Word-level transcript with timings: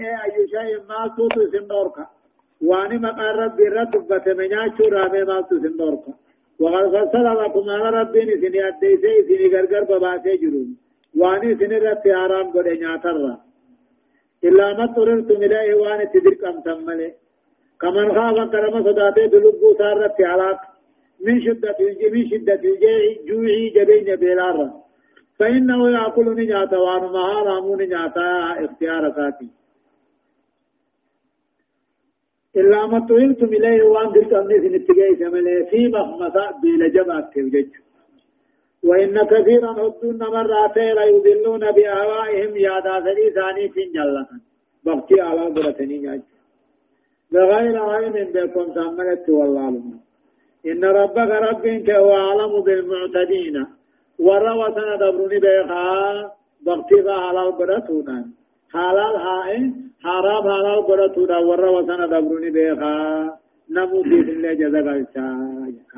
أي 0.00 0.48
شيء 0.52 0.78
ما 0.88 1.14
توت 1.16 1.36
سندورك 1.52 1.96
واني 2.68 2.98
مقار 2.98 3.36
ربي 3.44 3.68
رد 3.76 3.94
بتمنياتشو 4.10 4.84
رامي 4.94 5.22
ما 5.28 5.40
توت 5.40 5.62
سندورك 5.64 6.04
وقد 6.60 6.84
فصل 6.94 7.26
لكم 7.40 7.64
على 7.70 7.88
ربي 7.98 8.20
سني 8.42 8.60
أديسي 8.68 9.12
سني 9.28 9.46
غرغر 9.54 9.84
بباسي 9.90 10.36
جرون 10.42 10.70
واني 11.20 11.50
سني 11.58 11.78
رت 11.84 12.06
آرام 12.22 12.46
قد 12.54 12.68
نياتر 12.82 13.16
إلا 14.48 14.66
ما 14.78 14.84
اضطررتم 14.84 15.38
إليه 15.46 15.74
واني 15.80 16.06
تدرك 16.12 16.44
أم 16.44 16.60
تملي 16.66 17.10
كمن 17.80 18.08
خاف 18.16 18.36
كرم 18.52 18.74
صداته 18.86 19.26
دلقو 19.32 19.68
سارت 19.78 20.18
علاق 20.32 20.60
من 21.26 21.40
شدة 21.40 21.76
من 22.12 22.22
شدة 22.30 22.62
الجوع 22.72 23.48
جبين 23.76 24.16
بلارة 24.22 24.68
فإنه 25.38 25.90
يأكل 25.90 26.26
نجاتا 26.40 26.78
وانو 26.78 27.08
مهارامو 27.16 27.76
نجاتا 27.76 28.28
اختيار 28.64 29.12
ساتي 29.16 29.48
إلا 32.56 32.86
ما 32.86 33.06
طويلتم 33.08 33.46
إليه 33.46 33.82
وأن 33.82 34.12
دلت 34.12 34.32
أمني 34.32 34.56
سنتقائي 34.62 35.16
سملي 35.20 35.66
في 35.70 35.88
مخمسا 35.88 36.44
بلا 36.62 36.88
جمعة 36.88 37.30
توجج 37.34 37.70
وإن 38.88 39.14
كثيرا 39.32 39.72
هدون 39.72 40.18
مراتي 40.18 40.92
لا 40.96 41.04
يضلون 41.04 41.72
بأهوائهم 41.76 42.56
يادا 42.56 42.94
سني 43.04 43.26
ثاني 43.36 43.68
في 43.74 43.82
جلة. 43.94 44.26
بغتي 44.84 45.20
على 45.20 45.50
برتني 45.50 45.98
جاج. 45.98 46.22
بغير 47.32 47.76
علم 47.82 48.16
بكم 48.34 48.66
تعملت 48.74 49.28
والله 49.28 49.70
لهم 49.70 50.00
إن 50.66 50.84
ربك 50.84 51.30
ربك 51.48 51.90
هو 51.90 52.12
أعلم 52.12 52.52
بالمعتدين. 52.66 53.66
وروا 54.18 54.68
سنة 54.76 54.94
دبروني 55.02 55.38
بيخا 55.44 56.30
بغتي 56.66 56.98
على 57.08 57.52
برتونا 57.58 58.41
حلال 58.74 59.16
هائن 59.26 59.72
حرام 60.04 60.44
حلال 60.56 60.86
قرأتونا 60.86 61.38
ورا 61.38 61.70
وسنا 61.70 62.06
دبروني 62.06 62.50
بيخا 62.50 63.30
نمو 63.70 64.02
في 64.02 64.14
الله 64.20 64.52
جزاك 64.52 65.16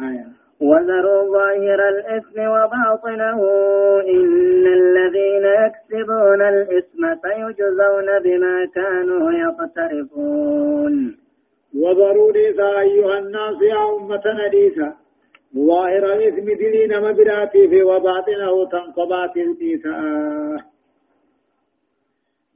آية 0.09 0.27
وذروا 0.61 1.23
ظاهر 1.37 1.81
الإثم 1.89 2.37
وباطنه 2.55 3.41
إن 4.15 4.67
الذين 4.67 5.45
يكسبون 5.63 6.43
الإثم 6.43 7.03
سيجزون 7.23 8.09
بما 8.25 8.67
كانوا 8.75 9.33
يقترفون. 9.33 11.17
وذروا 11.83 12.33
ليسا 12.33 12.81
أيها 12.81 13.19
الناس 13.19 13.57
يا 13.63 13.97
أمتنا 13.97 14.49
ليسا 14.53 14.93
ظاهر 15.57 16.05
الإثم 16.05 16.45
دلين 16.45 16.93
مبراتي 17.01 17.69
في 17.69 17.83
وباطنه 17.83 18.69
تنقبات 18.73 19.37
ليسا 19.37 19.95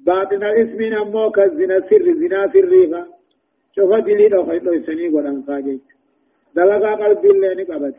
باطن 0.06 0.42
الاسم 0.44 0.80
نمو 0.94 1.30
كالزنا 1.30 1.80
سر 1.80 2.04
زنا 2.20 2.52
سريفا 2.52 3.06
شوف 3.76 3.94
دليل 3.94 4.34
أو 4.34 4.46
خيطو 4.46 4.72
سني 4.86 5.08
قدام 5.08 5.42
فاجيك 5.42 5.80
دلقا 6.54 6.94
قلب 6.94 7.24
الله 7.24 7.54
نقبت 7.54 7.96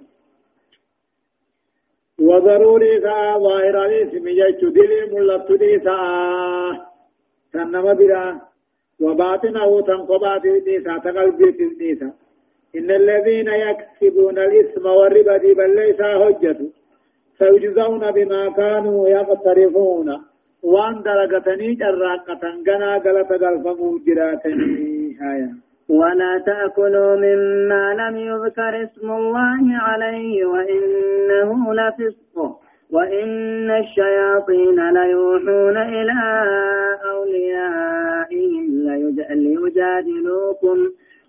وضروري 2.20 3.02
سا 3.02 3.38
ظاهر 3.46 3.76
الاسم 3.86 4.28
يجو 4.28 4.70
دليل 4.70 5.14
ملت 5.14 5.52
ديسا 5.52 5.98
تنما 7.54 7.94
برا 7.94 8.42
وباطنه 9.00 9.82
تنقبات 9.82 10.48
ديسا 10.66 10.98
تقلب 10.98 11.38
ديسا 11.80 12.10
إن 12.76 12.92
الذين 12.92 13.48
يكسبون 13.48 14.38
الاسم 14.40 14.86
والربا 14.86 15.38
دي 15.38 15.54
بل 15.54 15.76
ليس 15.76 16.02
هجة 16.02 16.60
سيجزون 17.40 18.12
بما 18.12 18.50
كانوا 18.50 19.08
يقترفون 19.10 20.29
وان 20.64 21.02
درجتني 21.04 21.74
جراقة 21.76 22.44
غنا 22.68 22.92
غلط 23.06 23.32
غلفمو 23.32 24.00
جراتني 24.08 25.18
هايا 25.22 25.50
ولا 25.90 26.44
تأكلوا 26.46 27.16
مما 27.16 27.94
لم 27.94 28.18
يذكر 28.18 28.84
اسم 28.84 29.12
الله 29.12 29.78
عليه 29.82 30.46
وإنه 30.46 31.74
لفسق 31.74 32.36
وإن 32.92 33.72
الشياطين 33.72 34.90
ليوحون 34.94 35.78
إلى 35.78 36.20
أوليائهم 37.12 38.66
ليجادلوكم 39.30 40.78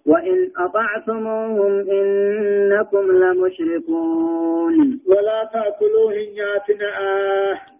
وإن 0.06 0.50
أطعتموهم 0.56 1.72
إنكم 1.90 3.04
لمشركون. 3.22 5.00
ولا 5.06 5.50
تأكلوا 5.52 6.12
هنياتنا 6.12 6.88
آه 7.00 7.79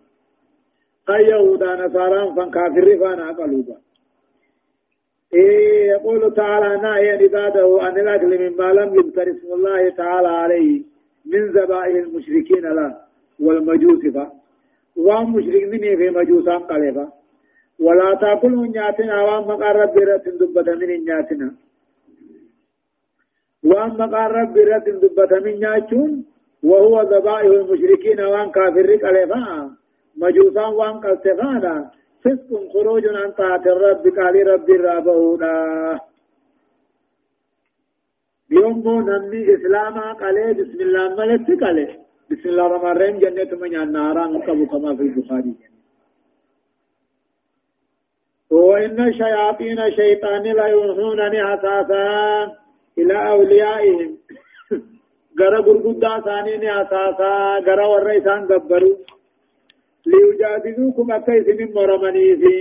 قال 1.07 1.21
يهودا 1.29 1.75
نصارى 1.75 2.35
فان 2.35 2.49
كافر 2.51 2.97
فانا 3.01 3.31
قلوبا 3.31 3.77
إيه 5.33 5.87
يقول 5.89 6.33
تعالى 6.33 6.81
نهي 6.81 7.09
عباده 7.11 7.77
عن 7.81 7.99
الأكل 7.99 8.31
مما 8.49 8.73
لم 8.73 8.95
يذكر 8.95 9.31
اسم 9.31 9.53
الله 9.53 9.89
تعالى 9.89 10.27
عليه 10.27 10.81
من 11.25 11.41
ذبائح 11.51 11.95
المشركين 12.05 12.65
له 12.77 12.97
والمجوس 13.39 14.13
فا 14.15 14.31
وام 14.95 15.33
مشركين 15.33 15.97
في 15.97 16.09
مجوسان 16.09 16.59
قلبا 16.59 17.07
ولا 17.79 18.15
تأكل 18.21 18.51
من 18.51 18.69
نياتنا 18.71 19.21
وام 19.21 19.43
مقارب 19.47 19.89
برة 19.95 20.23
دبة 20.41 20.75
من 20.75 21.05
نياتنا 21.05 21.55
وام 23.63 23.91
مقارب 24.01 24.53
برة 24.53 24.85
دبة 25.03 25.39
من 25.45 25.59
نياتون 25.59 26.25
وهو 26.63 27.01
ذبائح 27.01 27.45
المشركين 27.61 28.19
وان 28.21 28.51
كافر 28.51 28.95
قلبا 29.05 29.41
مجوسان 30.15 30.73
وان 30.73 30.99
قلتفانا 30.99 31.91
فسق 32.23 32.49
خروج 32.73 33.03
عن 33.07 33.31
طاعة 33.31 33.63
الرب 33.65 34.07
قال 34.17 34.47
رب 34.47 34.69
الرابونا 34.69 35.55
يوم 38.51 39.09
نمي 39.09 39.55
إسلاما 39.55 40.13
قال 40.13 40.53
بسم 40.53 40.79
الله 40.81 41.09
ملت 41.19 41.63
قال 41.63 41.77
بسم 42.31 42.49
الله 42.49 42.65
الرحمن 42.65 42.91
الرحيم 42.91 43.19
جنة 43.19 43.51
من 43.61 43.75
النار 43.83 44.17
مكبو 44.33 44.65
كما 44.65 44.95
في 44.95 45.01
البخاري 45.03 45.55
وإن 48.51 49.07
الشياطين 49.07 49.91
شيطان 49.91 50.43
لا 50.43 50.65
يوحونني 50.65 51.39
حساسا 51.49 52.07
إلى 52.97 53.29
أوليائهم 53.31 54.17
غرا 55.39 55.59
غرغدا 55.59 56.19
ثاني 56.19 56.71
حساسا 56.71 57.33
غرا 57.67 57.85
ورئيسان 57.87 58.45
غبروا 58.45 58.95
ليجادلوكم 60.05 61.11
أكيس 61.11 61.47
من 61.59 61.73
مرمني 61.73 62.35
في 62.35 62.55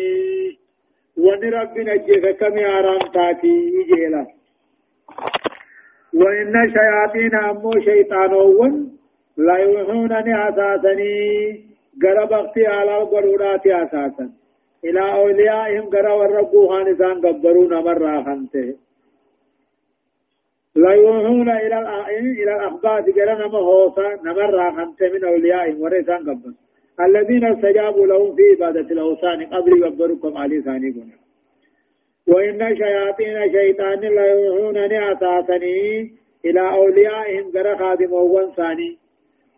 وان 1.17 1.43
ربنا 1.55 1.97
جيك 1.97 2.37
كم 2.41 2.59
آرام 2.59 2.99
تاتي 3.15 3.55
إجيلا. 3.81 4.27
وإن 6.15 6.55
شياطين 6.75 7.35
أمو 7.35 7.71
شيطانون 7.85 8.99
لا 9.37 9.57
يوحونني 9.57 10.49
أساسني. 10.49 11.71
غرب 12.05 12.33
أختي 12.33 12.67
على 12.67 13.03
القرورات 13.03 13.67
أساسا 13.67 14.31
إلى 14.85 15.13
أوليائهم 15.13 15.89
غرا 15.89 16.13
والربوها 16.13 16.83
نسان 16.83 17.21
قبرون 17.21 17.75
مرة 17.75 18.23
خنته 18.25 18.75
لا 20.75 20.93
يوحون 20.93 21.51
إلى 21.51 21.79
الأخبار 22.57 23.05
غرا 23.17 23.35
نمهوسا 23.47 24.09
نمرة 24.25 24.71
خنته 24.77 25.09
من 25.15 25.25
أوليائهم 25.25 25.81
ورسان 25.83 26.21
قبرون 26.29 26.57
الذين 27.07 27.45
استجابوا 27.45 28.07
لهم 28.07 28.37
في 28.37 28.43
عبادة 28.53 28.89
الأوثان 28.93 29.47
قبل 29.47 29.87
يبركم 29.87 30.37
علي 30.37 30.63
ثاني 30.63 30.95
وإن 32.29 32.77
شياطين 32.77 33.37
شيطان 33.53 34.01
لا 34.01 34.27
يوحونني 34.27 35.13
أساسني 35.13 36.13
إلى 36.45 36.61
أوليائهم 36.73 37.51
غير 37.55 37.77
خادم 37.77 38.15
أول 38.15 38.53
ثاني. 38.57 38.99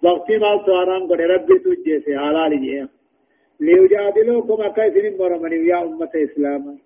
وقت 0.03 0.31
ما 0.31 0.65
سواران 0.67 1.03
قد 1.11 1.21
ربي 1.21 1.59
تجيسي 1.59 2.19
حلال 2.19 2.61
جيه 2.63 2.89
ليجادلوكم 3.61 4.63
أكيسن 4.63 5.19
مرمني 5.19 5.67
يا 5.67 5.83
أمة 5.83 6.11
إسلام. 6.27 6.79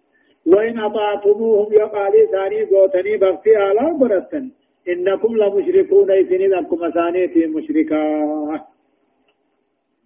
وإن 0.47 0.79
أطعتموهم 0.81 1.73
يقالي 1.73 2.27
ثاني 2.33 2.65
قوتني 2.65 3.17
بغتي 3.17 3.57
على 3.57 3.95
برتن 4.01 4.51
إنكم 4.89 5.37
لمشركون 5.37 6.11
إذن 6.11 6.43
لكم 6.51 6.91
ثاني 6.91 7.47
مشركات 7.47 8.76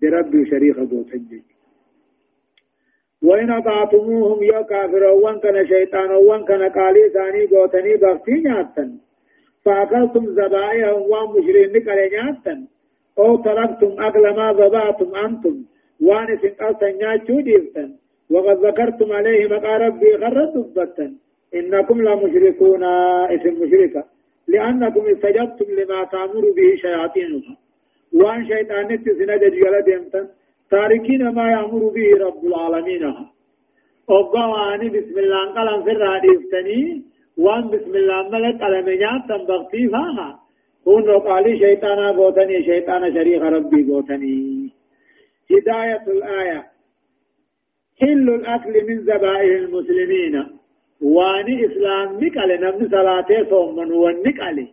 بربي 0.02 0.50
شريك 0.50 0.76
قوتنجي 0.76 1.42
وإن 3.22 3.50
أطعتموهم 3.50 4.42
يا 4.42 4.62
كافر 4.62 5.04
وان 5.04 5.40
كان 5.40 5.66
شيطان 5.66 6.10
وان 6.10 6.44
كان 6.44 6.62
قالي 6.76 7.08
ثاني 7.14 7.46
قوتني 7.46 7.96
بغتي 7.96 8.32
نياتا 8.32 8.86
فأكلتم 9.64 10.26
زبائهم 10.26 11.02
وان 11.10 11.28
مشرين 11.34 11.72
نقل 11.76 11.98
نياتا 12.14 12.66
أو 13.18 13.36
تركتم 13.36 13.92
أكل 14.06 14.24
ما 14.36 14.52
ذبعتم 14.52 15.14
أنتم. 15.24 15.56
وان 16.00 16.38
سنقلتا 16.42 16.90
نياتشو 16.90 17.40
ديفتا 17.40 17.84
وقد 18.30 18.56
ذكرتم 18.66 19.12
عليه 19.12 19.48
مقا 19.48 19.76
ربي 19.76 20.10
غرد 20.22 20.52
دبتا 20.54 21.14
إنكم 21.54 22.02
لمشركون 22.02 22.84
اسم 23.34 23.54
مشركة. 23.62 24.04
لأنكم 24.48 25.02
استجبتم 25.12 25.68
لما 25.78 26.04
تأمر 26.12 26.44
به 26.56 26.68
شياطينكم. 26.82 27.54
وان 28.12 28.46
شيطان 28.48 28.86
نتسنجد 28.92 29.54
جلد 29.62 29.88
يمتن 29.88 30.28
تاركين 30.70 31.28
ما 31.28 31.50
يأمر 31.50 31.82
به 31.96 32.08
رب 32.26 32.44
العالمين 32.44 33.04
وقواني 34.08 34.88
بسم 34.88 35.16
الله 35.18 35.42
قلم 35.56 35.84
في 35.84 35.90
الراديفتني 35.90 37.02
وان 37.38 37.64
بسم 37.74 37.92
الله 38.00 38.28
ملك 38.28 38.62
قلميات 38.62 39.22
تنبغتي 39.28 39.88
فاها 39.88 40.28
هون 40.88 41.10
قالي 41.26 41.56
شيطانا 41.58 42.10
قوتني 42.18 42.62
شيطان 42.62 43.14
شريك 43.14 43.42
ربي 43.42 43.80
قوتني 43.90 44.70
هداية 45.50 46.04
الآية 46.16 46.60
حل 48.00 48.28
الأكل 48.38 48.74
من 48.88 48.98
ذبائح 48.98 49.56
المسلمين 49.62 50.34
واني 51.02 51.66
إسلام 51.66 52.24
نقل 52.24 52.50
نمن 52.60 52.88
صلاة 52.90 53.30
صوم 53.50 53.76
من 53.76 53.92
ونقل 53.92 54.68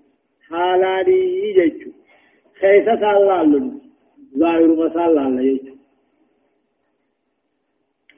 حلالي 0.50 1.22
يجو 1.58 1.92
صلى 2.62 3.18
الله 3.18 3.72
ظاهر 4.38 4.68
مسال 4.68 5.18
الله 5.18 5.42
يجو 5.42 5.76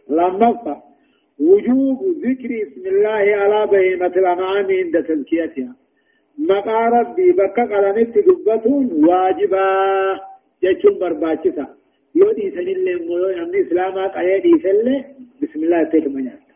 لما 0.10 0.82
وجوب 1.40 2.00
ذكر 2.26 2.50
اسم 2.64 2.84
الله 2.94 3.26
على 3.42 3.68
بهيمة 3.72 4.14
الأنعام 4.22 4.68
عند 4.80 5.04
تزكيتها 5.08 5.76
مقا 6.50 6.80
ربي 6.98 7.32
بكا 7.32 7.64
قلنت 7.72 8.18
دبتون 8.28 8.86
واجبا. 9.06 10.30
جتشون 10.64 11.00
برباچتا 11.00 11.66
يو 12.16 12.32
دي 12.38 12.52
سنين 12.56 13.08
مولو 13.08 13.30
يمني 13.30 13.62
إسلاما 13.62 14.08
قاية 14.16 14.42
دي 14.44 14.54
سلة 14.64 15.06
بسم 15.42 15.60
الله 15.64 15.84
تيك 15.92 16.08
منيات 16.08 16.48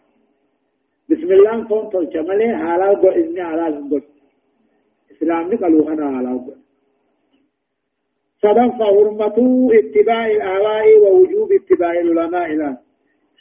بسم 1.10 1.30
الله 1.36 1.56
فون 1.70 1.84
تلچ 1.92 2.16
ملي 2.30 2.48
حلال 2.62 2.96
قو 3.02 3.10
إذن 3.20 3.38
حلال 3.52 3.74
قو 3.90 4.00
إسلام 5.12 5.44
نقلو 5.54 5.80
أنا 5.94 6.06
حلال 6.18 6.38
قو 6.46 6.54
صدق 8.44 8.84
حرمة 8.84 9.38
اتباع 9.80 10.28
الآواء 10.28 10.86
ووجوب 11.04 11.50
اتباع 11.60 11.92
العلماء 11.92 12.46
الآن 12.54 12.78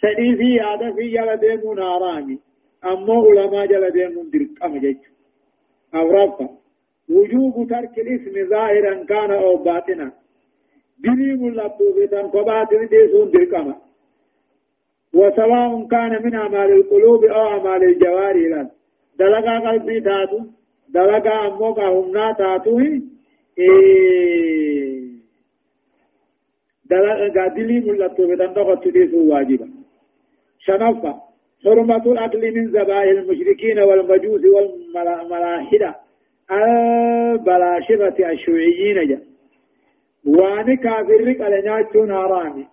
سدي 0.03 0.37
في 0.37 0.61
هذا 0.61 0.93
في 0.97 1.05
جل 1.15 1.37
ديمون 1.37 1.77
ناراني 1.77 2.39
أما 2.85 3.15
علماء 3.27 3.67
جل 3.67 3.91
ديمون 3.91 4.31
درقم 4.31 4.79
جيش 4.79 4.97
أو 5.95 6.11
رفع 6.11 6.49
وجوب 7.11 7.55
ترك 7.71 7.95
الاسم 7.99 8.49
ظاهرا 8.51 9.05
كان 9.05 9.31
أو 9.31 9.57
باطنا 9.57 10.13
دليم 11.05 11.41
اللطوبة 11.49 12.15
فباطن 12.33 12.89
ديسون 12.93 13.31
درقم 13.31 13.75
وسواء 15.15 15.87
كان 15.91 16.23
من 16.25 16.35
أعمال 16.35 16.73
القلوب 16.73 17.25
أو 17.25 17.41
أعمال 17.47 17.83
الجوارح 17.85 18.37
لن 18.53 18.69
دلقا 19.19 19.59
قلبي 19.71 20.01
تاتو 20.01 20.39
دلقا 20.95 21.47
أموكا 21.49 21.87
همنا 21.89 22.33
تاتو 22.39 22.79
إيه 23.59 24.72
دلقا 26.93 27.47
دليم 27.57 27.85
اللطوبة 27.91 28.37
تنقض 28.37 28.81
تديسون 28.85 29.31
واجبا 29.31 29.69
شنفة 30.67 31.13
حرمة 31.65 32.05
الأكل 32.13 32.43
من 32.57 32.67
ذبائح 32.77 33.11
المشركين 33.19 33.79
والمجوس 33.79 34.43
والملاحدة 34.55 35.91
البلاشرة 36.53 38.31
الشيوعيين 38.33 39.09
جا 39.09 39.21
واني 40.27 40.77
كافر 40.77 41.33
قال 41.41 41.65
نياتشون 41.65 42.11
هرامي 42.11 42.67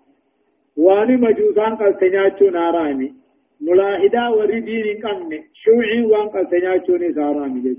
واني 0.77 1.15
مجوسان 1.15 1.75
قال 1.75 1.97
تنياتشون 1.97 2.57
هرامي 2.57 3.13
ملاحدة 3.61 4.31
وردين 4.37 4.87
قمني 5.03 5.39
شيوعي 5.63 6.01
وان 6.11 6.27
قال 6.29 6.49
تنياتشون 6.49 7.01
هرامي 7.19 7.61
جا 7.61 7.75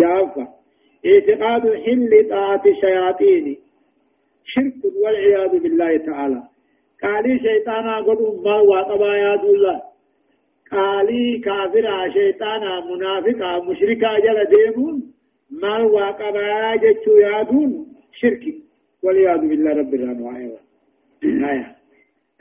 جافة 0.00 0.48
اعتقاد 1.10 1.62
حل 1.84 2.28
طاعة 2.30 2.62
الشياطين 2.66 3.56
شرك 4.44 4.84
والعياذ 5.02 5.62
بالله 5.62 5.96
تعالى. 5.96 6.42
قالي 7.02 7.38
شيطانا 7.38 7.96
قد 7.96 8.18
أمبا 8.30 8.56
وطبا 8.70 9.16
يا 9.16 9.34
الله 9.34 9.82
قالي 10.72 11.38
كافرا 11.44 12.08
شيطانا 12.08 12.72
منافقا 12.90 13.64
مشركا 13.70 14.18
جل 14.24 14.38
ديمون 14.52 15.02
ما 15.50 15.78
واقبا 15.78 16.76
جتشو 16.76 17.16
يادون 17.16 17.86
شركي 18.12 18.54
والعياذ 19.02 19.40
بالله 19.48 19.70
رب 19.70 19.94
العالمين 19.94 20.58
آية 21.24 21.76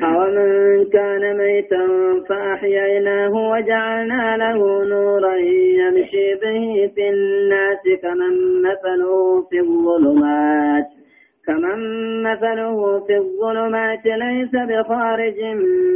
أومن 0.03 0.89
كان 0.89 1.37
ميتا 1.37 1.83
فأحييناه 2.29 3.33
وجعلنا 3.51 4.37
له 4.37 4.85
نورا 4.85 5.35
يمشي 5.81 6.27
به 6.41 6.93
في 6.95 7.09
الناس 7.09 7.83
كمن 8.01 8.33
مثله 8.61 9.41
في 9.49 9.59
الظلمات. 9.59 10.90
كمن 11.47 11.79
مثله 12.23 12.99
في 12.99 13.17
الظلمات 13.17 14.05
ليس 14.05 14.51
بخارج 14.51 15.43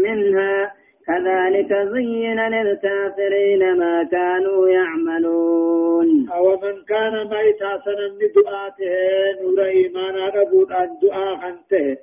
منها. 0.04 0.72
كذلك 1.08 1.74
زين 1.74 2.40
للكافرين 2.40 3.78
ما 3.78 4.04
كانوا 4.04 4.70
يعملون. 4.70 6.30
أو 6.30 6.50
من 6.50 6.84
كان 6.88 7.14
ميتا 7.14 7.82
سنن 7.86 8.20
دعاته 8.36 9.42
نور 9.42 9.66
إيمان 9.66 10.16
أبود 10.16 10.72
أن 10.72 10.90
دعاء 11.02 11.36
خنته. 11.36 11.98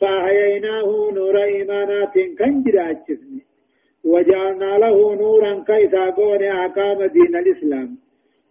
فأحييناه 0.00 1.10
نور 1.14 1.42
إيمانات 1.42 2.14
كان 2.38 2.64
وجعلنا 4.04 4.78
له 4.78 5.14
نورا 5.14 5.64
كيسا 5.66 6.10
قول 6.10 6.42
أحكام 6.42 7.06
دين 7.06 7.36
الإسلام. 7.36 7.98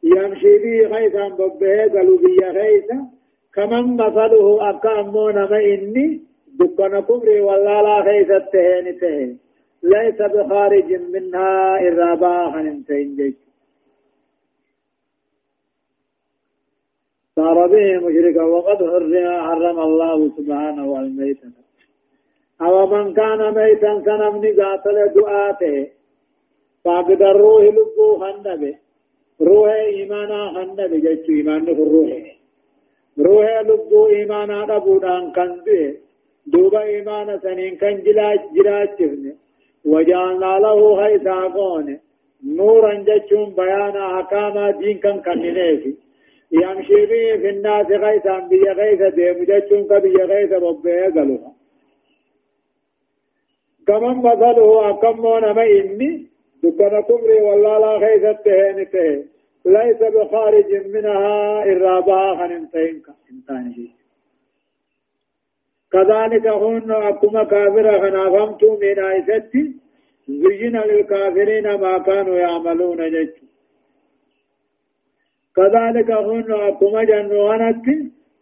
يمشي 0.03 0.57
به 0.57 0.95
خيسا 0.95 1.27
ببه 1.27 1.83
قلوبية 1.83 2.51
خيسا. 2.51 3.16
كمن 3.55 3.95
مثله 3.95 4.69
أكامون 4.69 5.35
ما 5.35 5.59
إني 5.73 6.21
دكان 6.59 6.99
كبري 6.99 7.41
ولا 7.41 7.81
لا 7.81 8.03
خيس 8.03 8.29
التهين 8.31 9.39
ليس 9.83 10.19
بخارج 10.33 10.93
منها 11.13 11.79
الرابا 11.87 12.51
خننتين 12.51 13.15
جيش 13.15 13.35
صار 17.35 17.67
به 17.67 18.07
مشركا 18.07 18.43
وقد 18.43 18.79
حرم 19.45 19.79
الله 19.79 20.31
سبحانه 20.37 20.99
الميتة 20.99 21.49
أو 22.61 22.87
من 22.87 23.13
كان 23.13 23.53
ميتا 23.57 23.91
سنمني 24.05 24.51
قاتل 24.51 24.97
دعاته 25.15 25.87
فقد 26.83 27.21
الروح 27.21 27.63
لبو 27.77 28.07
خنبه 28.21 28.75
روح 29.41 29.71
إيمانا 29.71 30.41
خنبه 30.55 30.87
جيش 30.87 31.29
إيمان 31.29 31.67
الروح 31.69 32.37
روح 33.19 33.61
لبو 33.67 34.07
إيمانا 34.07 34.63
ربودان 34.63 35.31
كان 35.31 35.51
دوبا 36.47 36.81
إيمانا 36.81 37.37
سنين 37.43 37.75
كان 37.75 38.03
جلاج 38.03 38.39
جلاج 38.55 38.89
جفن 38.99 39.33
وجعلنا 39.85 40.59
له 40.65 40.79
هيسا 41.05 41.39
قون 41.55 41.99
نورا 42.57 42.93
جتشون 43.07 43.49
بيانا 43.55 44.19
أحكاما 44.19 44.71
دين 44.71 44.97
كان 44.97 45.21
كننيفي 45.21 45.93
يمشي 46.51 47.05
به 47.09 47.37
في 47.41 47.49
الناس 47.49 47.87
غيثا 48.03 48.39
بي 48.39 48.63
غيثا 48.79 49.09
ديم 49.09 49.43
جتشون 49.49 49.83
كبي 49.89 50.15
غيثا 50.31 50.57
ربه 50.57 51.05
قلوها 51.15 51.51
كمن 53.87 54.17
مثله 54.17 54.89
أكمون 54.89 55.51
ما 55.57 55.63
إني 55.63 56.27
دكنا 56.63 57.01
كبري 57.01 57.41
والله 57.41 57.77
لا 57.79 57.91
غيثا 58.03 58.31
تهيني 58.31 58.85
تهي 58.85 59.36
ليس 59.67 59.97
بخارج 60.15 60.87
منها 60.87 61.63
الرابعة 61.63 62.37
خنمتين 62.37 63.03
انتاني 63.31 63.91
كذلك 65.91 66.47
هن 66.47 66.91
أكما 66.91 67.43
كافر 67.43 67.99
خنافمت 68.01 68.63
من 68.63 68.99
آيست 68.99 69.53
زين 70.27 70.75
للكافرين 70.77 71.63
ما 71.81 71.97
كانوا 71.97 72.37
يعملون 72.37 72.97
جج. 72.97 73.29
كذلك 75.55 76.11
هن 76.11 76.51
أكما 76.51 77.03
جنوانت 77.03 77.85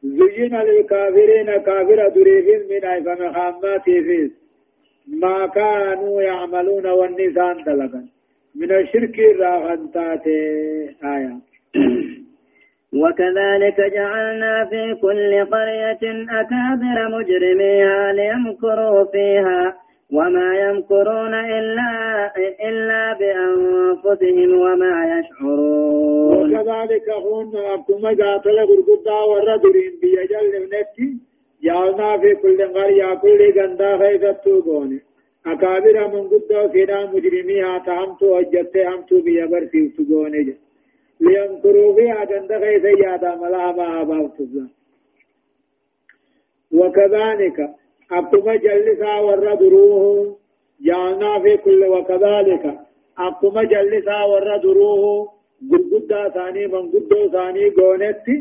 زين 0.04 0.56
للكافرين 0.62 1.58
كافر 1.58 2.10
دريفين 2.10 2.62
من 2.70 2.86
آيس 2.86 3.08
مخامات 3.08 3.84
فيس 3.84 4.32
ما 5.08 5.48
كانوا 5.48 6.22
يعملون 6.22 6.86
والنسان 6.88 7.64
دلقا 7.64 8.15
من 8.56 8.72
الشرك 8.72 9.20
راغنتات 9.40 10.28
آية. 11.04 11.36
وكذلك 13.02 13.78
جعلنا 13.94 14.66
في 14.70 14.96
كل 15.02 15.46
قرية 15.56 16.04
أكابر 16.42 16.98
مجرميها 17.16 18.14
ليمكروا 18.14 19.06
فيها 19.12 19.76
وما 20.12 20.56
يمكرون 20.60 21.34
إلا 21.34 21.92
إلا 22.70 23.14
بأنفسهم 23.20 24.60
وما 24.60 25.20
يشعرون. 25.20 26.56
وكذلك 26.56 27.10
هون 27.10 27.56
أكما 27.56 28.10
قاتل 28.10 28.60
غرقدا 28.60 29.20
والردرين 29.30 29.92
بيجل 30.02 30.70
نفسي 30.74 31.18
جعلنا 31.64 32.18
في 32.18 32.36
كل 32.36 32.68
قرية 32.74 33.14
كل 33.16 33.60
غندا 33.60 33.98
خيفتو 33.98 34.62
قوني 34.62 35.00
أكابر 35.46 36.08
من 36.14 36.24
قدو 36.32 36.72
سيدا 36.74 37.06
مجرميها 37.14 37.78
تهمتو 37.86 38.40
أجدت 38.40 38.78
همتو 38.78 39.22
بيبر 39.22 39.64
سيفتو 39.72 40.04
قوني 40.10 40.58
ليمكروا 41.20 41.94
بها 41.98 42.24
غندا 42.30 42.60
خيفة 42.60 42.90
يادا 43.04 43.36
ملا 43.36 43.72
ما 43.78 44.02
أباوتو 44.02 44.46
وكذلك 46.72 47.58
أكما 48.12 48.56
جلسا 48.56 49.14
والردروه 49.20 50.38
جعلنا 50.82 51.40
في 51.40 51.58
كل 51.58 51.84
وكذلك 51.84 52.66
أكما 53.18 53.64
جلسا 53.64 54.24
والردروه 54.24 55.30
قرقدا 55.72 56.30
ثاني 56.30 56.68
من 56.68 56.92
قدو 56.94 57.32
ثاني 57.32 57.70
قونتي 57.70 58.36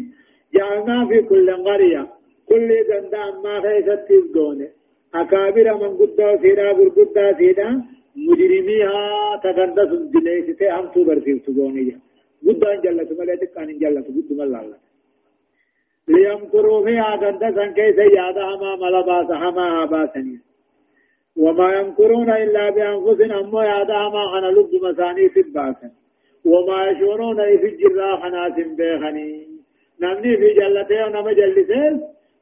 جعلنا 0.54 1.06
في 1.08 1.22
كل 1.22 1.48
قرية. 1.66 2.08
كل 2.48 2.68
جندا 2.88 3.24
ما 3.44 3.54
خيستي 3.64 4.18
قونة 4.34 4.68
أكابر 5.14 5.66
من 5.74 5.96
قدو 5.98 6.28
سيدا 6.42 6.72
قرقدا 6.78 7.38
سيدا 7.38 7.68
مجرميها 8.16 8.96
تغندس 9.42 9.90
دليسة 10.14 10.80
هم 10.80 10.86
تو 10.92 11.04
برسيف 11.04 11.42
تقوني 11.46 12.00
قدو 12.46 12.66
ان 12.72 12.80
جلت 12.84 13.10
ملتك 13.20 13.58
ان 13.58 13.78
جلت 13.78 14.06
قدو 14.06 14.34
ملالا 14.38 14.78
ليمكروا 16.08 16.84
فيها 16.86 17.10
غندسا 17.22 17.66
كيس 17.76 17.98
يادا 18.18 18.46
ما 18.60 18.70
ملباس 18.82 19.28
هما 19.42 19.84
باسني 19.84 20.38
وما 21.36 21.68
يمكرون 21.78 22.30
إلا 22.30 22.70
بأنفسهم 22.70 23.32
أمو 23.44 23.60
يادا 23.60 24.00
ما 24.14 24.38
أنا 24.38 24.46
لب 24.56 24.70
مساني 24.84 25.28
سباسا 25.28 25.90
وما 26.44 26.78
يشعرون 26.88 27.36
في 27.60 27.66
الجراح 27.72 28.20
ناس 28.34 28.56
نمني 30.00 30.36
في 30.36 30.48
جلته 30.58 31.06
ونما 31.06 31.32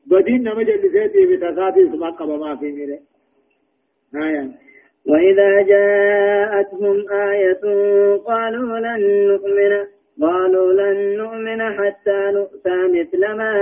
بدين 0.07 0.43
نما 0.43 0.63
جلسه 0.63 1.09
في 1.13 1.37
تساتي 1.37 1.89
سما 1.93 2.11
قبما 2.11 2.57
في 2.57 2.73
ميره 2.73 2.99
آية 4.25 4.51
وإذا 5.07 5.63
جاءتهم 5.63 6.97
آية 7.11 7.63
قالوا 8.17 8.79
لن 8.79 9.27
نؤمن 9.29 9.73
قالوا 10.21 10.73
لن 10.73 11.17
نؤمن 11.17 11.63
حتى 11.63 12.31
نؤتى 12.33 12.77
مثل 12.89 13.21
ما 13.37 13.53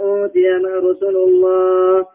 أوتي 0.00 0.48
رسل 0.88 1.16
الله. 1.16 2.06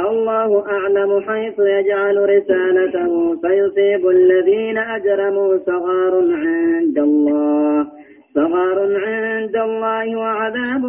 الله 0.00 0.66
أعلم 0.66 1.20
حيث 1.20 1.58
يجعل 1.58 2.16
رسالته 2.16 3.40
فيصيب 3.40 4.08
الذين 4.08 4.78
أجرموا 4.78 5.58
صغار 5.66 6.14
عند 6.32 6.98
الله. 6.98 7.86
صغار 8.34 8.78
عند 9.06 9.56
الله 9.56 10.06
وعذاب 10.22 10.82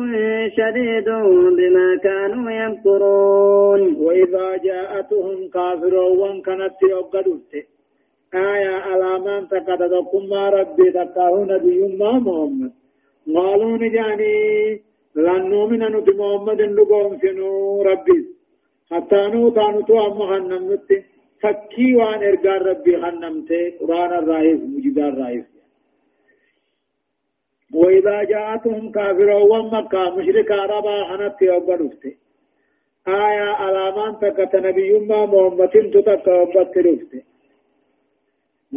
شديد 0.57 1.07
بما 1.57 1.87
كانوا 2.03 2.51
يمكرون. 2.61 3.81
وإذا 4.05 4.47
جاءتهم 4.67 5.37
كافرون 5.55 6.41
كانت 6.41 6.77
يوقدت 6.91 7.51
آية 8.33 8.75
علامان 8.87 9.47
تقددكم 9.47 10.21
ما 10.31 10.49
ربي 10.49 10.91
تقاه 10.91 11.35
نبي 11.51 11.79
ما 11.99 12.11
محمد 12.25 12.71
قالوا 13.35 13.77
نجاني 13.77 14.35
لن 15.15 15.41
نؤمن 15.49 15.83
نت 15.93 16.07
محمد 16.19 16.61
نقوم 16.61 17.11
سنو 17.21 17.81
ربي. 17.89 18.19
حتى 18.91 19.21
نوتا 19.33 19.67
نتو 19.71 19.93
أما 20.07 20.25
خنمت 20.29 20.89
فكي 21.41 21.95
وان 21.95 22.19
إرقار 22.29 22.61
ربي 22.69 22.93
خنمت 23.01 23.51
قرآن 23.79 24.11
الرئيس 24.21 24.59
مجد 24.73 24.97
الرئيس. 24.99 25.54
وإذا 27.73 28.23
جاءتهم 28.23 28.91
كافرون 28.91 29.41
ومكة 29.51 30.15
مشرك 30.15 30.51
عربا 30.51 31.03
خنت 31.09 31.41
يوبرفت 31.41 32.05
آية 33.07 33.49
علامان 33.63 34.19
تقت 34.19 34.55
نبي 34.55 34.99
ما 34.99 35.25
محمد 35.25 35.69
تتقى 35.93 36.37
رفت 36.55 37.13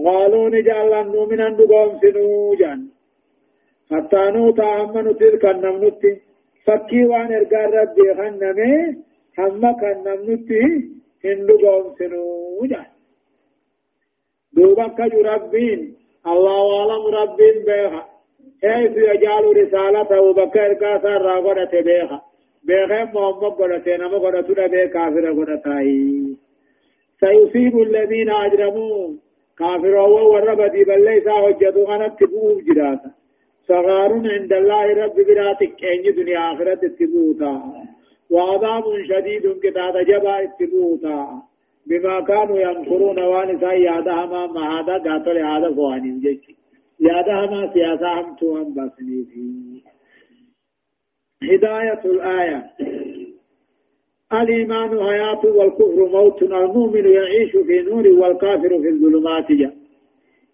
قالوا 0.04 0.49
نجعل 0.49 0.92
نؤمن 1.12 1.40
نقوم 1.59 1.90
سنو 2.02 2.54
جان 2.61 2.80
حتى 3.90 4.23
نوتا 4.35 4.83
أما 4.83 5.02
نتذ 5.02 5.37
كان 5.42 5.61
نمنتي 5.61 6.12
فكي 6.64 7.04
وان 7.04 7.33
إرقار 7.33 7.71
ربي 7.80 8.07
خنمي 8.18 8.73
هم 9.38 9.62
كان 9.80 9.99
نمنتي 10.07 10.62
إن 11.25 11.38
نقوم 11.47 11.85
سنو 11.99 12.66
جان 12.71 12.87
دوبا 14.52 14.87
كجو 14.99 15.21
ربين 15.21 15.80
الله 16.33 16.64
أعلم 16.78 17.04
ربين 17.21 17.57
بيها 17.68 18.18
حيث 18.62 18.97
يجعل 18.97 19.45
رسالته 19.57 20.33
بكر 20.33 20.73
كاسر 20.75 21.23
راغونة 21.23 21.71
بيها 21.88 22.23
بيها 22.62 23.04
محمد 23.04 23.52
قدت 23.59 23.88
نما 23.88 24.18
قدت 24.18 24.59
نبي 24.59 24.88
كافر 24.88 25.25
قدتاي 25.38 26.37
سيصيب 27.21 27.78
الذين 27.83 28.30
أجرمون 28.30 29.18
كافر 29.59 30.00
هو 30.00 30.35
والرب 30.35 30.73
دي 30.73 30.85
بل 30.85 31.04
ليس 31.04 31.26
وجدوا 31.45 31.95
أنا 31.95 32.09
تبوه 32.09 32.62
جراتا 32.66 33.11
صغار 33.68 34.12
عند 34.12 34.52
الله 34.52 34.85
رب 35.04 35.16
براتك 35.28 35.85
أين 35.85 36.14
دنيا 36.16 36.52
آخرة 36.52 36.83
تبوتا 36.99 37.54
وعذاب 38.30 38.85
شديد 39.11 39.45
كتاب 39.62 39.95
جبا 40.11 40.37
تبوتا 40.59 41.42
بما 41.87 42.21
كانوا 42.21 42.59
ينكرون 42.59 43.18
وانسا 43.23 43.73
يادها 43.73 44.26
ما 44.54 44.64
هذا 44.75 44.95
قاتل 45.04 45.38
هذا 45.38 45.75
فوانين 45.75 46.21
جيش 46.21 46.45
يادها 47.00 47.47
ما 47.47 47.73
سياسة 47.73 48.21
هم 48.21 48.37
توهم 48.37 48.75
بسني 48.75 49.25
فيه 49.25 49.81
هداية 51.43 52.02
الآية 52.05 52.71
الإيمان 54.33 55.02
حياة 55.02 55.40
والكفر 55.47 56.09
موت 56.09 56.43
المؤمن 56.43 57.07
يعيش 57.07 57.52
في 57.67 57.81
نور 57.90 58.09
والكافر 58.09 58.69
في 58.83 58.88
الظلمات 58.88 59.52
جا. 59.52 59.73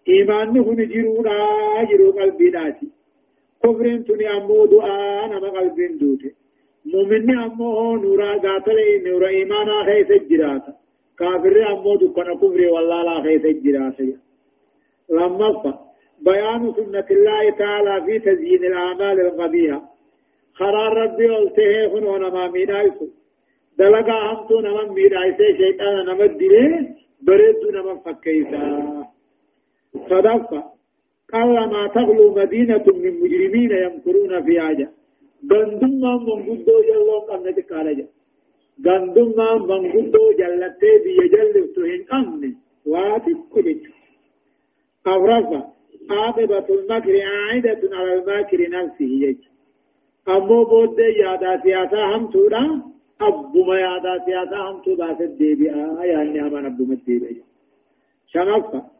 إيمان 0.09 0.47
نكون 0.53 0.87
جرونا 0.87 1.37
جرو 1.89 2.11
قلبنا 2.11 2.75
كفر 3.63 3.97
تني 4.07 4.27
أمو 4.37 4.65
دعاء 4.65 5.27
نما 5.27 5.49
قلب 5.49 5.97
دوته. 5.99 6.31
مؤمن 6.85 7.39
أمو 7.39 7.95
نورا 7.95 8.31
قاتل 8.31 8.77
نورا 9.05 9.27
إيمانا 9.27 9.83
خيس 9.85 10.11
الجراتا 10.21 10.73
كافر 11.19 11.55
أمو 11.73 11.95
دكنا 11.95 12.35
كفر 12.35 12.61
والله 12.73 13.03
لا 13.03 13.23
خيس 13.23 13.45
الجراتا 13.45 14.17
لما 15.09 15.49
بيان 16.21 16.73
سنة 16.73 17.07
الله 17.11 17.49
تعالى 17.49 18.05
في 18.05 18.19
تزيين 18.19 18.65
الأعمال 18.65 19.19
القبيحة 19.19 19.81
خرار 20.53 20.93
ربي 21.03 21.27
قلته 21.27 21.85
هنا 21.93 22.29
ما 22.29 22.47
مينايسو 22.51 23.07
دلقا 23.79 24.17
همتو 24.27 24.59
نمن 24.59 24.87
ميرايسي 24.93 25.47
شيطان 25.59 26.05
نمن 26.07 26.37
دلي 26.37 26.95
بريدو 27.21 27.71
نمن 27.71 27.97
فكيسا. 28.05 28.61
صدفة. 30.09 30.63
قال 31.33 31.69
ما 31.73 31.87
تغلو 31.87 32.35
مدينة 32.35 32.85
من 33.03 33.13
مجرمين 33.21 33.71
يمكرون 33.71 34.43
في 34.45 34.59
عجا 34.59 34.89
گندم 35.51 35.93
من 36.25 36.39
گدو 36.47 36.75
جلو 36.87 37.19
قمنا 37.29 37.51
تقال 37.51 37.87
جا 37.97 38.07
گندم 38.85 39.29
من 39.69 39.83
گدو 39.93 40.23
جلتے 40.39 40.91
بي 41.03 41.17
جلتو 41.33 41.81
هن 41.91 42.03
قمنا 42.11 42.51
واتف 42.85 43.39
كجج 43.53 43.81
عاقبة 46.11 46.65
المكر 46.69 47.13
عائدة 47.31 47.81
على 47.97 48.13
الماكر 48.13 48.69
نفسه 48.69 49.05
يج 49.05 49.37
أمو 50.27 50.63
بود 50.63 50.99
يادا 50.99 51.61
سياسة 51.63 52.15
هم 52.15 52.27
تورا 52.31 52.81
أبو 53.21 53.63
ما 53.63 53.77
يادا 53.79 54.25
سياسة 54.25 54.57
هم 54.71 54.81
تو 54.83 54.95
باسد 54.95 55.37
ديبئا 55.37 56.05
يعني 56.05 56.41
أمان 56.41 56.65
أبو 56.65 56.83
مديبئا 56.83 57.43
شنفة 58.27 58.95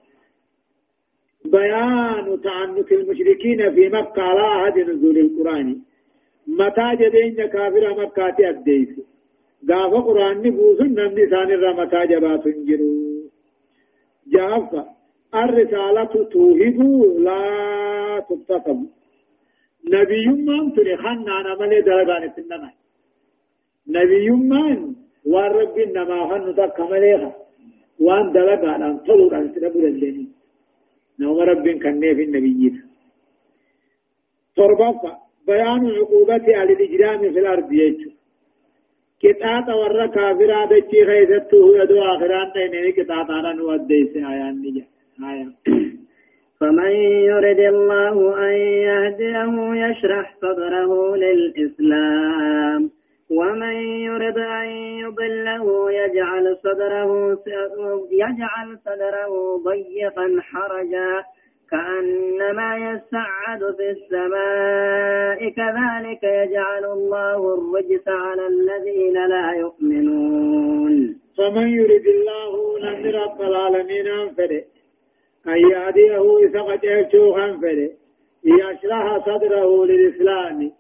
بيان 1.46 2.42
تعنت 2.42 2.92
المشركين 2.92 3.76
في 3.76 3.90
مكة 3.90 4.22
على 4.22 4.42
عهد 4.42 4.78
نزول 4.90 5.18
القرآن. 5.18 5.82
متى 6.48 6.96
جدين 6.96 7.46
كافر 7.46 8.02
مكة 8.02 8.50
أديس 8.50 8.90
قاف 9.70 9.94
قرآن 9.94 10.38
نبوس 10.38 10.82
نمني 10.82 11.26
ثاني 11.30 11.56
متى 11.80 12.08
جبات 12.08 12.48
جرو. 12.48 13.30
جافة. 14.28 14.95
الرسالة 15.44 16.14
توهد 16.34 16.80
لا 17.26 17.42
تبتسم. 18.30 18.80
نبي 19.94 20.28
من 20.48 20.74
تلخنا 20.76 21.32
أنا 21.40 21.52
ملي 21.60 21.82
درجان 21.82 22.24
النمائي 22.38 22.78
نبي 23.88 24.30
من 24.30 24.96
والرب 25.32 25.78
إنما 25.86 26.20
هن 26.30 26.56
تكملها 26.56 27.32
وان 28.00 28.32
دلقا 28.32 28.76
أن 28.76 28.98
طلور 29.08 29.38
أن 29.38 29.54
تنبول 29.54 29.86
الليل 29.86 30.28
نوم 31.20 31.40
رب 31.40 31.66
كان 31.84 32.00
في 32.18 32.24
النبي 32.24 32.82
تربط 34.56 35.02
بيان 35.48 35.82
عقوبة 35.98 36.46
على 36.58 36.74
الإجرام 36.74 37.34
في 37.34 37.40
الأرض 37.40 37.74
يجو. 37.74 38.12
قطعة 39.24 39.68
ورا 39.80 40.06
كافرا 40.16 40.66
دچي 40.72 41.00
خيزته 41.10 41.66
يدو 41.80 41.98
آخران 42.14 42.48
تيني 42.54 42.92
قطعة 42.98 43.28
على 43.38 43.54
نوديس 43.58 44.16
آيان 44.16 44.56
نجا. 44.62 44.86
فمن 46.60 46.92
يرد 47.32 47.60
الله 47.60 48.38
أن 48.48 48.54
يهديه 48.90 49.54
يشرح 49.86 50.36
صدره 50.42 51.16
للإسلام 51.16 52.92
ومن 53.30 53.76
يرد 54.08 54.38
أن 54.38 54.68
يضله 55.04 55.92
يجعل 55.92 56.58
صدره 56.64 57.38
يجعل 58.12 58.78
صدره 58.86 59.58
ضيقا 59.58 60.28
حرجا 60.42 61.24
كأنما 61.72 62.76
يسعد 62.78 63.76
في 63.78 63.90
السماء 63.90 65.50
كذلك 65.50 66.24
يجعل 66.24 66.86
الله 66.86 67.54
الرجس 67.54 68.08
على 68.08 68.48
الذين 68.48 69.14
لا 69.14 69.54
يؤمنون. 69.60 71.16
فمن 71.38 71.68
يريد 71.70 72.08
الله 72.08 72.52
رب 73.24 73.42
العالمين 73.42 74.08
أنفره 74.08 74.75
أن 75.48 75.58
يهديه 75.72 76.26
إسقط 76.46 76.84
يشوخ 76.84 77.38
أنفره 77.40 77.90
يشرح 78.46 79.26
صدره 79.28 79.86
للإسلام 79.86 80.72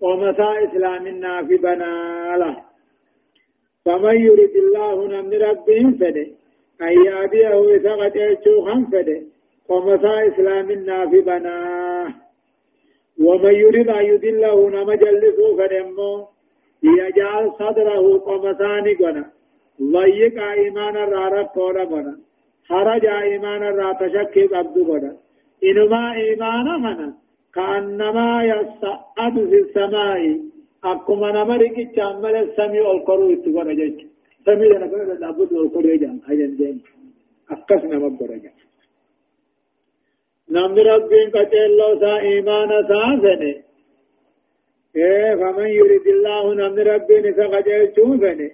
ومسا 0.00 0.50
إسلامنا 0.64 1.46
في 1.46 1.56
بناله 1.56 2.56
فمن 3.84 4.16
يريد 4.20 4.56
الله 4.56 5.06
نمر 5.08 5.38
رب 5.48 5.70
أنفره 5.70 6.26
أن 6.82 6.92
يهديه 7.06 7.76
إسقط 7.76 8.16
يشوخ 8.16 8.68
أنفره 8.76 9.22
قمتا 9.68 10.28
إسلامنا 10.28 11.10
في 11.10 11.20
بناه 11.20 12.14
ومن 13.20 13.54
يريد 13.54 13.88
أن 13.88 14.04
يدله 14.04 14.70
نما 14.70 14.94
جلسه 14.94 15.56
فنمو 15.58 16.26
يجعل 16.82 17.52
صدره 17.58 18.18
قمتان 18.18 18.84
قنا 19.00 19.24
ضيق 19.82 20.42
إيمان 20.42 20.96
الرارب 20.96 21.46
قولا 21.46 22.16
خرج 22.68 23.04
إيمان 23.06 23.62
الرا 23.70 23.88
تشكي 24.00 24.44
قبض 24.52 24.76
قنا 24.88 25.12
إنما 25.68 26.02
إيمان 26.22 26.66
منا 26.84 27.08
كأنما 27.54 28.28
يصعد 28.52 29.34
في 29.50 29.58
السماء 29.64 30.20
أكما 30.84 31.28
نمرك 31.38 31.76
جامل 31.96 32.34
السمي 32.44 32.80
والقرو 32.86 33.32
اتقنا 33.34 33.72
جيش 33.78 33.98
سمي 34.46 34.66
لنا 34.72 34.86
قنا 34.92 35.14
لابد 35.22 35.50
والقرو 35.52 35.94
جام 36.02 36.16
هجن 36.28 36.52
جين 36.58 36.76
أكسنا 37.52 37.96
مبرجا 38.04 38.52
نمن 40.54 40.78
ربين 40.92 41.28
قتلو 41.34 41.88
سا 42.00 42.12
إيمان 42.28 42.70
سا 42.88 43.02
فنه 43.22 43.54
إيه 44.96 45.34
فمن 45.40 45.68
يريد 45.78 46.06
الله 46.14 46.44
نمن 46.60 46.78
ربين 46.92 47.24
سا 47.36 47.46
قتل 47.52 47.92
فنه 48.22 48.50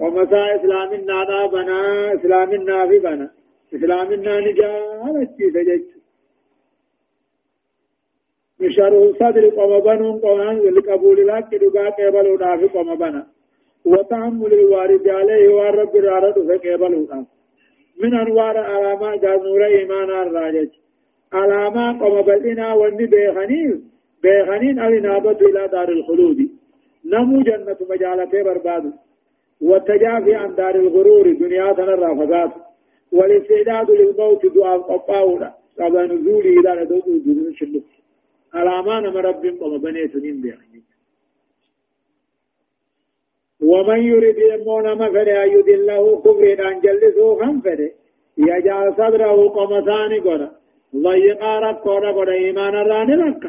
ومسا 0.00 0.42
إسلام 0.56 0.90
النانا 1.00 1.38
بنا 1.54 1.78
إسلام 2.14 2.50
النافي 2.58 2.98
بنا 3.06 3.28
إسلام 3.74 4.12
الناني 4.12 4.52
جالتي 4.52 5.50
سجج 5.54 5.82
مشاره 8.60 9.12
صدر 9.20 9.44
قم 9.48 9.72
بنون 9.86 10.20
قوان 10.20 10.56
لقبول 10.76 11.26
لك 11.26 11.54
دقا 11.62 11.90
قبلوا 11.90 12.38
نافي 12.38 12.66
قم 12.74 12.94
بنا 12.94 13.26
وتحمل 13.84 14.52
الوارد 14.54 15.08
عليه 15.08 15.48
والرب 15.48 15.96
رارد 15.96 16.34
فقبلوا 16.48 17.24
من 18.02 18.14
أنوار 18.14 18.56
علامات 18.58 19.20
جانور 19.22 19.64
إيمان 19.64 20.10
الراجج 20.10 20.70
علامة 21.32 21.84
قم 22.00 22.22
بلنا 22.22 22.74
وني 22.74 23.06
بيخنين 23.06 23.90
بيخنين 24.22 24.78
الإنابة 24.86 25.38
إلى 25.48 25.68
دار 25.68 25.88
الخلود 25.88 26.38
نمو 27.12 27.42
جنة 27.42 27.76
مجالته 27.90 28.42
برباد 28.42 28.92
والتجافي 29.60 30.34
عن 30.34 30.54
دار 30.54 30.74
الغرور 30.74 31.32
دنيا 31.32 31.72
تنرى 31.72 32.10
فقات 32.18 32.52
والاستعداد 33.12 33.90
للموت 33.90 34.46
دعاء 34.46 34.78
قطاونا. 34.80 35.62
قبل 35.80 36.14
نزوله 36.14 36.50
إلى 36.60 36.84
ندوء 36.84 37.06
جنون 37.26 37.54
شلوك 37.54 37.84
علامة 38.54 39.00
نما 39.00 39.20
رب 39.20 39.44
قم 39.60 39.78
بنيت 39.78 40.16
نين 40.16 40.40
بيخنين 40.42 40.84
ومن 43.70 44.00
يريد 44.10 44.38
يمون 44.52 44.86
مفر 45.00 45.28
يدله 45.54 46.04
كفر 46.24 46.66
عن 46.66 46.80
جلسه 46.80 47.38
خنفر 47.40 47.80
يجعل 48.38 48.86
صدره 48.98 49.48
قمثان 49.56 50.12
قرأ 50.26 50.50
ضيقا 50.96 51.58
ركونا 51.58 52.10
قد 52.16 52.28
إيمان 52.28 52.74
الراني 52.82 53.14
لك. 53.22 53.44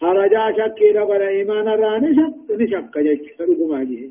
خرجا 0.00 0.44
شكي 0.58 0.98
قد 0.98 1.20
إيمان 1.20 1.68
الراني 1.68 2.10
شك 2.18 2.50
نشك 2.60 2.98
جيش. 2.98 3.22
سرقما 3.38 3.84
جيه 3.84 4.10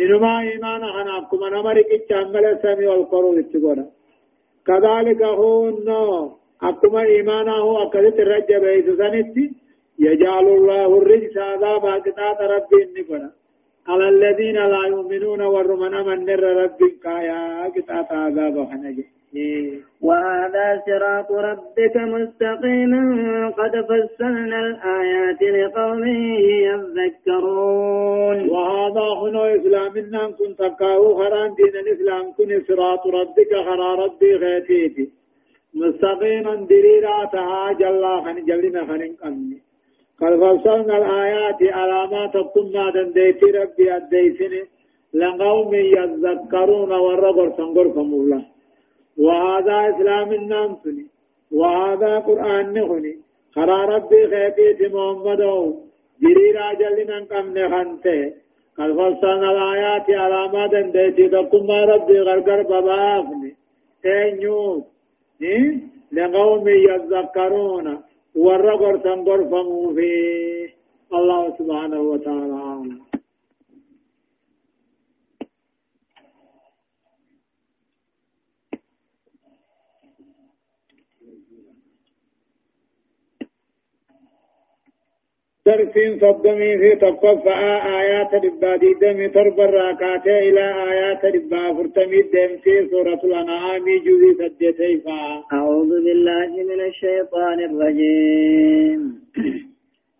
إنما 0.00 0.32
إيمان 0.40 0.82
خناكم 0.94 1.40
نمرك 1.54 1.90
التعمل 1.92 2.44
السمي 2.54 2.86
والقرور 2.86 3.40
اتقونا 3.40 3.86
كذلك 4.66 5.22
هو 5.22 5.68
النو. 5.68 6.40
أكما 6.62 7.02
إيمانه 7.02 7.82
أكدت 7.82 8.18
الرجب 8.24 8.64
إيسسانتي 8.64 9.44
يجعل 9.98 10.46
الله 10.58 10.98
الرجس 10.98 11.36
عذاب 11.36 11.84
قطاة 12.04 12.38
ربي 12.54 12.78
النقونا 12.84 13.30
على 13.90 14.06
الذين 14.14 14.58
لا 14.74 14.82
يؤمنون 14.92 15.40
ورمنا 15.54 16.00
من 16.08 16.18
نر 16.28 16.44
ربي 16.62 16.88
كايا 17.04 17.40
قطاة 17.74 18.10
عذاب 18.24 18.56
خنجي 18.70 19.06
وهذا 20.06 20.66
صراط 20.86 21.30
ربك 21.48 21.94
مستقيما 22.14 23.02
قد 23.58 23.74
فصلنا 23.88 24.58
الآيات 24.66 25.42
لقوم 25.56 26.02
يذكرون. 26.70 28.36
وهذا 28.54 29.06
هنا 29.22 29.42
إسلامنا 29.56 30.22
كن 30.38 30.50
تقاو 30.56 31.02
خران 31.18 31.50
دين 31.58 31.74
الإسلام 31.82 32.24
كن 32.36 32.50
صراط 32.68 33.02
ربك 33.18 33.52
خرا 33.66 33.90
ربي 34.04 34.30
غيتيتي. 34.42 35.06
مستقيما 35.74 36.54
دريرا 36.70 37.24
تهاج 37.32 37.80
الله 37.82 38.14
خن 38.24 38.36
جلنا 38.48 38.82
خن 38.88 39.02
قمني 39.22 39.58
قد 40.20 40.32
فصلنا 40.42 40.96
الآيات 41.00 41.60
علامات 41.62 42.34
كنا 42.54 42.84
دنديتي 42.94 43.46
ربي 43.58 43.86
أديسني 43.96 44.62
لقوم 45.14 45.74
يذكرون 45.74 46.92
ورغر 46.92 47.48
سنغر 47.56 47.88
فمولا. 47.94 48.40
وهذا 49.18 49.76
إسلام 49.90 50.32
النام 50.32 50.70
سني 50.82 51.06
وهذا 51.58 52.18
قرآن 52.18 52.72
نخني. 52.72 53.14
خرا 53.54 53.78
ربي 53.94 54.20
خيتي 54.30 54.86
محمد 54.94 55.42
جرير 56.22 56.56
أجل 56.70 56.96
من 57.10 57.22
قم 57.30 57.46
نخنته. 57.58 58.20
قد 58.78 58.90
فصلنا 58.98 59.48
الآيات 59.54 60.08
على 60.22 60.42
ما 60.52 60.66
دندتي 60.66 61.28
تقم 61.28 61.70
ربي 61.92 62.20
غرقر 62.20 62.62
ببافني 62.62 63.50
تنيوت 64.02 64.84
لقوم 66.12 66.66
يذكرون. 66.68 67.86
ورقر 68.34 68.96
تنقر 68.96 69.44
فمو 69.44 69.94
فيه 69.94 70.68
الله 71.12 71.42
سبحانه 71.58 72.00
وتعالى. 72.00 73.09
درسين 85.70 86.10
صدمي 86.20 86.78
في 86.80 86.90
تقفى 87.04 87.54
آيات 88.00 88.30
الإبادي 88.34 88.90
دمي 89.02 89.28
تربى 89.28 89.64
الراكات 89.64 90.26
إلى 90.26 90.64
آيات 90.92 91.24
الإبا 91.24 91.62
فرتمي 91.76 92.22
دم 92.32 92.52
في 92.62 92.88
سورة 92.90 93.20
الأنعام 93.24 93.84
جزي 94.06 94.30
سجتيفا 94.40 95.20
أعوذ 95.52 95.90
بالله 96.04 96.50
من 96.70 96.80
الشيطان 96.90 97.58
الرجيم. 97.68 99.00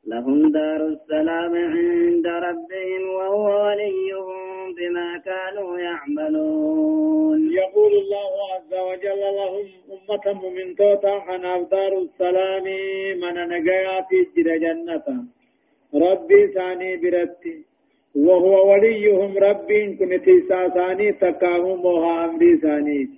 لهم 0.07 0.53
دار 0.53 0.81
السلام 0.95 1.53
عند 1.75 2.27
ربهم 2.27 3.03
وهو 3.17 3.47
وليهم 3.67 4.29
بما 4.79 5.09
كانوا 5.29 5.79
يعملون. 5.79 7.41
يقول 7.63 7.93
الله 8.03 8.31
عز 8.53 8.73
وجل 8.89 9.23
لهم 9.39 9.67
أمة 9.95 10.27
من 10.57 10.67
توتا 10.79 11.17
عن 11.29 11.43
دار 11.73 11.93
السلام 12.07 12.67
من 13.23 13.37
نجايا 13.53 13.97
في 14.09 14.43
جنة 14.65 15.07
ربي 15.95 16.47
ثاني 16.55 16.97
برتي. 16.97 17.65
وهو 18.15 18.73
وليهم 18.73 19.39
ربي 19.39 19.97
كنت 19.99 20.27
ثاني 20.75 21.13
تكاهم 21.13 21.85
وها 21.85 22.25
أمري 22.25 22.57
ثاني. 22.57 23.09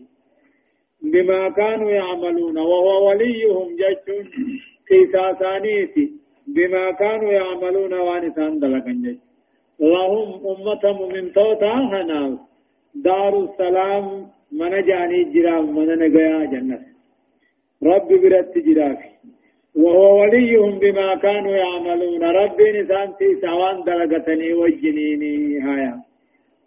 بما 1.03 1.49
كانوا 1.49 1.91
يعملون. 1.91 2.59
وهو 2.59 3.09
وليهم 3.09 3.77
جج 3.81 4.07
كيسا 4.89 5.33
ثاني. 5.33 6.13
بما 6.47 6.91
كانوا 6.91 7.33
يعملون 7.33 7.95
وانسان 7.95 8.59
دلقن 8.59 9.19
لهم 9.81 10.29
أمة 10.53 10.85
من 11.13 11.33
توتا 11.33 11.75
هنا 11.93 12.39
دار 12.95 13.45
السلام 13.45 14.27
من 14.53 14.73
جاني 14.89 15.25
جرام 15.35 15.77
من 15.77 15.89
نجايا 15.99 16.45
جنة. 16.53 16.93
ربي 17.83 18.17
برت 18.23 18.59
جرافي 18.59 19.12
وهو 19.77 20.21
وليهم 20.21 20.79
بما 20.79 21.15
كانوا 21.15 21.51
يعملون. 21.51 22.23
ربي 22.23 22.83
نسان 22.83 23.13
في 23.19 23.41
سوان 23.41 23.85
دلقتني 23.85 24.55
وجنيني. 24.55 25.59
هايا 25.61 25.95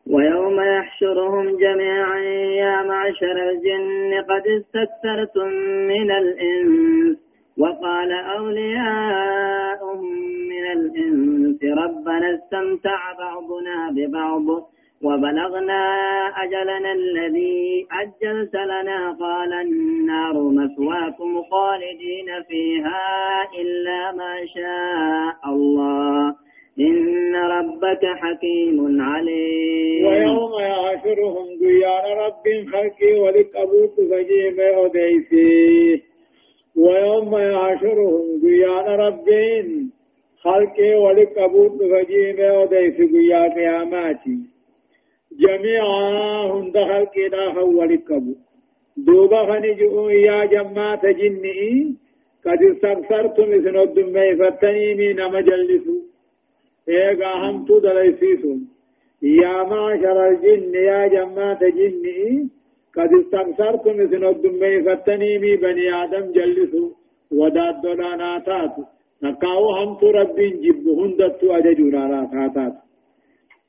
ويوم 0.08 0.58
يحشرهم 0.60 1.58
جميعا 1.58 2.20
يا 2.62 2.76
معشر 2.84 3.36
الجن 3.50 4.14
قد 4.30 4.46
استكثرتم 4.48 5.50
من 5.92 6.12
الإنس. 6.12 7.18
وقال 7.58 8.12
أولياؤهم 8.38 10.02
من 10.52 10.66
الإنس 10.78 11.60
ربنا 11.64 12.28
استمتع 12.36 13.00
بعضنا 13.20 13.78
ببعض. 13.96 14.48
وبلغنا 15.06 15.84
أجلنا 16.44 16.92
الذي 16.94 17.88
أجلت 18.02 18.56
لنا 18.56 19.00
قال 19.20 19.54
النار 19.54 20.36
مثواكم 20.60 21.42
خالدين 21.52 22.30
فيها 22.50 23.08
إلا 23.62 24.12
ما 24.12 24.36
شاء 24.56 25.54
الله. 25.54 26.36
إن 26.80 27.36
ربك 27.36 28.04
حكيم 28.22 29.02
عليم. 29.02 30.06
ويوم 30.08 30.54
يعاشرهم 30.60 31.46
قيان 31.62 32.06
رب 32.26 32.46
خلقي 32.72 33.20
ولك 33.20 33.56
أبوك 33.56 33.96
فجيم 34.10 34.58
أديسي 34.60 36.04
ويوم 36.76 37.38
يعاشرهم 37.38 38.26
قيان 38.44 38.88
رب 39.06 39.30
خلقي 40.44 40.96
ولك 40.96 41.38
أبوك 41.38 41.78
فجيم 41.92 42.40
أديسي 42.40 43.04
قيان 43.14 43.52
قياماتي. 43.52 44.55
جميعا 45.44 46.44
هند 46.54 46.78
خلقي 46.90 47.28
لا 47.34 47.60
ولك 47.60 48.12
أبوك 48.12 48.38
دوبا 48.98 49.42
خنجؤوا 49.50 50.12
يا 50.12 50.46
جماعة 50.46 51.12
جنئي 51.12 51.96
قد 52.46 52.60
استغفرتم 52.72 53.48
إذن 53.58 53.78
الدمي 53.78 54.36
فتنيمي 54.40 55.14
نمجلسوا 55.14 56.02
ايغا 56.90 57.32
همتو 57.44 57.80
دليسيسون 57.80 58.60
يا 59.22 59.64
معشر 59.72 60.18
الجن 60.28 60.74
يا 60.74 61.08
جماعة 61.08 61.60
جني 61.78 62.50
قد 62.96 63.10
استكثرتم 63.22 63.96
اذن 64.06 64.24
الدمي 64.26 64.84
فتنيمي 64.84 65.56
بني 65.56 65.86
آدم 66.04 66.26
جلسوا 66.32 66.90
وداد 67.32 67.82
دولانا 67.84 68.40
تاتو 68.48 68.84
نقاو 69.24 69.64
همتو 69.78 70.08
ربين 70.18 70.54
جب 70.64 70.88
هندتو 71.00 71.52
أججونا 71.58 72.04
لا 72.12 72.22
تاتات 72.34 72.85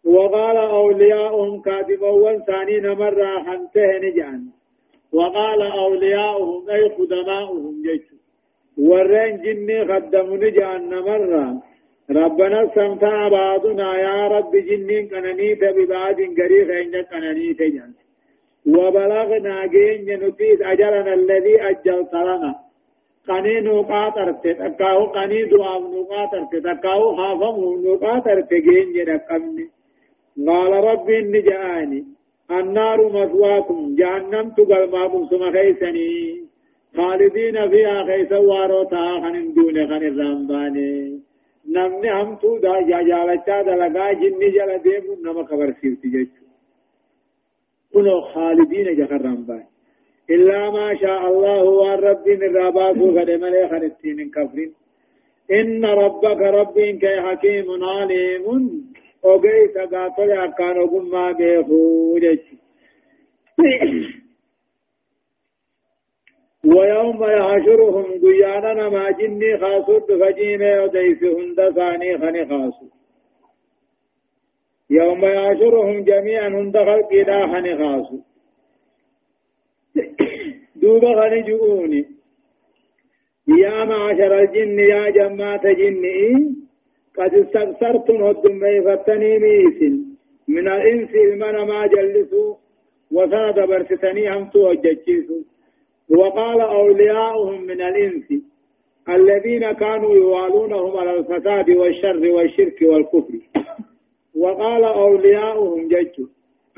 وقال 0.07 0.57
أولياؤهم 0.57 1.61
كاتبوا 1.61 2.38
ثانين 2.47 2.87
مرة 3.03 3.31
حنته 3.47 3.99
نجان. 4.03 4.57
وقال 5.12 5.62
أولياؤهم 5.62 6.71
أي 6.71 6.90
خدماؤهم 6.97 7.83
جيشوا 7.83 8.19
ورين 8.88 9.37
جني 9.42 9.79
خدموا 9.85 10.37
نجان 10.37 10.90
مرة 11.11 11.62
ربنا 12.11 12.64
استمتع 12.64 13.29
بعضنا 13.29 13.99
يا 13.99 14.29
رب 14.35 14.53
جنين 14.69 15.09
كننيت 15.09 15.62
ببعض 15.77 16.19
قريب 16.38 16.71
عند 16.71 16.97
كننيت 17.11 17.62
جن 17.62 17.92
وبلغنا 18.66 19.66
جين 19.66 20.09
نتيت 20.23 20.61
أجلنا 20.62 21.14
الذي 21.14 21.62
أجلت 21.71 22.14
لنا 22.14 22.55
قني 23.29 23.61
نقاطرت 23.61 24.45
تكاو 24.47 25.05
قني 25.16 25.42
دعاء 25.42 25.83
نقاطرت 25.95 26.53
تكاو 26.66 27.16
خافم 27.16 27.57
نقاطرت 27.87 28.51
جين 28.66 28.92
جرقمني 28.95 29.66
قال 30.49 30.72
رب 30.90 31.11
إني 31.11 31.40
جاءني. 31.40 32.05
النار 32.51 32.99
مثواكم 33.09 33.94
جهنم 34.01 34.46
تقل 34.57 34.90
ما 34.90 35.07
كنتم 35.12 35.42
خيسني. 35.55 36.12
خالدين 36.96 37.57
فيها 37.70 37.99
خيسا 38.09 38.38
واروتا 38.38 39.05
خن 39.22 39.37
دون 39.55 39.77
خن 39.88 40.03
الرمباني 40.12 41.16
namni 41.77 42.09
hamtuu 42.09 42.59
jaalachaa 43.11 43.62
dalagaa 43.68 44.14
jinni 44.20 44.49
jala 44.57 44.79
deemu 44.85 45.16
nama 45.22 45.42
kabarsiifti 45.44 46.09
jechuudha. 46.14 46.55
kunoo 47.92 48.20
khaalidiina 48.33 48.92
jakarraan 49.01 49.40
baay'e. 49.49 49.66
إلا 50.35 50.70
ما 50.70 50.94
شاء 50.94 51.22
الله 51.31 51.64
والرب 51.64 52.29
من 52.29 52.57
رباك 52.57 52.99
قد 53.16 53.31
ملي 53.31 53.68
خلتين 53.68 54.16
من 54.16 54.31
كفر 54.31 54.59
إن 55.59 55.85
ربك 55.85 56.40
رب 56.59 56.77
كي 57.03 57.20
حكيم 57.27 57.66
عليم 57.83 58.46
وقيت 59.23 59.79
قاتل 59.79 60.31
أكان 60.31 60.79
وقم 60.79 61.11
ما 61.11 61.33
بيخو 61.33 62.19
ويوم 66.65 67.25
يحشرهم 67.25 68.05
قيانا 68.23 68.89
ما 68.89 69.11
جني 69.11 69.59
خاصود 69.59 70.07
فجيمة 70.21 70.83
وديس 70.83 71.23
هند 71.25 71.59
ثاني 71.77 72.19
خني 72.19 72.47
خاصو 72.47 72.87
يوم 74.91 75.25
يحشرهم 75.25 76.05
جميعا 76.05 76.49
هند 76.49 76.79
خلق 76.79 77.13
لا 77.13 77.47
خني 77.47 77.77
خاصو 77.79 78.19
دوبا 80.77 81.11
خني 81.21 81.43
جؤوني 81.43 82.05
يا 83.49 83.85
معشر 83.85 84.39
الجن 84.39 84.79
يا 84.79 85.11
جماعة 85.11 85.73
جني 85.73 86.57
قد 87.19 87.35
استكثرتم 87.35 88.23
هدم 88.23 88.61
فتني 88.85 89.39
ميس 89.39 89.81
من 90.49 90.69
الإنس 90.69 91.11
من 91.41 91.67
ما 91.69 91.87
جلسوا 91.87 92.55
وساد 93.13 93.69
برستني 93.69 94.29
هم 94.31 94.51
تو 94.51 94.73
وقال 96.09 96.61
أولياؤهم 96.61 97.63
من 97.63 97.81
الإنس 97.83 98.25
الذين 99.09 99.73
كانوا 99.73 100.15
يوالونهم 100.15 100.97
على 100.97 101.19
الفساد 101.19 101.71
والشر 101.71 102.33
والشرك 102.33 102.83
والكفر. 102.83 103.39
وقال 104.37 104.85
أولياؤهم 104.85 105.89
جج 105.89 106.27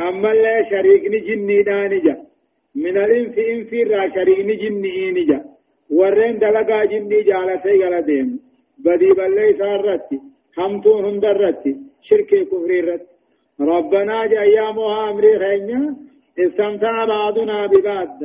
أما 0.01 0.29
لا 0.29 0.71
شريك 0.71 1.03
جني 1.27 1.63
دانجا. 1.63 2.17
من 2.75 2.97
الإنس 2.99 3.39
إنس 3.39 3.73
را 3.91 4.09
شريك 4.15 4.47
جني 4.63 5.11
نجا 5.11 5.45
ورين 5.91 6.39
دلقا 6.39 6.85
جني 6.85 7.21
جالسي 7.29 7.85
غلدين 7.85 8.41
بدي 8.85 9.11
بلي 9.19 9.59
سارتي 9.59 10.19
همتو 10.59 10.93
هندرتي 11.05 11.73
شرك 12.09 12.31
كفر 12.51 12.71
رت. 12.87 13.05
ربنا 13.61 14.27
جا 14.27 14.41
أيامها 14.41 15.11
أمري 15.11 15.39
خينيا 15.39 15.97
استمتع 16.39 17.05
بعضنا 17.05 17.67
ببعض 17.67 18.19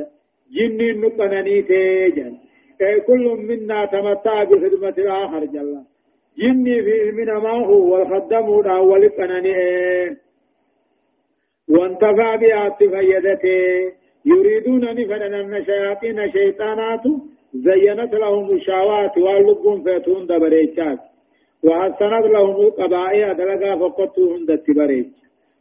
جني 0.56 0.92
نقنني 0.92 1.62
تيجن 1.62 2.34
كل 3.06 3.24
منا 3.48 3.84
تمتع 3.84 4.44
بخدمة 4.44 4.94
الآخر 4.98 5.44
جل. 5.44 5.72
جني 6.38 6.82
في 6.82 6.92
علمنا 7.02 7.38
ما 7.38 7.66
هو 7.66 7.92
والخدم 7.92 8.46
الأول 8.60 9.08
قنني 9.08 9.54
وانتفع 11.68 12.36
بها 12.36 12.76
فيدته 12.78 13.92
يريدون 14.24 14.84
أن 14.84 14.96
فنن 15.08 15.64
شياطين 15.64 16.18
شيطانات 16.32 17.04
زينت 17.54 18.14
لهم 18.14 18.50
الشهوات 18.50 19.18
واللبون 19.18 19.82
فيتون 19.84 20.26
دبريتشات 20.26 20.98
وحسنت 21.64 22.24
لهم 22.34 22.56
القبائع 22.66 23.32
دلقا 23.32 23.76
فقطوهم 23.76 24.46
دتبريتش 24.46 25.16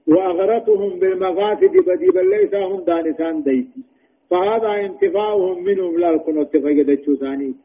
وأغرتهم 0.07 0.99
بالمفاسد 0.99 1.73
بدي 1.87 2.07
بل 2.15 2.29
ليس 2.29 2.53
هم 2.55 2.83
دانسان 2.83 3.43
ديتي 3.43 3.81
فهذا 4.29 4.71
انتفاعهم 4.85 5.63
منهم 5.63 5.97
لا 5.99 6.11
يكون 6.11 6.37
اتفاق 6.41 6.73
ثاني. 7.21 7.55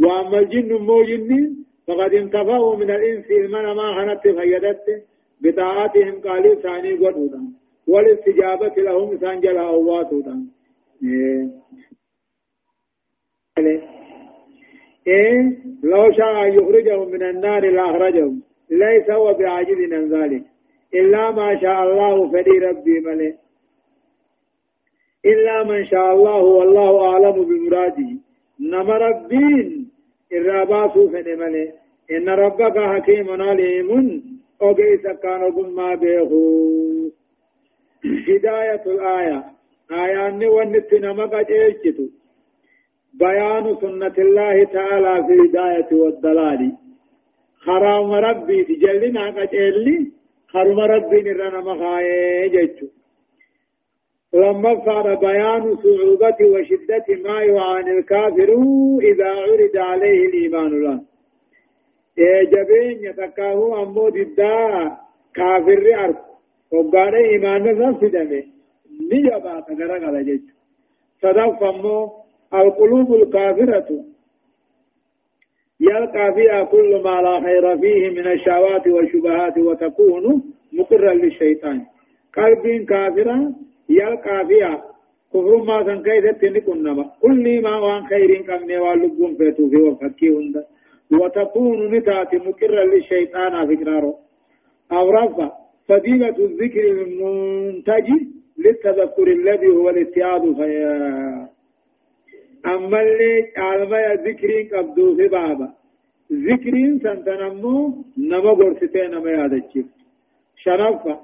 وأما 0.00 0.38
الجن 0.38 0.72
مو 0.72 1.02
جن 1.02 1.56
فقد 1.86 2.14
انتفاعوا 2.14 2.76
من 2.76 2.90
الإنس 2.90 3.30
المن 3.30 3.66
ما 3.76 3.88
هنت 4.02 4.22
فيدت 4.22 5.04
بطاعتهم 5.40 6.20
قالوا 6.20 6.54
ثاني 6.54 6.92
قدودا 6.92 7.42
والاستجابة 7.88 8.74
لهم 8.82 9.18
سانجل 9.20 9.56
أواتودا 9.56 10.46
إيه. 11.02 11.64
إيه؟ 15.06 15.56
لو 15.82 16.12
شاء 16.12 16.48
يخرجهم 16.48 17.10
من 17.10 17.22
النار 17.22 17.70
لأخرجهم. 17.70 18.42
ليس 18.70 19.10
هو 19.10 19.34
بعاجز 19.34 19.92
عن 19.92 20.08
ذلك. 20.08 20.42
إلا 20.94 21.30
ما 21.30 21.60
شاء 21.60 21.82
الله 21.82 22.30
فلي 22.32 22.58
ربي 22.58 23.00
ملئ. 23.00 23.34
إلا 25.24 25.64
من 25.64 25.84
شاء 25.84 26.12
الله 26.14 26.42
والله 26.42 27.08
أعلم 27.08 27.44
بمراده. 27.44 28.10
نما 28.60 28.96
ربين. 28.98 29.90
الراباسو 30.32 31.08
فنمله 31.08 31.72
إن 32.10 32.28
ربك 32.28 32.78
حكيم 32.78 33.42
عليم. 33.42 34.22
أوكي 34.62 34.96
سكان 34.96 35.74
ما 35.74 35.94
بيخو 35.94 36.44
هداية 38.28 38.82
الآية. 38.86 39.44
آية 39.92 40.28
أني 40.28 40.46
ونت 40.46 40.94
نمك 40.94 41.34
أجيشتو 41.34 42.06
بيان 43.18 43.76
سنة 43.80 44.14
الله 44.18 44.64
تعالى 44.64 45.26
في 45.26 45.32
الهداية 45.32 45.90
والضلال. 45.92 46.72
خرام 47.56 48.10
ربي 48.12 48.64
تجلنا 48.64 49.30
قجلي 49.30 50.12
خرم 50.48 50.78
ربي 50.80 51.22
نرنا 51.22 51.60
مخايه 51.60 52.46
جيشتو 52.46 52.86
لما 54.34 54.84
صار 54.84 55.14
بيان 55.14 55.76
صعوبة 55.76 56.38
وشدة 56.52 57.06
ما 57.24 57.40
يعاني 57.42 57.90
الكافر 57.98 58.50
إذا 59.02 59.28
عرض 59.28 59.76
عليه 59.76 60.26
الإيمان 60.26 60.82
له. 60.82 61.00
جبين 62.52 63.04
يتكاهو 63.04 63.82
أمو 63.82 64.08
ضد 64.08 64.40
كافر 65.34 66.04
أرك 66.04 66.22
وقال 66.72 67.14
إيمان 67.14 67.62
نفس 67.78 68.04
دمه. 68.04 68.44
نجبا 69.12 69.60
تقرق 69.60 70.02
على 70.08 70.24
جيش 70.24 70.40
صدق 71.22 71.60
فمو 71.60 72.23
القلوب 72.54 73.14
الكافرة. 73.14 74.04
يلقى 75.80 76.34
فيها 76.34 76.62
كل 76.64 77.02
ما 77.04 77.20
لا 77.22 77.40
خير 77.40 77.78
فيه 77.78 78.10
من 78.10 78.26
الشهوات 78.32 78.86
والشبهات 78.86 79.58
وتكون 79.58 80.42
مقرا 80.72 81.14
للشيطان. 81.14 81.84
قلب 82.36 82.84
كافرة 82.88 83.52
يلقى 83.88 84.46
فيها 84.48 84.84
كفر 85.34 85.56
ما 85.56 85.84
سن 85.84 86.02
كيست 86.02 86.44
نكنما 86.44 87.04
كل 87.22 87.62
ما 87.62 87.78
وان 87.78 88.06
خير 88.06 88.42
كم 88.42 88.80
واللبون 88.82 89.36
فيتو 89.36 89.68
في 89.70 89.76
وفكي 89.76 90.28
هند 90.28 90.64
وتكون 91.12 91.90
نتات 91.94 92.34
مقرا 92.34 92.84
للشيطان 92.84 93.76
فكراره 93.76 94.14
أو 94.92 95.10
رفع 95.10 95.52
فضيلة 95.88 96.36
الذكر 96.38 96.84
المنتج 96.90 98.08
للتذكر 98.58 99.26
الذي 99.26 99.68
هو 99.68 99.90
الاتياد 99.90 100.54
فيا. 100.56 101.48
أما 102.66 103.02
اللي 103.02 103.52
علما 103.56 104.14
ذكرين 104.14 104.68
قبضو 104.68 105.16
في 105.16 105.28
بابا. 105.28 105.68
ذكرين 106.32 106.98
سنتنمو 106.98 108.04
نما 108.18 108.50
قرستين 108.50 109.10
نما 109.10 109.30
يادتشف 109.30 109.84
شرفة 110.56 111.20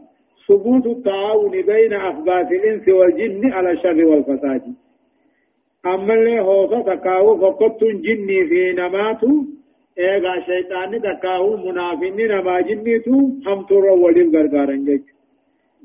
ثبوت 0.49 0.87
التعاون 0.87 1.51
بين 1.51 1.93
أخباث 1.93 2.53
الإنس 2.53 2.89
والجن 2.89 3.53
على 3.53 3.71
الشر 3.71 4.05
والفساد. 4.05 4.63
أما 5.87 6.15
اللي 6.15 6.41
هو 6.41 6.83
تكاو 6.83 7.39
فقط 7.39 7.85
جني 7.85 8.49
في 8.49 8.73
نماتو 8.73 9.45
إيغا 9.99 10.35
شيطان 10.47 11.03
تكاو 11.03 11.57
منافين 11.57 12.17
نما 12.33 12.61
جنيتو 12.61 13.17
هم 13.47 13.63
ترى 13.69 13.91
ولي 13.91 14.23
الغرغارن 14.23 14.85
جيش 14.85 15.01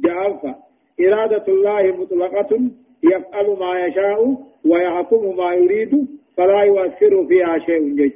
جعفة 0.05 0.55
إرادة 1.01 1.45
الله 1.47 1.97
مطلقة. 1.97 2.51
يفعل 3.03 3.57
ما 3.59 3.85
يشاء 3.85 4.37
ويحكم 4.65 5.37
ما 5.37 5.53
يريد 5.53 6.07
فلا 6.37 6.63
يؤثر 6.63 7.25
فيها 7.27 7.57
شيء 7.57 7.95
جيد 7.95 8.13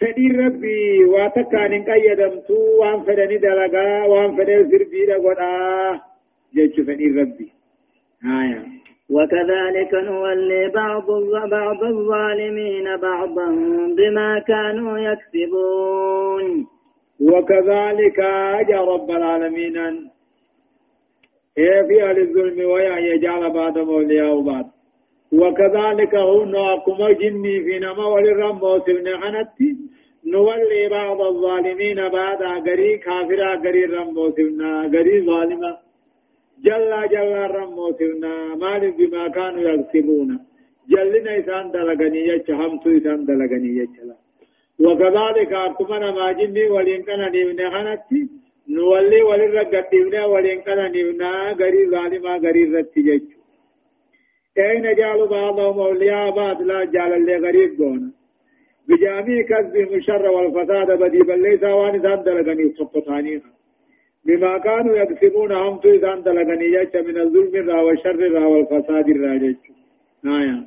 فدي 0.00 0.28
ربي 0.28 1.04
واتكان 1.04 1.84
قيدمتو 1.84 2.58
وان 2.80 3.02
فدني 3.02 3.36
دلغا 3.38 4.04
وان 4.06 4.36
فدل 4.36 4.70
سربي 4.70 5.06
دغدا 5.06 6.00
جيد 6.54 6.86
فدي 6.86 7.06
ربي. 7.20 7.48
آية. 8.24 8.62
وكذلك 9.10 9.94
نولي 9.94 10.68
بعض 10.74 11.06
بعض 11.50 11.82
الظالمين 11.82 12.96
بعضا 13.02 13.48
بما 13.98 14.38
كانوا 14.48 14.98
يكسبون. 14.98 16.66
وكذلك 17.20 18.20
أجا 18.60 18.80
رب 18.80 19.10
العالمين. 19.10 19.76
هي 21.58 21.84
في 21.88 22.02
أهل 22.02 22.18
الظلم 22.20 22.70
ويا 22.70 22.98
يجعل 22.98 23.52
بعد 23.52 23.78
أولياء 23.78 24.40
بعد 24.40 24.66
وكذلك 25.32 26.14
هن 26.14 26.54
أكما 26.56 27.12
جني 27.12 27.56
في 27.64 27.78
نما 27.78 28.06
وللرم 28.06 28.58
موسم 28.58 29.04
حنتي 29.22 29.76
نولي 30.26 30.88
بعض 30.90 31.20
الظالمين 31.20 32.08
بعد 32.08 32.42
غري 32.68 32.98
كافرا 32.98 33.54
غري 33.64 33.84
رم 33.84 34.14
موسمنا 34.14 34.90
غري 34.94 35.16
ظالما 35.26 35.72
جل 36.66 36.92
جل 37.12 37.32
رم 37.56 37.70
موسمنا 37.74 38.54
مال 38.62 38.82
بما 38.98 39.28
كانوا 39.28 39.62
يكسبون. 39.70 40.30
جلنا 40.88 41.38
إسان 41.38 41.70
دلغني 41.70 42.20
يجحمت 42.30 42.84
إسان 42.86 43.24
دلغني 43.28 43.70
يجلا 43.80 44.16
وكذلك 44.84 45.52
أكما 45.52 45.98
نما 45.98 46.32
جني 46.32 46.64
ولين 46.74 47.02
كان 47.02 47.20
نبني 47.34 47.70
حنتي 47.74 48.22
نولي 48.68 49.22
ولر 49.22 49.62
قدمنا 49.62 50.26
ولين 50.26 50.60
كان 50.60 50.92
نبنا 50.92 51.52
غري 51.60 51.90
ظالما 51.90 52.36
غري 52.36 52.64
رتي 52.64 53.20
أين 54.58 54.94
جعلوا 54.96 55.26
بعضهم 55.26 55.80
أولياء 55.80 56.30
بعض 56.36 56.62
لا 56.62 56.84
جعل 56.84 57.12
اللي 57.12 57.36
غريب 57.36 57.76
دون 57.76 58.12
بجامع 58.88 59.42
كذبهم 59.42 59.94
الشر 59.94 60.26
والفساد 60.30 60.98
بدي 60.98 61.18
بل 61.18 61.42
ليس 61.42 61.62
وان 61.62 61.96
ذان 62.02 62.22
دلغني 62.22 62.74
سقطانيها 62.78 63.50
بما 64.24 64.58
كانوا 64.58 64.96
يكسبون 64.96 65.52
هم 65.52 65.78
تو 65.80 65.94
ذان 65.94 66.22
دلغني 66.22 66.68
من 67.06 67.20
الظلم 67.20 67.68
را 67.70 67.82
والشر 67.84 68.30
را 68.32 68.48
والفساد 68.48 69.10
را 69.10 69.32
آية 70.24 70.66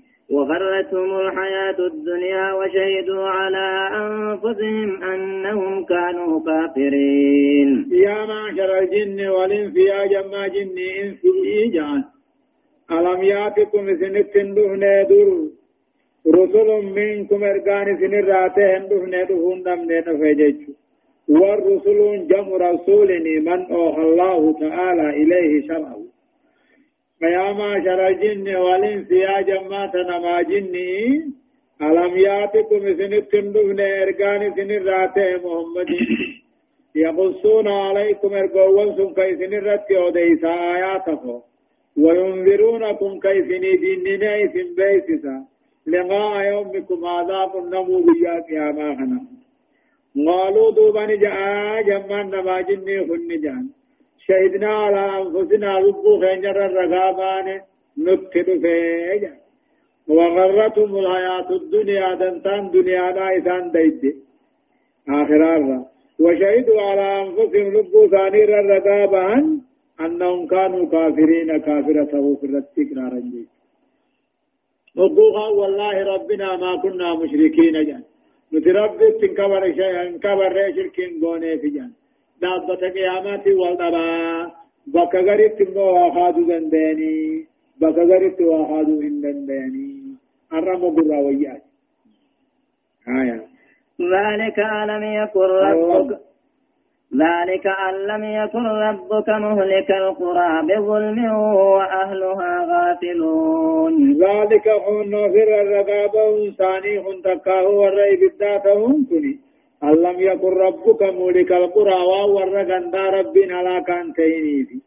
وغرتهم 0.31 1.11
الحياة 1.25 1.79
الدنيا 1.91 2.45
وشهدوا 2.59 3.27
على 3.37 3.67
أنفسهم 4.03 5.03
أنهم 5.03 5.85
كانوا 5.85 6.33
كافرين. 6.47 7.69
يا 7.91 8.19
معشر 8.31 8.79
الجن 8.79 9.29
والإنس 9.29 9.75
يا 9.91 10.01
جمع 10.13 10.47
جن 10.47 10.75
إنس 11.03 11.21
إيجان 11.45 12.03
ألم 12.91 13.23
يأتكم 13.23 13.85
سنة 14.01 14.33
دهن 14.55 14.83
در 15.09 15.29
رسل 16.37 16.69
منكم 16.99 17.43
إرقان 17.43 17.87
سن 17.99 18.13
راتهم 18.31 18.81
دهن 18.91 19.13
دهن 19.29 19.63
دمن 19.65 19.87
نفجج 20.07 20.57
والرسل 21.29 22.27
جم 22.31 22.47
رسول 22.53 23.09
من 23.47 23.59
أوحى 23.71 24.01
الله 24.01 24.59
تعالى 24.59 25.09
إليه 25.09 25.67
شرعه. 25.67 26.00
فيا 27.21 27.53
معشر 27.53 27.99
الجن 28.07 28.55
والإنس 28.55 29.11
يا 29.11 29.41
جماعة 29.41 29.93
نما 30.09 30.41
جني 30.41 30.91
ألم 31.81 32.13
يأتكم 32.17 32.83
سنتم 32.99 33.45
دفن 33.55 33.79
إرقان 34.01 34.41
سن 34.55 34.71
الراتي 34.79 35.27
محمد 35.43 35.89
يقصون 36.95 37.67
عليكم 37.67 38.33
إرقوان 38.33 38.89
سن 38.97 39.13
كي 39.17 39.31
سن 39.39 39.53
الرتي 39.59 39.97
وديس 39.97 40.43
آياته 40.45 41.23
وينذرونكم 42.03 43.19
كي 43.25 43.37
سن 43.49 43.63
ديننا 43.83 44.33
سن 44.53 44.67
بيسسا 44.77 45.35
لقاء 45.87 46.33
يومكم 46.51 47.05
عذاب 47.05 47.51
النمو 47.57 47.97
بيا 48.07 48.35
قياما 48.47 48.95
خنا 48.97 49.19
قالوا 50.27 50.71
دوبان 50.71 51.11
جاء 51.19 51.81
جمان 51.87 52.25
نما 52.33 52.61
جني 52.61 52.97
خن 53.07 53.29
جان۔ 53.43 53.65
شهدنا 54.27 54.71
على 54.83 55.03
أنفسنا 55.21 55.77
ربو 55.77 56.11
خنجر 56.21 56.57
الرقابان 56.65 57.47
نكتب 57.97 58.47
فيجا 58.63 59.33
وغرتهم 60.07 60.95
الحياة 61.01 61.49
الدنيا 61.61 62.13
دنتان 62.21 62.71
دنيا 62.71 63.05
نايسان 63.17 63.71
ديد 63.71 64.03
آخر 65.09 65.41
الرا 65.55 65.79
وشهدوا 66.23 66.81
على 66.81 67.07
أنفسهم 67.23 67.67
ربو 67.77 68.01
ثانير 68.13 68.49
الرقابان 68.59 69.61
أنهم 70.05 70.47
كانوا 70.47 70.85
كافرين 70.93 71.57
كافرة 71.57 72.13
في 72.39 72.45
التكرار 72.45 73.13
جيد. 73.19 73.49
وقوها 74.97 75.47
والله 75.59 75.95
ربنا 76.13 76.55
ما 76.63 76.71
كنا 76.83 77.15
مشركين 77.15 77.73
جان. 77.87 78.03
نتربي 78.53 79.07
تنكبر 79.21 79.63
شيئا 79.79 80.07
انكبر 80.07 80.55
شركين 80.75 81.11
قوني 81.21 81.57
في 81.61 81.69
جان. 81.69 81.91
دابة 82.41 82.81
قيامات 82.89 83.47
والدبا 83.47 84.51
بكا 84.87 85.19
غريت 85.19 85.59
مو 85.75 85.81
واخادو 85.81 86.41
دنداني 86.49 87.45
بكا 87.81 88.03
غريت 88.11 88.41
واخادو 88.41 89.01
هندنداني 89.01 89.91
الرمو 90.53 90.89
براويات 90.89 91.63
آية 93.07 93.39
ذلك 94.01 94.57
ألم 94.59 95.03
يكن 95.03 95.49
ربك 95.67 96.19
ذلك 97.13 97.67
أن 97.67 97.93
لم 98.07 98.23
يكن 98.23 98.65
ربك 98.87 99.29
مهلك 99.29 99.91
القرى 99.91 100.61
بظلم 100.67 101.25
وأهلها 101.35 102.53
غافلون. 102.71 104.13
ذلك 104.13 104.67
هن 104.67 105.11
فر 105.33 105.61
الرقابة 105.61 106.51
ثاني 106.51 106.97
هن 106.99 107.21
تكاه 107.23 107.67
والرئي 107.67 108.15
بالذاتهم 108.15 109.05
كني 109.09 109.39
أن 109.83 109.95
لم 110.05 110.17
يكن 110.19 110.53
ربك 110.65 111.01
مولك 111.17 111.51
القرى 111.51 111.99
ورغندا 112.35 113.03
ربنا 113.17 113.57
لا 113.67 113.77
كان 113.87 114.13
تينيفي 114.13 114.79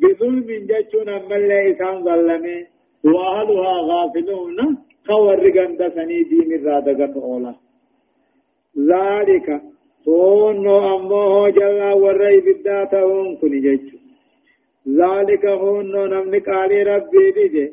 بظلم 0.00 0.48
جتشون 0.70 1.08
أما 1.08 1.36
اللي 1.36 1.70
إسان 1.70 2.04
ظلمي 2.04 2.58
وأهلها 3.04 3.74
غافلون. 3.90 4.58
خور 5.08 5.40
غندا 5.56 5.88
سني 5.94 6.22
دين 6.30 6.50
الرادقة 6.58 7.14
أولا 7.22 7.54
ذلك 8.92 9.48
هون 10.08 10.66
أمه 10.68 11.48
جل 11.48 11.80
ورأي 12.02 12.40
بداتهم 12.46 13.36
كن 13.40 13.54
جتشو 13.64 13.98
ذلك 15.00 15.44
هون 15.46 15.92
نمنك 16.12 16.48
علي 16.48 16.82
ربي 16.82 17.30
دي 17.36 17.64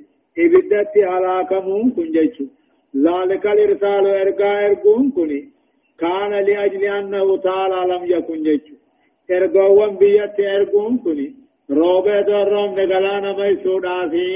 إبدت 0.44 0.94
على 1.12 1.34
كمون 1.50 1.92
كن 1.96 2.08
جتشو 2.16 2.46
ذلك 3.08 3.44
الإرسال 3.54 4.06
إرقاء 4.08 4.66
إرقون 4.66 5.12
كني. 5.16 5.42
كان 6.04 6.32
لأجل 6.48 6.84
أنه 7.00 7.38
تعالى 7.38 7.80
لم 7.94 8.04
يكن 8.16 8.44
جيش. 8.44 8.66
إرقوان 9.32 9.96
بيت 10.02 10.38
إرقون 10.56 10.98
كني 11.04 11.28
روبة 11.80 12.20
دروم 12.28 12.72
نقلانا 12.80 13.32
ميسودا 13.40 14.10
في 14.12 14.28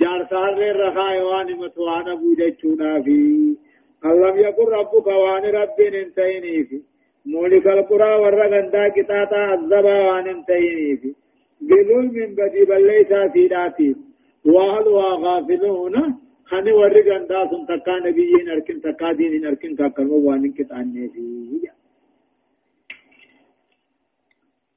جارسار 0.00 0.52
للرخاء 0.60 1.14
واني 1.28 1.54
متوانا 1.54 2.14
بوجيشونا 2.20 3.02
في 3.04 3.18
ألم 4.04 4.36
يكن 4.46 4.66
ربك 4.78 5.06
وان 5.06 5.44
رب 5.58 5.78
انتيني 5.80 6.64
في. 6.68 6.78
مولك 7.26 7.66
القرى 7.66 8.12
والرغندا 8.22 8.88
كتاتا 8.96 9.54
الزبا 9.54 9.96
وان 10.08 10.26
انتيني 10.34 10.96
في. 11.00 11.10
بظلم 11.68 12.34
بدي 12.38 12.64
بل 12.70 12.88
في 13.32 13.46
ذاتي 13.46 13.94
وأهلها 14.46 15.10
غافلون 15.24 15.94
خني 16.50 16.72
ورغن 16.72 17.28
دا 17.28 17.44
سن 17.50 17.64
تکا 17.66 17.98
نبیین 18.08 18.50
ارکن 18.56 18.80
تکا 18.80 19.12
دین 19.18 19.46
ارکن 19.46 19.76
کا 19.76 19.88
کرو 19.96 20.22
وان 20.22 20.50
کتاننے 20.52 21.08
في 21.14 21.26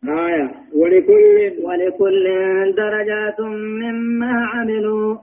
آية 0.04 0.52
ولكل 0.74 1.54
ولكل 1.64 2.26
درجات 2.78 3.40
مما 3.82 4.46
عملوا 4.54 5.18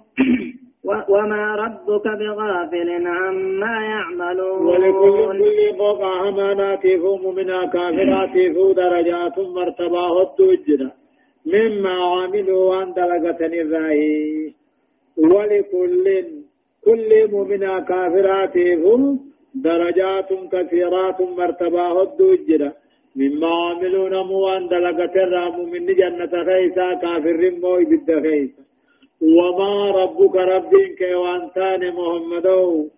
وما 1.08 1.54
ربك 1.54 2.06
بغافل 2.20 3.06
عما 3.06 3.84
يعملون 3.84 4.66
ولكل 4.66 5.38
كل 5.38 5.78
فوق 5.78 6.02
أماناتهم 6.04 7.34
من 7.34 7.46
كافراتهم 7.72 8.72
درجات 8.72 9.38
مرتبة 9.38 10.22
الدجرة 10.22 10.92
مما 11.46 11.94
عملوا 11.94 12.70
وان 12.70 12.92
دلقة 12.92 13.46
الرأي 13.46 14.54
ولكل 15.16 16.06
كل 16.84 17.30
مؤمنا 17.30 17.80
كافراتهم 17.80 19.20
درجات 19.54 20.28
كثيرات 20.52 21.20
مرتبة 21.20 22.02
الدجرة 22.02 22.74
مما 23.16 23.50
عملون 23.70 24.14
موان 24.26 24.68
دلقة 24.68 25.14
الرام 25.24 25.70
من 25.70 25.86
جنة 25.86 26.44
خيسا 26.44 26.94
كافر 27.02 27.50
موي 27.62 27.84
بد 27.84 28.08
خيسا. 28.22 28.62
وما 29.22 29.90
ربك 29.90 30.36
ربك 30.36 31.00
وأنتان 31.00 31.94
محمدو 31.94 32.90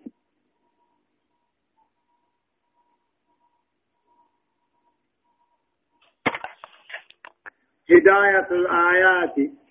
هداية 7.91 8.47
الآيات. 8.51 9.64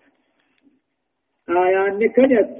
آيات 1.48 1.92
نكجت 2.02 2.56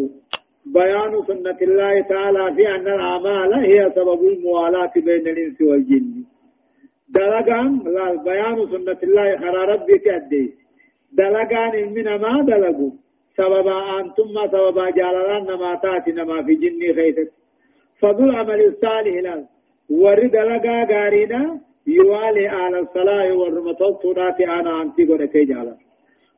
بيان 0.66 1.12
سنة 1.28 1.58
الله 1.62 2.00
تعالى 2.00 2.54
في 2.56 2.68
أن 2.68 2.86
الأعمال 2.88 3.54
هي 3.54 3.92
سبب 3.96 4.20
الموالاة 4.28 4.92
بين 4.96 5.28
الإنس 5.28 5.60
والجن. 5.60 6.24
دلقان 7.08 7.78
لا 7.94 8.22
بيان 8.28 8.56
سنة 8.72 8.98
الله 9.02 9.36
خرى 9.36 9.62
ربك 9.72 10.08
أدي 10.08 10.54
دلقان 11.12 11.74
من 11.94 12.04
ما 12.04 12.42
دلقوا 12.42 12.90
سببا 13.36 13.78
أنتم 14.00 14.26
ما 14.34 14.44
سببا 14.52 14.90
جالران 14.90 15.42
نما 15.42 15.74
تاتي 15.82 16.12
نما 16.12 16.42
في 16.42 16.54
جني 16.54 16.94
خيتك 16.94 17.30
فضل 18.00 18.34
عمل 18.36 18.60
الصالح 18.64 19.14
لأن 19.24 19.46
ورد 19.90 20.36
لقا 20.36 20.76
غارينا 20.92 21.60
يوالي 21.86 22.48
على 22.48 22.78
الصلاة 22.78 23.36
والرمطل 23.36 23.96
صورات 24.02 24.40
أنا 24.40 24.82
أنتي 24.82 25.04
قد 25.04 25.30
جالا. 25.50 25.76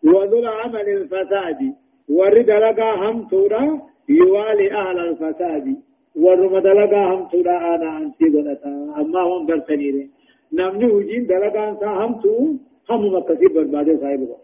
وذل 0.05 0.47
عمل 0.49 0.89
الفساد. 0.89 1.61
ورد 2.09 2.51
لقا 2.51 2.91
هم 3.03 3.29
تورا 3.29 3.81
يوالي 4.09 4.73
أهل 4.73 4.99
الفساد 5.09 5.77
والرمطل 6.17 6.77
لقا 6.77 7.03
هم 7.15 7.29
تورا 7.33 7.75
أنا 7.75 7.99
أنتي 7.99 8.25
قد 8.25 8.59
أما 9.01 9.21
هم 9.21 9.47
namni 10.53 10.87
hojiin 10.93 11.29
dalagaan 11.29 11.75
isaa 11.77 11.95
hamtuu 11.95 12.61
hamuma 12.89 13.19
akkasii 13.19 13.49
barbaade 13.55 13.99
saahibu 14.01 14.37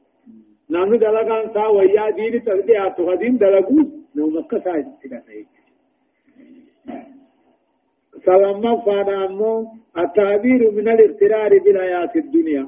namni 0.69 0.99
dalagaan 1.01 1.51
isaa 1.51 1.69
wayyaa 1.77 2.11
diini 2.17 2.41
dhiyaatu 2.67 3.07
hadiin 3.07 3.39
dalaguus 3.41 3.89
nama 4.15 4.41
akka 4.41 4.57
isaa 4.63 4.79
itti 4.85 5.09
dhata 5.15 5.33
سلام 8.27 8.63
فانا 8.87 9.15
امو 9.27 9.53
التعبير 9.99 10.61
من 10.71 10.89
الاغترار 10.89 11.53
بالحياة 11.65 12.13
الدنيا 12.17 12.65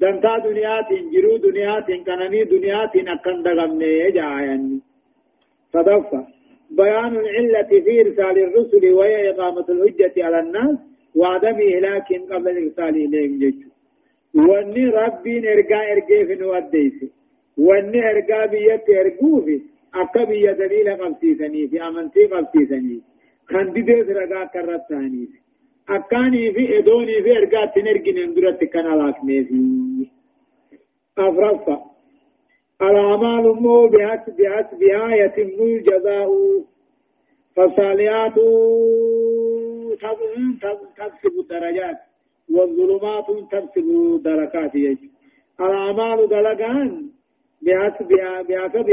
دنتا 0.00 0.38
دنيات 0.48 0.90
جرو 1.12 1.36
دنيات 1.36 1.88
كنني 2.06 2.40
دنيات 2.44 2.94
أكن 2.96 3.42
دغمني 3.42 4.10
جايني 4.16 4.80
صدفة 5.72 6.20
بيان 6.70 7.12
العلة 7.22 7.62
في 7.84 8.00
إرسال 8.00 8.36
الرسل 8.46 8.84
وهي 8.94 9.30
إقامة 9.30 9.66
الحجة 9.68 10.24
على 10.26 10.40
الناس 10.40 10.76
وعدم 11.14 11.56
إهلاك 11.74 12.08
قبل 12.30 12.48
الإرسال 12.58 12.94
إليهم 13.04 13.38
جيشو 13.38 13.68
واني 14.48 14.84
ربي 14.86 15.34
نرقى 15.40 15.92
ارقى 15.92 16.18
في 16.26 16.34
نوديس 16.40 16.98
واني 17.66 18.00
ارقى 18.10 18.40
بيت 18.52 18.86
ارقوفي 19.00 19.60
أكا 19.94 20.24
بيا 20.24 20.52
دليل 20.52 20.88
قبسيسني 21.00 21.68
في 21.68 21.82
أمنتي 21.88 22.24
قبسيسني 22.32 23.00
خان 23.50 23.72
دي 23.72 23.80
ديس 23.88 24.08
رقا 24.08 24.44
كرتاني 24.54 25.28
أكاني 25.88 26.52
في 26.52 26.78
إدوني 26.78 27.22
في 27.22 27.38
ارقى 27.38 27.72
تنرقى 27.74 28.12
نندرت 28.12 28.64
كان 28.64 28.98
لاكني 28.98 29.44
في 29.44 29.56
أفرفا 31.18 31.84
الأعمال 32.82 33.44
مو 33.62 33.86
بحسب 33.86 34.36
بها 34.80 35.16
يتم 35.16 35.62
الجزاء. 35.62 36.28
فالصالحات 37.56 38.34
تكسب 40.96 41.38
الدرجات 41.40 41.98
والظلمات 42.50 43.26
تكسب 43.52 44.20
دركات 44.24 44.74
يجب 44.74 45.10
الأعمال 45.60 46.28
دلقان. 46.28 47.10
بحسب 47.62 48.08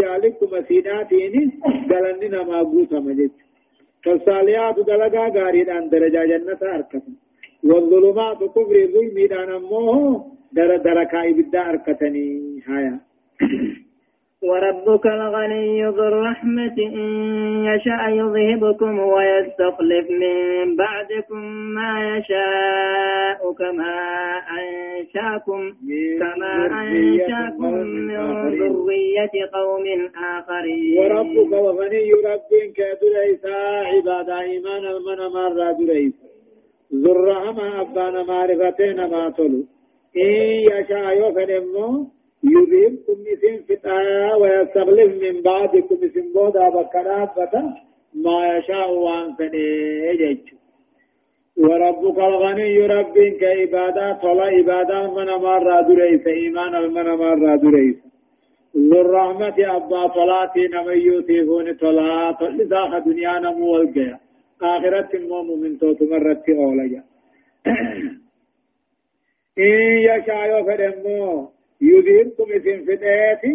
عليكم 0.04 0.48
مسيناتين 0.52 1.52
دلننا 1.90 2.44
ما 2.44 2.60
قوت 2.60 2.94
مجد 2.94 3.32
فالصالحات 4.04 4.76
دلقا 4.80 5.28
غاريدان 5.38 5.90
درجة 5.90 6.26
جنة 6.32 6.62
أركت 6.76 7.04
والظلمات 7.64 8.38
كفر 8.56 8.76
ظلمي 8.94 9.28
دان 9.28 9.50
أموه 9.52 10.26
در 10.52 10.78
دركا 10.78 11.30
إبدا 11.30 11.70
أركتني 11.70 12.62
هايا 12.68 13.00
وربك 14.44 15.06
الغني 15.08 15.86
ذو 15.86 16.04
الرحمة 16.04 16.76
إن 16.96 17.66
يشاء 17.66 18.02
يذهبكم 18.10 19.00
ويستخلف 19.00 20.06
من 20.22 20.76
بعدكم 20.76 21.42
ما 21.78 21.94
يشاء 22.18 23.54
كما 23.60 23.96
أنشأكم 24.60 25.62
كما 26.20 26.54
أنشأكم 26.82 27.74
من 27.74 28.10
ذرية 28.60 29.36
قوم 29.54 29.86
آخرين. 30.36 31.00
وربك 31.00 31.54
الغني 31.54 32.12
ربك 32.30 32.78
دريسا 33.02 33.58
عباد 33.92 34.30
إيمان 34.30 34.84
المن 34.94 35.20
مرة 35.36 35.72
دريس 35.72 36.14
الرحمة 36.94 37.82
أبان 37.82 38.26
معرفتين 38.28 38.96
ما 39.12 39.30
تلو 39.38 39.64
إن 40.18 40.32
يشاء 40.72 41.08
يفنمو 41.22 42.08
يذهبكم 42.44 43.18
مثل 43.22 43.64
فتاة 43.64 44.38
ويستغلف 44.38 45.24
من 45.24 45.42
بعدكم 45.42 45.96
مثل 45.96 46.34
بودا 46.34 46.70
بكرافة 46.70 47.64
ما 48.14 48.58
يشاء 48.58 48.92
وان 48.94 49.36
فنيجج 49.36 50.40
وربك 51.58 52.18
الغني 52.18 52.88
ربك 52.88 53.44
عبادة 53.44 54.14
طلع 54.14 54.46
عبادة 54.46 55.14
من 55.16 55.26
مرة 55.26 55.82
دريس 55.82 56.28
إيمان 56.28 56.94
من 56.94 57.08
مرة 57.24 57.56
دريس 57.56 57.96
ذو 58.78 59.02
الرحمة 59.02 59.56
أبا 59.60 60.08
طلاتي 60.08 60.68
نميوتي 60.68 61.42
هون 61.42 61.74
طلا 61.74 62.32
طلساخ 62.32 62.98
دنيا 63.06 63.40
نمو 63.40 63.74
والقيا 63.74 64.20
آخرة 64.62 65.10
الموم 65.14 65.60
من 65.60 65.78
توت 65.78 66.02
مرة 66.02 66.44
أولجا 66.50 67.04
إن 69.60 69.98
يشاء 70.08 70.60
يفرمو 70.60 71.50
يذهبكم 71.82 72.52
اسم 72.52 72.86
فتاتي 72.86 73.54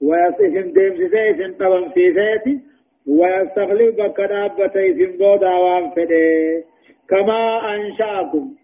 ويصفهم 0.00 0.72
ديم 0.72 1.08
سيسن 1.08 1.52
طبم 1.60 1.92
سيساتي 1.94 2.60
ويستغلب 3.06 3.96
بكرابة 3.96 4.74
اسم 4.76 5.12
بودا 5.18 5.54
وان 5.54 5.90
فده 5.90 6.64
كما 7.08 7.40
أنشأكم. 7.74 8.54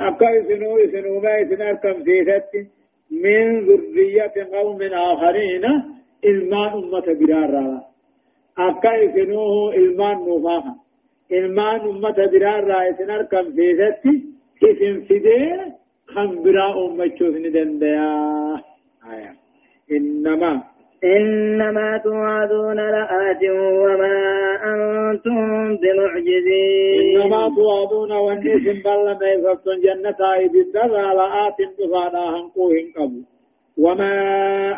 أكا 0.00 0.28
اسنو 0.40 0.78
اسنو 0.78 1.20
ما 1.20 1.42
اسن 1.42 1.62
أركم 1.62 2.04
سيساتي 2.04 2.66
من 3.10 3.60
ذرية 3.66 4.34
قوم 4.52 4.78
آخرين 4.82 5.64
إلمان 6.24 6.68
أمة 6.72 7.06
برارا 7.20 7.82
أكا 8.58 9.04
اسنو 9.04 9.70
إلمان 9.70 10.16
نوفاها. 10.16 10.74
إلمان 11.32 11.80
أمة 11.80 12.18
برارا 12.32 12.90
اسن 12.90 13.10
أركم 13.10 13.44
سيساتي 13.56 14.14
اسم 14.64 15.00
فده 15.08 15.74
خنبرا 16.14 16.86
أمة 16.86 17.10
شوفني 17.18 17.50
دنديا 17.50 18.10
آية 19.12 19.32
إنما 19.92 20.62
إنما 21.04 21.98
توعدون 22.04 22.76
لآت 22.76 23.42
وما 23.82 24.16
أنتم 24.72 25.76
بمعجزين 25.82 27.20
إنما 27.20 27.48
توعدون 27.56 28.12
والنسم 28.12 28.82
بل 28.84 29.04
ما 29.20 29.28
يفتن 29.34 29.80
جنة 29.84 30.16
عيد 30.20 30.54
الدرى 30.56 31.02
لآت 31.18 31.58
بفادا 31.78 32.18
هنقوهن 32.34 32.86
قبو 32.96 33.20
وما 33.78 34.14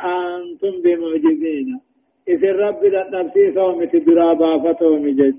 أنتم 0.05 0.83
بمعجزين 0.85 1.81
إذ 2.29 2.45
الرب 2.45 2.81
نفسي 3.14 3.53
صومت 3.55 3.97
درابا 3.97 4.59
فتوم 4.59 5.09
جج 5.09 5.35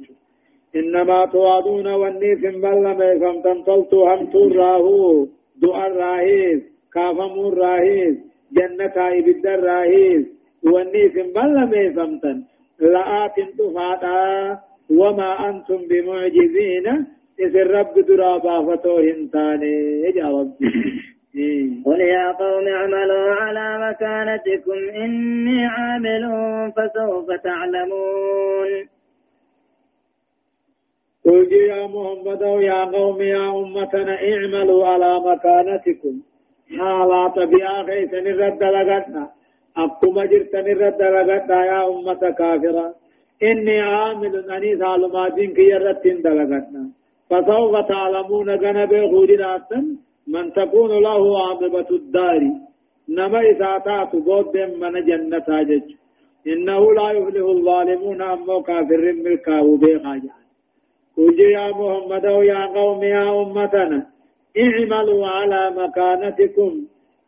إنما 0.76 1.26
توعدون 1.26 1.88
والنسم 1.88 2.62
بل 2.62 2.82
ما 2.98 3.06
يفتن 3.12 3.64
طلتو 3.64 4.08
هم 4.08 4.26
تراهو 4.26 5.28
دعا 5.62 5.88
الراهيز 5.88 6.62
كافمو 6.94 7.50
الراهيز 7.50 8.16
جنة 8.52 9.08
الدرى 9.08 10.26
واني 10.64 11.10
في 11.10 11.22
بل 11.36 11.68
ميفمتن 11.72 12.44
لآت 12.80 13.36
تفادا 13.60 14.60
وما 14.90 15.50
أنتم 15.50 15.78
بمعجزين. 15.90 17.06
إذ 17.40 17.56
الرب 17.58 17.94
درابا 18.08 18.76
فتوهن 18.76 19.30
تاني 19.34 20.12
جواب. 20.12 20.54
قل 21.86 22.02
يا 22.02 22.32
قوم 22.32 22.68
اعملوا 22.68 23.30
على 23.42 23.90
مكانتكم 23.90 24.80
إني 25.04 25.66
عامل 25.66 26.24
فسوف 26.76 27.28
تعلمون. 27.44 28.97
قل 31.28 31.52
يا 31.54 31.82
محمد 31.94 32.42
يا 32.72 32.82
قوم 32.96 33.22
يا 33.22 33.46
أمتنا 33.60 34.16
اعملوا 34.30 34.82
على 34.92 35.12
مكانتكم. 35.30 36.16
حالات 36.78 37.36
بيا 37.52 37.76
خيسن 37.88 38.26
الرد 38.34 38.62
لغتنا 38.76 39.24
أقوم 39.78 40.18
جرتن 40.32 40.66
الرد 40.74 41.02
لغتا 41.16 41.60
يا 41.72 41.82
أمة 41.92 42.24
كافرة. 42.40 42.86
إني 43.50 43.80
عامل 43.80 44.34
أني 44.56 44.72
ظالماتين 44.84 45.50
كي 45.58 45.66
يرتين 45.74 46.18
دلغتنا 46.26 46.84
فسوف 47.30 47.74
تعلمون 47.92 48.50
جنب 48.64 48.92
خجرات 49.14 49.72
من 50.34 50.46
تكون 50.54 50.92
له 51.08 51.22
عاقبة 51.44 51.90
الدار. 52.00 52.42
نما 53.10 53.42
إساتات 53.52 54.12
بود 54.16 54.56
من 54.82 54.94
جنة 55.10 55.48
جج 55.70 55.88
إنه 56.52 56.82
لا 56.98 57.08
يفلح 57.12 57.46
الظالمون 57.56 58.22
أمو 58.22 58.62
كافر 58.68 59.04
ملكا 59.26 59.60
وبيخاجا 59.60 60.47
قل 61.18 61.40
يا 61.40 61.68
محمد 61.80 62.24
يا 62.24 62.66
قوم 62.66 63.04
يا 63.04 63.42
أمتنا 63.42 64.00
اعملوا 64.66 65.28
على 65.28 65.62
مكانتكم. 65.82 66.72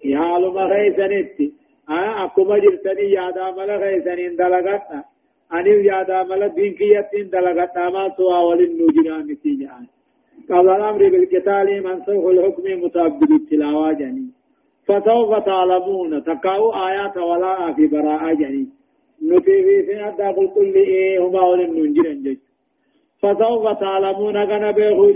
يا 0.06 0.38
لما 0.42 0.64
غيثنتي 0.74 1.54
آه 1.90 2.26
أكما 2.26 2.58
جرتني 2.64 3.12
يادا 3.18 3.46
ملا 3.58 3.76
غيثنين 3.84 4.36
دلغتنا 4.36 5.04
أني 5.54 5.86
يادا 5.90 6.24
ملا 6.24 6.48
دين 6.48 6.74
كيتين 6.74 7.30
دلغتنا 7.34 7.90
ما 7.90 8.04
سوى 8.18 8.40
وللنجران 8.48 9.26
نتيجة 9.32 9.70
قبل 10.50 10.70
الأمر 10.70 11.02
بالقتال 11.10 11.68
منسوخ 11.84 12.26
الحكم 12.26 12.64
متعبد 12.84 13.32
التلاوة 13.32 13.92
جني 14.00 14.28
فسوف 14.88 15.32
تعلمون 15.46 16.24
تقاو 16.24 16.64
آيات 16.88 17.18
ولا 17.18 17.74
في 17.76 17.88
براءة 17.88 18.34
جني 18.34 18.68
نتي 19.30 19.56
في 19.66 19.76
سنة 20.18 20.48
كل 20.56 20.74
إيه 20.76 21.20
هما 21.24 21.42
وللنجران 21.50 22.24
جج. 22.24 22.38
فسوف 23.22 23.65
تعلمون 23.80 24.38
غنى 24.49 24.74
بيخوج 24.74 25.15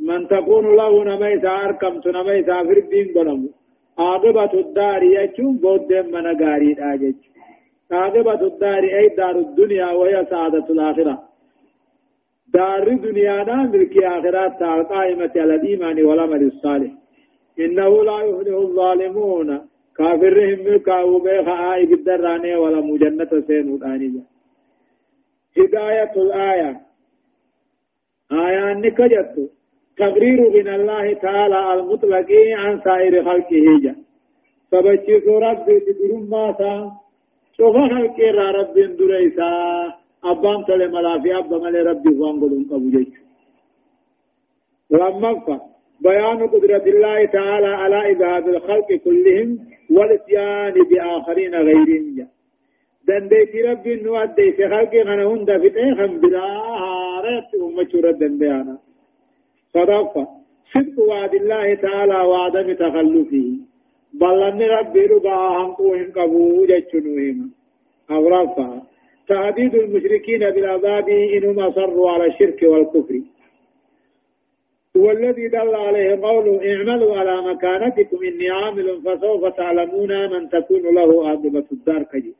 من 0.00 0.28
تكون 0.28 0.76
له 0.76 1.04
نميسا 1.04 1.48
أركمت 1.64 2.06
نميسا 2.06 2.62
في 2.62 2.78
الدين 2.78 3.06
بنمو 3.14 3.48
عاقبة 3.98 4.52
الدار 4.60 5.02
يجون 5.02 5.56
بود 5.56 5.92
من 5.92 6.26
غاري 6.26 6.74
داجج. 6.74 7.14
عاقبة 7.92 8.46
الدار 8.46 8.82
أي 8.84 9.08
دار 9.08 9.38
الدنيا 9.38 9.90
وهي 9.92 10.26
سعادة 10.30 10.66
الآخرة. 10.70 11.22
دار 12.54 12.86
الدنيا 12.88 13.44
نا 13.44 13.56
ملك 13.62 14.04
آخرات 14.04 14.62
قائمة 14.92 15.32
على 15.36 15.54
الإيمان 15.54 16.04
والعمل 16.04 16.42
الصالح. 16.42 16.92
إنه 17.60 18.04
لا 18.04 18.20
يفلح 18.20 18.56
الظالمون. 18.56 19.60
كافرهم 19.96 20.58
ملكا 20.66 21.02
وبيخ 21.02 21.48
آي 21.48 21.86
بالدراني 21.86 22.56
ولا 22.56 22.80
مجنة 22.80 23.32
سين 23.46 23.74
الآنية 23.74 24.22
هداية 25.58 26.12
الآية. 26.16 26.80
آية 28.46 28.74
نكجت 28.74 29.50
تقرير 29.96 30.40
من 30.50 30.68
الله 30.68 31.12
تعالى 31.12 31.72
المطلق 31.74 32.26
عن 32.60 32.80
سائر 32.84 33.24
خلقه 33.24 33.66
جا. 33.82 33.94
فبچيس 34.70 35.26
ربي 35.28 35.80
تدرم 35.80 36.22
ماسا 36.30 36.92
شوف 37.56 37.76
خلق 37.76 38.18
را 38.36 38.50
رب 38.50 38.74
دريسا 38.98 39.50
أبان 40.24 40.64
تل 40.64 40.82
ملافي 40.92 41.38
أبا 41.38 41.58
مل 41.58 41.86
ربي 41.86 42.10
فانقلون 42.18 42.64
قبو 42.70 42.90
جيش 42.90 43.14
لما 44.90 45.60
بيان 46.00 46.46
قدرة 46.46 46.84
الله 46.86 47.24
تعالى 47.24 47.66
على 47.66 48.10
إذهاب 48.10 48.48
الخلق 48.48 48.88
كلهم 49.04 49.58
والاتيان 49.90 50.74
بآخرين 50.90 51.54
غيرهم 51.54 52.04
جا. 52.16 52.26
دنديتي 53.08 53.60
ربي 53.62 53.94
نوادي 54.02 54.52
في 54.56 54.68
خلقي 54.68 55.00
غنهن 55.08 55.44
دفتين 55.44 55.94
خم 55.98 56.12
بلا 56.20 56.44
هارت 56.82 57.50
أمة 57.66 58.12
دنديانا 58.20 58.78
صدقة 59.74 60.28
صدق 60.74 60.96
وعد 61.08 61.34
الله 61.34 61.74
تعالى 61.74 62.18
وعدم 62.28 62.72
تخلفه 62.72 63.46
بل 64.20 64.42
أن 64.42 64.62
ربي 64.62 65.00
رضا 65.06 65.36
هنقوهم 65.56 66.12
قبول 66.18 66.68
جنوهم 66.94 67.50
أو 68.10 68.28
رفع 68.28 68.68
تهديد 69.28 69.74
المشركين 69.74 70.38
بالعذاب 70.54 71.08
إنهم 71.08 71.58
أصروا 71.60 72.10
على 72.10 72.26
الشرك 72.26 72.62
والكفر 72.62 73.20
والذي 74.96 75.48
دل 75.48 75.74
عليه 75.74 76.20
قوله 76.22 76.54
اعملوا 76.72 77.16
على 77.16 77.34
مكانتكم 77.54 78.16
إني 78.28 78.50
عامل 78.50 79.02
فسوف 79.04 79.56
تعلمون 79.56 80.12
من 80.32 80.48
تكون 80.48 80.94
له 80.94 81.28
عاقبة 81.28 81.64
الدار 81.72 82.02
كجي 82.02 82.34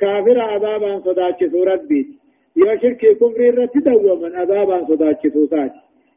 كافر 0.00 0.40
عذابا 0.40 1.00
صداتش 1.00 1.44
سورة 1.52 1.82
بيت 1.88 2.08
يا 2.56 2.76
شرك 2.82 3.02
كفر 3.20 3.40
رتدوا 3.58 4.16
من 4.22 4.36
عذابا 4.36 4.86
صداتش 4.88 5.22
سورة 5.32 5.74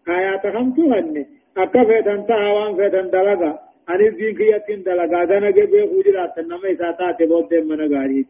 آيات 0.09 0.47
خمسو 0.47 0.93
هنه 0.93 1.25
أكا 1.57 1.83
فيتن 1.83 2.25
تهوان 2.27 2.75
فيتن 2.75 3.09
دلغا. 3.09 3.59
أني 3.89 4.07
الدين 4.07 4.35
كيتين 4.35 4.83
دلغا. 4.83 5.25
دانا 5.25 5.49
جبه 5.49 5.81
خجرات 5.91 6.39
نما 6.39 6.71
إساتات 6.71 7.23
بود 7.23 7.53
من 7.53 7.81
غاريت 7.93 8.27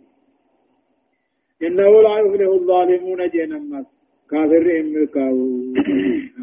إنه 1.64 2.02
لا 2.02 2.20
يفلح 2.20 2.48
الظالمون 2.48 3.30
جنمس 3.30 3.86
كافرهم 4.32 4.86
ملكاو 4.86 5.38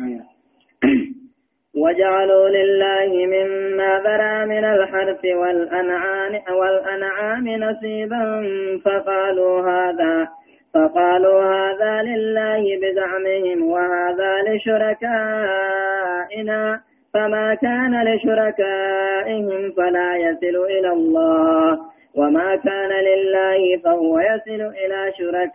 آيات 0.05 0.29
وجعلوا 1.77 2.49
لله 2.49 3.27
مما 3.27 4.01
ذرى 4.05 4.47
من 4.47 4.65
الحرث 4.65 5.25
والأنعام 5.25 6.43
والأنعام 6.51 7.49
نصيبا 7.49 8.43
فقالوا 8.85 9.61
هذا 9.71 10.29
فقالوا 10.75 11.43
هذا 11.43 12.03
لله 12.03 12.63
بزعمهم 12.83 13.71
وهذا 13.71 14.33
لشركائنا 14.49 15.73
فما 17.15 17.55
كان 17.55 18.05
لشركائهم 18.05 19.73
فلا 19.77 20.17
يصل 20.17 20.65
إلى 20.65 20.89
الله 20.89 21.79
وما 22.15 22.57
كان 22.57 22.91
لله 22.91 23.79
فهو 23.85 24.19
يصل 24.21 24.63
إلى 24.63 25.13
شركائهم 25.19 25.53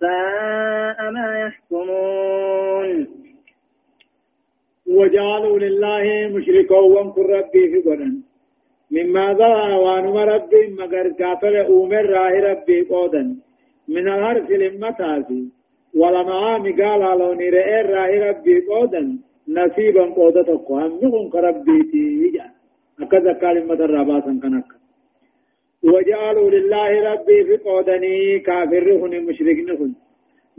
ساء 0.00 1.10
ما 1.10 1.38
يحكمون 1.38 3.27
وجعلوا 4.96 5.58
لله 5.58 6.28
مشركا 6.34 6.78
وانكر 6.78 7.26
ربي 7.38 7.62
في 7.70 7.78
قرن 7.86 8.14
مما 8.90 9.34
ذا 9.38 9.76
وانما 9.84 10.24
ربي 10.24 10.62
مگر 10.78 11.06
كافر 11.18 11.66
اومر 11.66 12.04
راه 12.14 12.34
ربي 12.50 12.80
قودا 12.82 13.36
من 13.88 14.08
الهرس 14.08 14.50
لمتاسي 14.50 15.42
ولما 15.94 16.54
قال 16.80 17.18
لو 17.20 17.32
نرئ 17.32 17.70
راه 17.92 18.12
ربي 18.28 18.60
قودا 18.60 19.02
نصيبا 19.48 20.04
قودا 20.18 20.42
تقو 20.42 20.78
هم 20.78 21.28
كربي 21.32 21.78
تيجا 21.92 22.46
أكذا 23.00 23.32
كلمة 23.32 23.80
الرباسا 23.86 24.32
كنك 24.42 24.68
وجعلوا 25.82 26.50
لله 26.50 26.90
ربي 27.12 27.44
في 27.44 27.56
قودني 27.56 28.38
كافر 28.38 28.86
هن 29.00 29.24
مشرك 29.26 29.58
نهن 29.68 29.92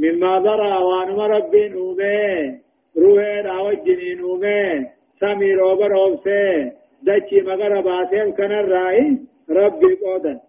مما 0.03 0.31
ذرى 0.45 0.73
وانما 0.87 1.27
ربي 1.27 1.69
نومه. 1.69 2.59
روحي 2.97 3.41
راوجني 3.41 4.13
نومه 4.15 4.87
سمي 5.19 5.53
روبر 5.53 5.91
اوبسه 5.95 6.71
دچي 7.07 7.41
مگر 7.41 7.81
باتين 7.81 8.31
كان 8.31 8.51
الرأي 8.51 9.17
ربي 9.49 9.95
قودا 10.03 10.39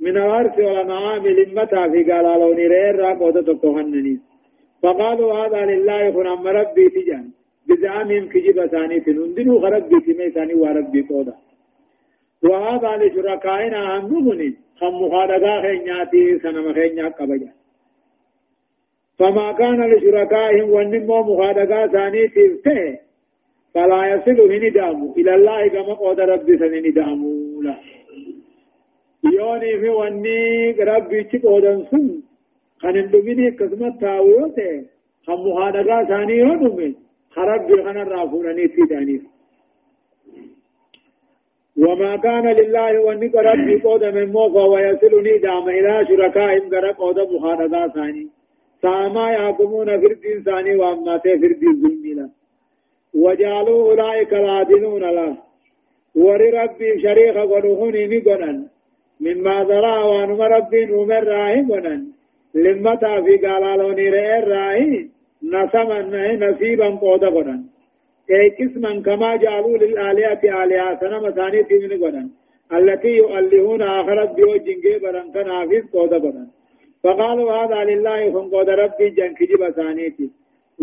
من 0.00 0.16
الأرث 0.16 0.58
والأنعام 0.58 1.26
لمتا 1.26 1.88
في 1.88 2.12
قال 2.12 2.40
لوني 2.40 2.66
رير 2.66 2.96
را 2.96 3.10
قودا 3.20 3.42
تقوهنني 3.42 4.20
فقالوا 4.82 5.32
هذا 5.34 5.60
لله 5.70 6.32
أم 6.34 6.46
ربي 6.46 6.88
تجان 6.88 7.30
بزعمهم 7.68 8.28
كجب 8.28 8.66
ثاني 8.66 9.00
تنندنوا 9.00 9.60
غربي 9.60 10.00
تمي 10.06 10.30
ثاني 10.30 10.54
وربي 10.54 11.02
قودا 11.10 11.34
وهذا 12.42 12.90
لشركائنا 12.96 13.80
أمنوني 13.96 14.50
خم 14.78 14.94
مخالقا 15.02 15.62
خينياتي 15.62 16.38
سنم 16.42 16.72
خينيات 16.72 17.12
قبجا 17.18 17.52
فما 19.18 19.52
كان 19.52 19.80
لشركائهم 19.92 20.70
ونمو 20.70 21.22
مخالقا 21.22 21.86
ثاني 21.86 22.28
تلته 22.28 22.98
فلا 23.74 24.00
يصل 24.12 24.38
هندامو 24.52 25.14
إلى 25.18 25.34
الله 25.34 25.68
كما 25.68 25.94
قد 25.94 26.20
ربي 26.20 26.58
سنندامو 26.58 27.62
لا. 27.62 27.76
يوني 29.24 29.72
في 29.80 29.88
وني 29.88 30.70
ربي 30.90 31.24
تقودن 31.24 31.84
سن. 31.90 32.22
خان 32.82 32.96
اندميني 32.96 33.50
قسمت 33.50 34.00
تاويوته 34.00 34.84
خم 35.26 35.40
مخالقا 35.46 36.04
ثاني 36.04 36.34
يودمي 36.38 36.94
خرب 37.30 37.68
خان 37.84 37.96
الرافوراني 37.96 38.68
تيدانيف 38.68 39.22
وما 41.84 42.16
كان 42.16 42.46
لله 42.60 43.00
ونك 43.06 43.34
ربي 43.34 43.74
قود 43.84 44.04
من 44.04 44.32
موفى 44.32 44.64
ويصلني 44.72 45.38
دام 45.38 45.68
إلى 45.68 46.06
شركائهم 46.08 46.68
غير 46.72 46.86
قود 46.92 47.18
مخانقا 47.34 47.88
ثاني. 47.88 48.35
ساما 48.86 49.26
يحكمون 49.36 49.88
في 50.00 50.06
الدين 50.12 50.38
ثاني 50.46 50.76
وأما 50.80 51.18
في 51.18 51.32
الدين 51.52 51.74
ظلمنا 51.82 52.26
وجعلوا 53.22 53.80
أولئك 53.90 54.32
العادلون 54.42 55.04
له 55.18 55.32
ور 56.24 56.40
ربي 56.60 56.90
شريخ 57.04 57.34
قلوهني 57.52 58.02
نقنا 58.12 58.52
مما 59.26 59.56
ذرا 59.68 59.96
وانم 60.10 60.40
ربي 60.56 60.80
نمر 60.90 61.24
راهي 61.32 61.60
قنا 61.70 61.96
لمتا 62.64 63.14
في 63.24 63.34
قالالوني 63.44 64.06
رئي 64.16 64.40
راهي 64.52 64.92
نسما 65.52 65.98
نسيبا 66.42 66.88
قود 67.02 67.24
قنا 67.34 67.56
أي 68.30 68.48
قسما 68.58 68.92
كما 69.06 69.30
جعلوا 69.36 69.76
للآلهة 69.82 70.42
آلهة 70.62 71.00
سنة 71.00 71.30
ثانية 71.38 71.70
من 71.82 71.92
قدن 72.02 72.26
التي 72.78 73.12
يؤلهون 73.22 73.82
آخرت 73.82 74.30
بيو 74.36 74.56
جنجي 74.66 74.94
برن 75.02 75.26
كان 75.34 75.46
حافظ 75.56 75.84
قود 75.94 76.12
قدن 76.24 76.46
فقالوا 77.06 77.52
هذا 77.52 77.84
لله 77.90 78.20
فن 78.34 78.46
قود 78.52 78.68
ربي 78.82 79.08
جن 79.16 79.34
كجب 79.38 79.62
ثانيتي. 79.78 80.30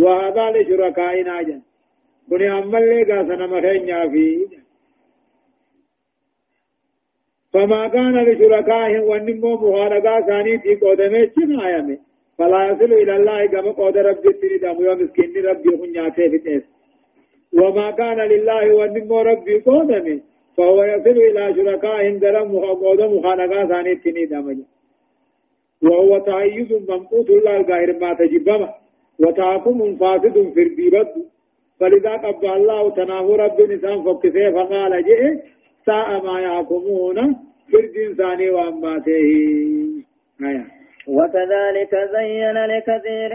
وهذا 0.04 0.46
لشركائنا 0.56 1.42
جن. 1.48 1.62
بني 2.30 2.48
أمال 2.58 2.84
لغا 2.90 3.18
سنة 3.30 3.46
مخين 3.48 3.90
فما 7.54 7.88
كان 7.88 8.16
لشركائهم 8.28 9.04
ونمو 9.12 9.52
مخالقا 9.64 10.22
ثانيتي 10.30 10.76
قودمي 10.76 11.22
شما 11.36 11.66
آيامي. 11.68 11.98
فلا 12.38 12.62
يصل 12.70 12.92
إلى 13.02 13.16
الله 13.18 13.46
كما 13.46 13.72
قود 13.72 13.98
ربي 13.98 14.30
تريد 14.42 14.64
يوم 14.64 15.04
مسكين 15.04 15.46
ربي 15.46 15.72
في 16.30 16.38
تيس. 16.46 16.64
وما 17.60 17.92
كان 17.92 18.20
لله 18.34 18.76
ونمو 18.76 19.22
ربي 19.22 19.56
قودمي 19.60 20.22
فهو 20.58 20.84
يصل 20.84 21.18
إلى 21.30 21.44
شركاء 21.56 22.18
درم 22.18 22.56
وقود 22.56 23.02
مخانقا 23.02 23.66
ثاني 23.72 23.96
تني 23.96 24.26
دمج 24.26 24.58
وهو 25.84 26.18
تعيد 26.18 26.74
ممقوت 26.90 27.30
الله 27.30 27.58
الغير 27.58 28.00
ما 28.00 28.14
تجبما 28.14 28.74
وتعكم 29.20 29.96
فاسد 29.96 30.52
في 30.54 30.62
البيبت 30.64 31.14
فلذا 31.80 32.12
قبل 32.12 32.48
الله 32.48 32.90
تناه 32.90 33.36
رب 33.36 33.62
نسان 33.62 34.04
فكسه 34.04 34.52
فقال 34.52 35.04
جئ. 35.04 35.22
ساء 35.86 36.26
ما 36.26 36.40
يحكمون 36.40 37.18
في 37.68 37.78
الدين 37.80 38.16
ثاني 38.16 38.50
وأماته. 38.50 39.30
آية. 40.42 40.66
وكذلك 41.08 41.94
زين 42.16 42.58
لكثير 42.74 43.32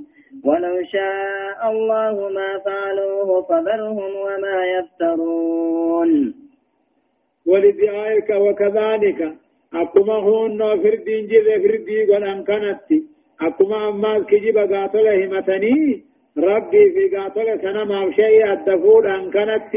ولو 0.45 0.82
شاء 0.93 1.70
الله 1.70 2.28
ما 2.28 2.51
فعلوه 2.66 3.43
فذرهم 3.43 4.11
وما 4.26 4.59
يفترون. 4.76 6.34
ولدعائك 7.47 8.30
وكذلك. 8.30 9.20
أكما 9.74 10.14
هون 10.14 10.59
فردين 10.82 11.26
جذ 11.26 11.49
فردي 11.62 12.05
قل 12.05 12.24
أمكنت. 12.24 12.89
أكما 13.41 13.89
أماز 13.89 14.22
كجب 14.22 14.59
قاتل 14.59 15.07
همتني. 15.22 16.05
ربي 16.39 16.84
في 16.95 17.16
قاتل 17.16 17.61
سنما 17.62 18.11
شيء 18.12 18.53
الدفور 18.53 19.16
أن 19.16 19.30
كانت 19.30 19.72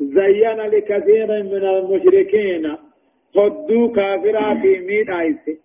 زين 0.00 0.60
لكثير 0.60 1.28
من 1.52 1.64
المشركين. 1.74 2.76
قدوا 3.34 3.88
كافرا 3.96 4.54
في 4.62 4.80
ميت 4.80 5.10
عيسى 5.10 5.58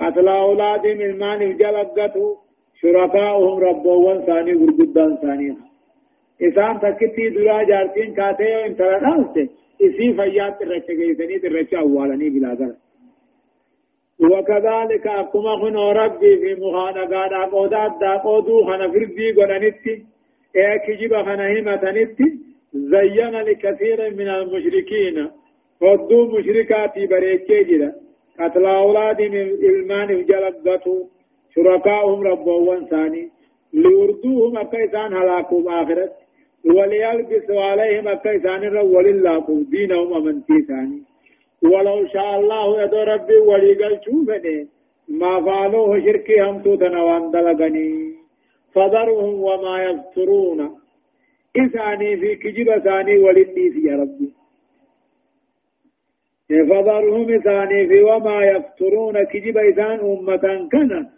قتل 0.00 0.28
أولادهم 0.28 1.00
المال 1.00 1.58
جلقته 1.58 2.47
شركاؤهم 2.80 3.58
ربوان 3.58 4.18
ثاني 4.26 4.54
ورقدان 4.54 5.16
ثاني. 5.22 5.56
إسان 6.42 6.80
تكتي 6.80 7.28
درا 7.34 7.62
جارتين 7.62 8.14
كاتيو 8.14 8.58
انترا 8.66 8.98
نالسي 9.06 9.44
إسي 9.84 10.06
فيات 10.18 10.54
ترچه 10.60 10.92
گيسني 10.98 11.38
ترچه 11.38 11.78
أولاني 11.78 12.28
بلا 12.30 12.52
ذلك 12.60 12.76
وكذلك 14.20 15.06
أكما 15.06 15.54
هنا 15.62 15.92
ربي 15.92 16.36
في 16.42 16.60
مخانقانا 16.62 17.44
قودات 17.44 17.92
دا 18.00 18.16
قودو 18.24 18.64
خنا 18.66 18.88
فردي 18.92 19.32
قرانتي 19.32 19.94
إيه 20.56 20.76
كجيب 20.86 21.12
خنا 21.26 21.46
همتنتي 21.52 22.28
زين 22.74 23.34
لكثير 23.48 23.98
من 24.18 24.28
المشركين 24.28 25.16
قدو 25.80 26.18
مشركاتي 26.38 27.06
بريكي 27.06 27.64
جدا 27.64 27.90
قتل 28.40 28.66
أولاد 28.66 29.22
من 29.22 29.46
إلمان 29.68 30.08
جلقته 30.30 31.08
شركاؤهم 31.54 32.20
ربوان 32.22 32.86
ثاني 32.86 33.28
ليردوهم 33.72 34.58
أكيسان 34.58 35.14
هلاكم 35.14 35.68
آخرت 35.68 36.12
وليلبسوا 36.64 37.62
عليهم 37.62 38.08
أكيسان 38.08 38.64
الرول 38.64 39.06
الله 39.08 39.64
دينهم 39.70 40.14
أمنتي 40.14 40.60
ثاني. 40.68 41.02
ولو 41.62 42.06
شاء 42.06 42.40
الله 42.40 42.82
يدو 42.82 43.02
ربي 43.02 43.36
وليقل 43.36 43.98
شوفني 44.04 44.66
ما 45.08 45.32
فعلوه 45.46 46.00
شركي 46.04 46.40
هم 46.40 46.62
توتنا 46.62 47.02
واندلقني 47.02 47.88
فذرهم 48.74 49.34
وما 49.48 49.74
يفترون. 49.88 50.60
إساني 51.56 52.16
في 52.16 52.30
كجب 52.42 52.78
ثاني 52.78 53.18
ولدي 53.18 53.70
في 53.70 53.90
ربي. 54.00 54.28
فذرهم 56.70 57.26
إساني 57.38 57.86
في 57.88 58.02
وما 58.02 58.38
يفترون 58.52 59.24
كجب 59.24 59.56
إسان 59.58 59.98
أمة 60.00 60.68
كان 60.72 61.17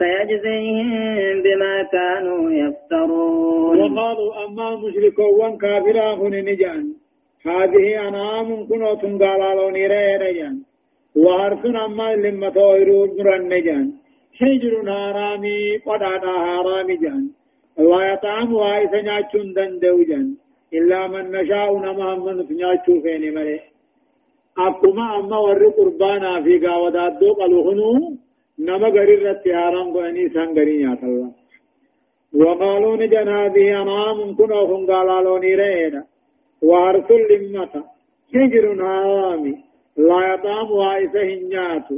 فيجزيهم 0.00 1.42
بما 1.44 1.74
كانوا 1.94 2.42
يفترون. 2.62 3.78
وقالوا 3.80 4.30
أما 4.44 4.68
مشركون 4.82 5.52
كافرا 5.62 6.08
نجان. 6.48 6.84
هذه 7.46 8.08
أنعام 8.08 8.48
كنوت 8.68 9.02
قالوا 9.22 9.70
نيرين 9.70 10.64
وحرف 11.16 11.62
أما 11.66 12.08
لما 12.24 12.48
تويرو 12.48 13.00
برن 13.16 13.52
جان 13.66 13.86
شجر 14.38 14.74
حرامي 14.92 15.58
قدادا 15.86 16.32
حرامي 16.44 16.96
جان. 17.02 17.24
لا 17.78 18.00
يطعم 18.12 18.48
وايس 18.54 18.92
نياچون 19.06 19.48
دندو 19.56 19.98
جان. 20.08 20.26
إلا 20.78 21.00
من 21.12 21.24
نشاء 21.34 21.70
نما 21.84 22.10
من 22.24 22.36
نياچو 22.58 22.94
فيني 23.02 23.30
ملي 23.36 23.60
أكما 24.66 25.06
أما 25.18 25.38
ور 25.38 25.62
قربانا 25.76 26.42
في 26.44 26.54
قاودات 26.66 27.12
دو 27.20 27.32
قلوهنو 27.32 27.92
نما 28.66 28.88
غرير 28.96 29.20
رتي 29.30 29.50
حرام 29.56 29.92
کو 29.92 30.00
اني 30.08 30.28
سان 30.34 30.48
غري 30.56 30.76
نيات 30.76 31.02
الله 31.08 31.30
وقالوا 32.40 32.96
نجن 32.96 33.28
هذه 33.28 33.82
أنعام 33.82 34.18
كنوهم 34.38 34.86
قالوا 34.90 35.38
نيرين 35.38 36.02
وحرف 36.62 37.08
لمتا 37.30 37.82
شجر 38.32 38.64
حرامي 38.86 39.54
لا 40.08 40.20
يطعم 40.30 40.70
وائسه 40.70 41.28
نياتو 41.52 41.96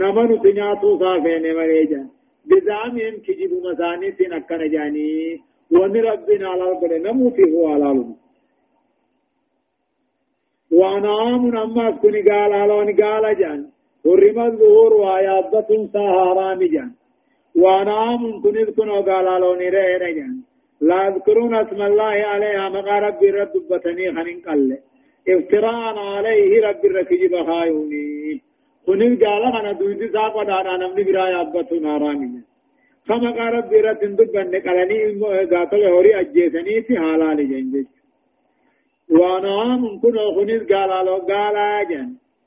نمن 0.00 0.28
تنياتو 0.44 0.98
صافين 0.98 1.44
مريجا 1.58 2.02
بزعمهم 2.48 3.14
كجب 3.26 3.52
مساني 3.64 4.10
تنكن 4.18 4.62
جاني 4.74 5.40
وان 5.74 5.96
ربنا 6.10 6.48
على 6.48 6.64
القرى 6.70 6.98
نموتي 6.98 7.44
هو 7.52 7.66
على 7.72 7.90
القرى 7.90 8.24
وانعام 10.78 11.56
اما 11.56 11.90
كوني 11.90 12.20
قال 12.28 12.52
على 12.52 13.02
قال 13.02 13.24
جان 13.40 13.73
حرم 14.04 14.38
الظهور 14.50 14.92
ويابة 14.94 15.70
سهرام 15.92 16.60
جان. 16.74 16.90
وانعام 17.62 18.22
كوني 18.42 18.64
كنو 18.76 19.00
قال 19.08 19.26
على 19.34 19.48
نرى 19.60 20.12
جان. 20.18 20.34
لا 20.88 20.98
يذكرون 21.06 21.54
اسم 21.54 21.82
الله 21.82 22.16
عليها 22.32 22.68
مقا 22.68 22.98
ربي 23.06 23.30
رد 23.30 23.54
بتني 23.70 24.06
خنين 24.16 24.38
قل 24.46 24.78
افتراء 25.28 25.96
عليه 26.14 26.50
ربي 26.66 26.88
ركجب 26.88 27.34
خايوني 27.48 28.42
خنين 28.86 29.12
قال 29.22 29.42
أنا 29.58 29.72
دويد 29.78 30.02
ساقا 30.12 30.44
دانا 30.44 30.76
نمني 30.80 31.02
برا 31.06 31.24
يابتو 31.34 31.76
نارامي 31.84 32.42
كما 33.06 33.30
قال 33.36 33.52
ربي 33.58 33.78
رد 33.86 34.02
دبن 34.18 34.54
قلني 34.66 34.98
قاتل 35.52 35.82
هوري 35.92 36.12
اجيسني 36.20 36.82
في 36.86 36.92
حالال 37.02 37.38
جنجج 37.50 37.86
وأنا 39.18 39.76
ممكن 39.84 40.14
خنين 40.36 40.62
قال 40.70 40.90
لو 41.06 41.16
قال 41.30 41.56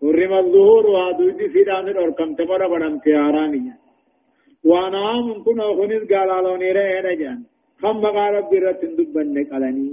ورم 0.01 0.33
الظهور 0.43 0.85
وادويد 0.95 1.39
سيدان 1.53 1.87
الاركم 1.93 2.29
تمر 2.39 2.61
بدم 2.71 2.97
تياراني 3.05 3.65
وأنا 4.69 5.03
ممكن 5.27 5.57
خنين 5.77 6.03
قال 6.11 6.29
لو 6.45 6.55
نيره 6.61 7.01
نجن 7.07 7.39
خم 7.81 8.01
قال 8.17 8.33
ربي 8.37 8.57
رت 8.65 8.81
دبن 8.97 9.35
قلني 9.51 9.89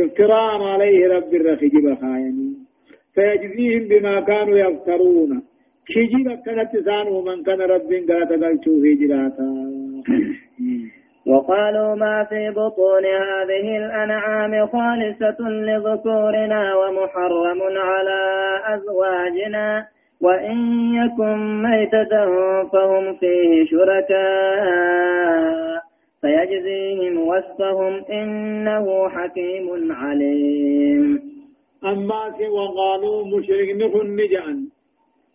افتراء 0.00 0.62
عليه 0.72 0.98
ربي 1.14 1.36
الرخجب 1.40 1.84
خايني 2.00 2.50
فيجزيهم 3.14 3.84
بما 3.90 4.14
كانوا 4.30 4.58
يفترون 4.64 5.30
كجيب 5.88 6.28
كانت 6.46 6.72
سانه 6.86 7.14
من 7.28 7.38
كان 7.46 7.60
رب 7.74 7.90
قال 8.08 8.22
تقلتو 8.30 8.72
في 8.82 8.90
جراتا 9.00 9.48
وقالوا 11.26 11.94
ما 11.94 12.24
في 12.24 12.50
بطون 12.50 13.04
هذه 13.04 13.76
الأنعام 13.76 14.66
خالصة 14.66 15.48
لذكورنا 15.48 16.74
ومحرم 16.74 17.60
على 17.76 18.20
أزواجنا 18.74 19.86
وإن 20.20 20.58
يكن 20.94 21.62
ميتة 21.62 22.12
فهم 22.72 23.16
فيه 23.20 23.64
شركاء 23.64 24.70
فيجزيهم 26.20 27.28
وصفهم 27.28 28.04
إنه 28.12 29.08
حكيم 29.08 29.92
عليم. 29.92 31.20
أما 31.84 32.34
وقالوا 32.48 33.24
مشرك 33.26 33.68
نجعن 34.04 34.68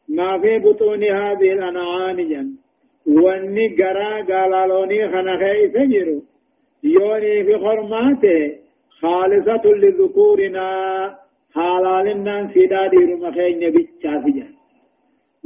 ما 0.10 0.40
في 0.42 0.60
بطون 0.60 1.04
هذه 1.04 1.54
الأنعام 1.54 2.20
جن 3.08 3.20
واني 3.24 3.68
قرا 3.68 4.22
قالالوني 4.30 5.08
خنخي 5.12 5.70
سجروا 5.74 6.22
يوني 6.84 7.44
في 7.44 7.58
خرماته 7.60 8.56
خالصة 9.02 9.66
لذكورنا 9.66 10.68
حلالنا 11.56 12.36
سيدادي 12.54 12.98
رمخين 12.98 13.60
بيتشافجا 13.74 14.48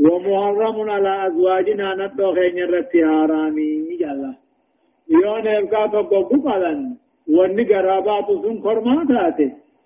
ومحرم 0.05 0.89
على 0.89 1.28
أزواجنا 1.28 1.88
نتو 1.99 2.34
خين 2.36 2.57
رتي 2.74 3.05
حرامي 3.05 3.97
جالله 4.01 4.36
يون 5.10 5.47
ابقى 5.47 5.84
تقوقو 5.93 6.38
قلن 6.47 6.80
واني 7.36 7.64
قرابات 7.64 8.28
سن 8.43 8.57
فرماتات 8.64 9.39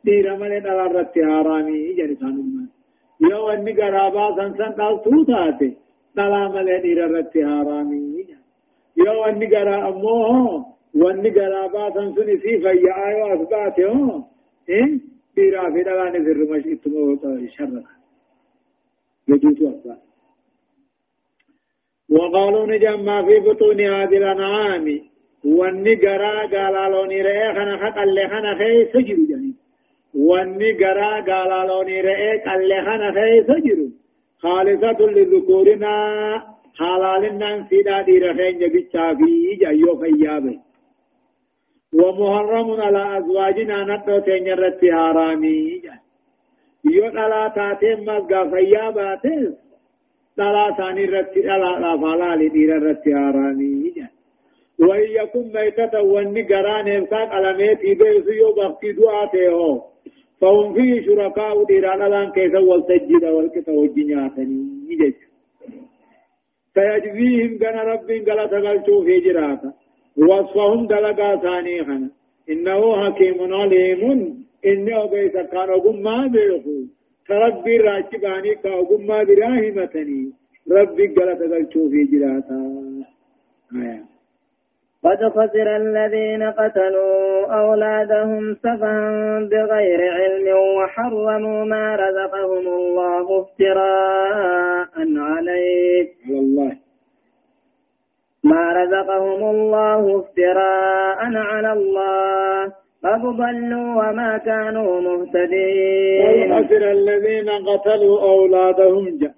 دير 0.06 0.28
من 0.42 0.52
دلال 0.66 0.96
رت 0.96 1.16
حرامي 1.32 1.94
جرسان 1.98 2.36
المال 2.44 2.68
يو 3.32 3.40
واني 3.48 3.72
قرابات 3.80 4.36
سن 4.38 4.52
سن 4.58 4.72
قلتو 4.80 5.24
تاتي 5.30 5.83
دلال 6.16 6.52
من 6.54 6.82
دير 6.82 7.00
رت 7.12 7.34
حرامي 7.50 8.26
يو 8.98 9.14
واني 9.22 9.46
قرا 9.54 9.78
اموه 9.90 10.66
واني 11.02 11.30
قرابات 11.38 11.94
سن 11.94 12.08
سن 12.16 12.30
في 12.42 12.52
فيا 12.64 12.94
آيو 13.08 13.26
أثباته 13.34 14.24
إيه 14.70 15.00
ديرا 15.36 15.64
في 15.74 15.82
دلال 15.88 16.14
نزر 16.16 16.40
مشيتمو 16.52 17.18
شر 17.56 17.76
يجوتو 19.28 19.70
أثبات 19.70 20.02
وقالوا 22.10 22.68
نجم 22.68 23.06
ما 23.06 23.18
في 23.26 23.40
بطون 23.40 23.80
هذه 23.82 24.18
الأنعام 24.18 24.86
واني 25.46 25.94
غرا 26.04 26.36
غالالوني 26.54 27.22
رئي 27.22 27.48
خنا 27.56 27.76
خقل 27.82 28.18
خنا 28.32 28.52
خي 28.60 28.86
سجر 28.94 29.18
جاني 29.30 29.54
واني 30.16 30.72
غرا 30.82 31.12
غالالوني 31.30 32.02
رئي 32.02 32.32
قل 32.46 32.72
خنا 32.86 33.10
خي 33.16 33.34
سجر 33.50 33.80
خالصة 34.44 35.00
لذكورنا 35.16 35.96
حلالنا 36.80 37.68
سيدا 37.70 38.02
دي 38.02 38.18
رخين 38.20 38.60
جبچا 38.60 39.06
في 39.20 39.56
جايو 39.62 40.00
خيابه 40.02 40.60
ومحرم 41.94 42.82
على 42.82 43.18
أزواجنا 43.18 43.78
نتو 43.90 44.20
تنجرت 44.26 44.82
حرامي 44.96 45.82
يو 46.96 47.10
دلا 47.16 47.44
تاتين 47.56 48.00
مزغا 48.08 48.42
خياباتس 48.52 49.54
دلا 50.38 50.66
ثاني 50.78 51.06
رت 51.06 51.36
دلا 51.48 51.72
لا 51.84 51.92
فالالي 52.02 52.48
دي 52.50 52.66
رت 52.66 53.06
حرامي 53.20 53.94
وإن 54.80 55.10
يكن 55.20 55.46
ميتة 55.56 56.02
واني 56.02 56.42
قران 56.42 56.88
إمساك 56.98 57.30
على 57.36 57.54
ميتي 57.60 57.94
بيسو 58.00 58.32
يو 58.42 58.54
بغتي 58.58 58.92
دعاته 58.92 59.48
هو 59.50 59.93
فهم 60.44 60.74
فيه 60.74 61.02
شركاء 61.06 61.64
ديران 61.64 62.02
الان 62.02 62.32
كيسا 62.32 62.60
والتجد 62.70 63.24
والكتا 63.36 63.72
والجنياتني 63.72 64.60
يجج 64.90 65.14
فيجزيهم 66.74 67.52
قنا 67.62 67.84
رب 67.84 68.10
قلا 68.28 68.46
تقلتو 68.46 69.04
في 69.06 69.20
جراتا. 69.26 69.74
وصفهم 70.18 70.88
دلقا 70.88 71.36
ثاني 71.44 71.84
خنا 71.88 72.10
إنه 72.52 72.82
حكيم 73.02 73.40
عليم. 73.54 74.02
إنه 74.66 75.06
بيسا 75.12 75.44
كان 75.52 75.70
أقوم 75.70 76.02
ما 76.02 76.28
بيخو. 76.34 76.78
تربي 77.28 77.78
راجباني 77.78 78.56
كأقوم 78.64 79.02
ما 79.10 79.24
براهمتني. 79.28 80.22
ربي 80.72 81.08
قلا 81.16 81.34
تقلتو 81.40 81.90
في 81.92 82.02
جراتا. 82.12 82.60
آيات 83.76 84.13
قد 85.04 85.20
خسر 85.30 85.76
الذين 85.76 86.44
قتلوا 86.44 87.46
أولادهم 87.62 88.56
سفها 88.56 89.40
بغير 89.52 90.02
علم 90.14 90.48
وحرموا 90.78 91.66
ما 91.66 91.96
رزقهم 91.96 92.68
الله 92.68 93.42
افتراء 93.42 94.94
عليه. 95.18 96.08
والله 96.32 96.74
ما 98.44 98.64
رزقهم 98.74 99.42
الله 99.50 100.20
افتراء 100.20 101.20
على 101.36 101.72
الله. 101.74 102.74
قد 103.04 103.22
ضلوا 103.22 103.90
وما 104.00 104.38
كانوا 104.38 105.02
مهتدين. 105.02 106.54
قد 106.54 106.66
خسر 106.66 106.92
الذين 106.92 107.50
قتلوا 107.50 108.22
أولادهم. 108.22 109.18
جاء 109.22 109.34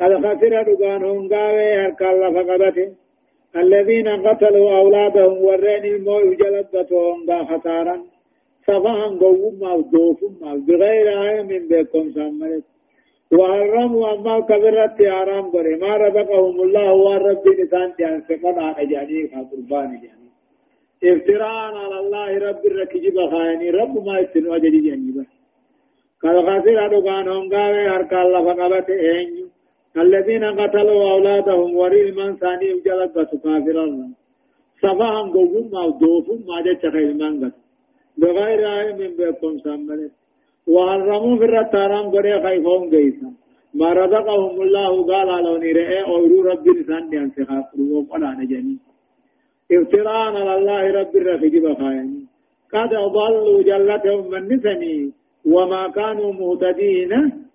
قد 0.00 0.12
خسر 0.26 0.62
دقانهم 0.62 1.28
قاوي 1.28 1.68
هركال 1.80 2.34
فقدته 2.34 3.01
الذين 3.56 4.08
قتلوا 4.08 4.78
أولادهم 4.80 5.44
ورين 5.44 5.84
الموت 5.84 6.36
جلدتهم 6.40 7.26
دا 7.26 7.44
خسارا 7.44 7.96
سفهم 8.66 9.18
قوم 9.18 9.58
ما 9.60 9.72
ودوفهم 9.72 10.32
ما 10.40 10.54
بغير 10.54 11.06
علم 11.18 11.48
بكم 11.68 12.10
سمرت 12.16 12.64
وحرموا 13.38 14.14
أما 14.14 14.40
كبرت 14.40 14.98
حرام 15.16 15.50
قري. 15.50 15.76
ما 15.76 15.96
رزقهم 15.96 16.56
الله 16.62 16.92
والرب 16.92 17.44
نسان 17.60 17.92
جان 17.98 18.22
سقنا 18.28 18.80
أجاني 18.80 19.20
قربان 19.50 19.90
جاني. 20.02 20.28
افتراء 21.10 21.74
على 21.82 21.98
الله 22.02 22.30
رب 22.48 22.62
الركجب 22.70 23.16
خايني. 23.30 23.70
رب 23.70 23.94
ما 24.06 24.18
يستنوا 24.20 24.56
أجدي 24.56 24.80
جاني 24.86 25.12
بس. 25.16 25.30
قال 26.22 26.36
خاسر 26.46 26.86
أدوغانهم 26.86 27.44
قاوي 27.54 27.82
هركا 27.94 28.22
الله 28.22 28.40
فقبت 28.46 28.90
إينيو 28.90 29.41
الذين 29.96 30.44
قتلوا 30.44 31.12
أولادهم 31.12 31.76
وريل 31.76 32.14
من 32.16 32.36
ثاني 32.36 32.80
جلد 32.86 33.28
كافرا 33.44 33.86
سفاهم 34.82 35.26
قوم 35.32 35.70
ما 35.72 35.82
دوفهم 36.00 36.40
ما 36.48 36.56
جت 36.66 36.82
خير 36.94 37.14
من 37.20 37.50
بغير 38.20 38.60
علم 38.76 38.98
بكم 39.18 39.58
سمرت 39.64 40.12
وحرموا 40.66 41.36
في 41.38 41.44
الرتارام 41.44 42.10
قرية 42.14 42.38
خيفهم 42.44 42.90
قيسا. 42.90 43.30
ما 43.74 43.88
رزقهم 43.92 44.62
الله 44.62 44.92
قال 45.12 45.28
لو 45.44 45.54
نرئي 45.64 46.00
أورو 46.12 46.42
رب 46.50 46.66
لسان 46.68 47.08
ديان 47.10 47.30
سخافروا 47.36 48.04
ولا 48.10 48.30
نجني 48.38 48.76
افتراء 49.76 50.32
على 50.36 50.54
الله 50.58 50.82
رب 50.98 51.14
الرخيج 51.20 51.54
بخايني 51.64 52.20
قد 52.72 52.90
أضلوا 53.06 53.62
جلتهم 53.70 54.30
من 54.32 54.42
نسني 54.52 54.96
وما 55.44 55.88
كانوا 55.88 56.32
مهتدين. 56.32 57.12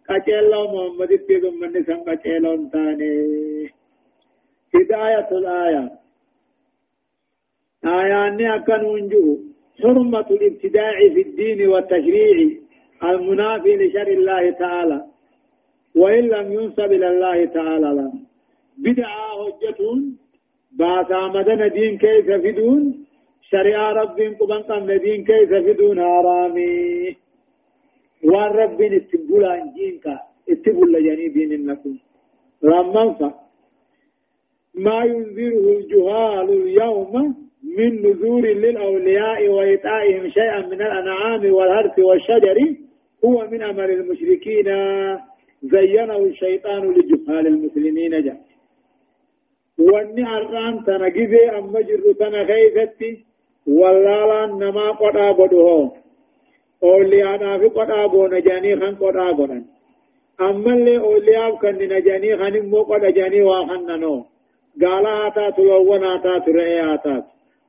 قچلو 0.10 0.62
محمد 0.74 1.12
تيدم 1.28 1.60
من 1.60 1.84
سم 1.84 2.00
قچلو 2.08 2.70
تاني 2.72 3.14
هداية 4.76 5.30
الآية. 5.32 5.86
آيان 7.86 8.42
أكن 8.42 8.86
ونجو. 8.86 9.38
حرمة 9.84 10.28
الابتداع 10.32 10.98
في 11.14 11.22
الدين 11.22 11.70
والتشريع 11.70 12.38
المنافي 13.04 13.76
لشر 13.76 14.08
الله 14.08 14.52
تعالى. 14.52 15.00
وإن 15.96 16.24
لم 16.24 16.48
ينسب 16.54 16.92
إلى 16.98 17.08
الله 17.08 17.46
تعالى 17.46 17.90
لا 17.98 18.12
بدعة 18.78 19.26
هجة 19.42 19.80
باسا 20.72 21.22
مدن 21.36 21.70
دين 21.70 21.98
كيف 21.98 22.28
فدون. 22.44 23.06
شريعة 23.42 23.90
رب 23.92 24.20
قبن 24.40 24.88
دين 25.04 25.24
كيف 25.26 25.50
فدون. 25.50 26.00
حرامي. 26.00 27.27
وان 28.24 28.52
رب 28.52 28.82
استبولا 28.82 29.64
انجينك 29.64 30.06
استبولا 30.52 31.00
جاني 31.00 31.28
دين 31.28 31.52
النكم 31.52 31.98
رمان 32.64 33.32
ما 34.76 35.04
ينذره 35.06 35.78
الجهال 35.78 36.50
اليوم 36.50 37.36
من 37.78 38.02
نذور 38.02 38.42
للأولياء 38.42 39.50
وإيطائهم 39.50 40.30
شيئا 40.30 40.60
من 40.68 40.82
الأنعام 40.82 41.54
والهرث 41.54 42.00
والشجر 42.00 42.58
هو 43.26 43.48
من 43.52 43.64
أمر 43.64 43.90
المشركين 43.90 44.66
زينه 45.64 46.18
الشيطان 46.18 46.92
لجهال 46.92 47.48
المسلمين 47.48 48.24
جاء 48.24 48.42
واني 49.80 50.28
أرقان 50.38 50.84
تنقذي 50.86 51.50
أما 51.58 51.82
جر 51.82 52.14
تنخيفتي 52.20 53.26
والله 53.68 54.46
نما 54.46 54.92
قدا 54.92 55.32
بدوه 55.32 55.94
أولياء 56.84 57.60
في 57.60 57.66
قدا 57.66 58.06
بون 58.08 58.42
جاني 58.42 58.80
خان 58.80 58.96
قدا 58.96 59.32
بون 59.32 59.66
أما 60.42 60.74
اللي 60.74 60.98
أولياء 60.98 61.56
كان 61.62 61.76
نجاني 61.76 62.38
خان 62.38 62.70
مو 62.70 62.82
قدا 62.82 63.10
جاني 63.10 63.42
واخننو 63.42 64.26
قالا 64.82 65.28
آتات 65.28 65.60
ووانا 65.60 66.16
آتات 66.16 66.50
رأي 66.50 66.94
آتات 66.94 67.26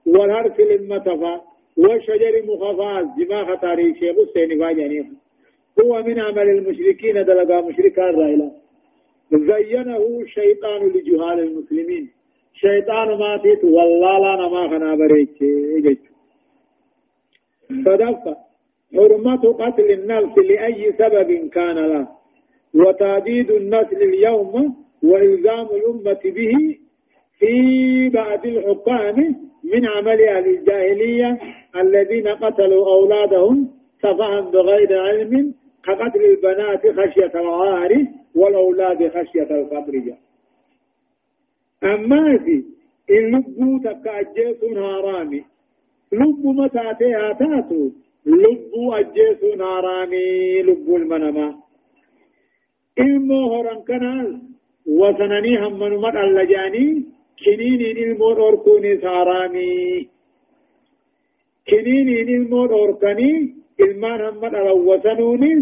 والهرس 0.07 0.61
لما 0.61 0.99
تفا 0.99 1.35
والشجر 1.77 2.35
مخفاز 2.49 3.07
دماغ 3.19 3.55
تاريخ 3.55 3.97
شيخ 3.99 4.17
حسين 4.19 4.51
فاجاني 4.61 5.01
هو 5.81 6.03
من 6.03 6.21
عمل 6.21 6.49
المشركين 6.57 7.15
دلقا 7.25 7.61
مشركا 7.61 8.03
رأيلا 8.03 8.51
زينه 9.33 10.21
الشيطان 10.23 10.81
لجهال 10.89 11.39
المسلمين 11.41 12.11
شيطان 12.55 13.09
ما 13.19 13.37
تيت 13.43 13.65
والله 13.65 14.19
لا 14.19 14.33
نما 14.41 14.69
خنا 14.71 14.95
بريك 14.95 15.39
صدق 17.85 18.48
حرمة 18.97 19.53
قتل 19.53 19.91
النفس 19.91 20.39
لأي 20.39 20.93
سبب 20.99 21.49
كان 21.49 21.77
له. 21.77 22.09
وتعديد 22.75 23.51
النسل 23.51 24.03
اليوم 24.03 24.77
وإلزام 25.03 25.67
الأمة 25.67 26.21
به 26.25 26.79
في 27.39 28.09
بعض 28.09 28.47
الحكام 28.47 29.17
من 29.65 29.89
عمل 29.89 30.23
أهل 30.23 30.47
الجاهلية 30.49 31.39
الذين 31.77 32.29
قتلوا 32.29 32.87
أولادهم 32.97 33.71
سفها 34.03 34.41
بغير 34.41 35.01
علم 35.01 35.55
كقتل 35.85 36.25
البنات 36.25 36.83
خشية 36.87 37.41
العار 37.41 37.91
والأولاد 38.35 39.09
خشية 39.09 39.51
الفقر. 39.51 40.15
أما 41.85 42.39
في 42.45 42.65
اللب 43.11 43.83
تكأجيس 43.85 44.65
هارامي 44.77 45.45
لب 46.13 46.47
متاتي 46.47 47.13
تاتو 47.39 47.91
لب 48.29 48.73
أجيس 48.99 49.43
هارامي 49.61 50.63
لب 50.63 50.87
المنما 51.01 51.49
إلمو 52.99 53.41
هران 53.53 53.81
كنال 53.89 54.29
وسنني 55.01 55.53
هم 55.63 55.79
من 55.81 55.93
مر 56.05 56.17
اللجاني 56.25 56.87
كنين 57.45 57.81
إلمو 58.03 58.29
أركوني 58.49 58.93
سارامي 59.05 60.09
كنين 61.69 62.09
إلمو 62.35 62.63
أركني 62.85 63.33
إلمان 63.85 64.21
هم 64.27 64.37
مر 64.43 64.57
وسنوني 64.89 65.55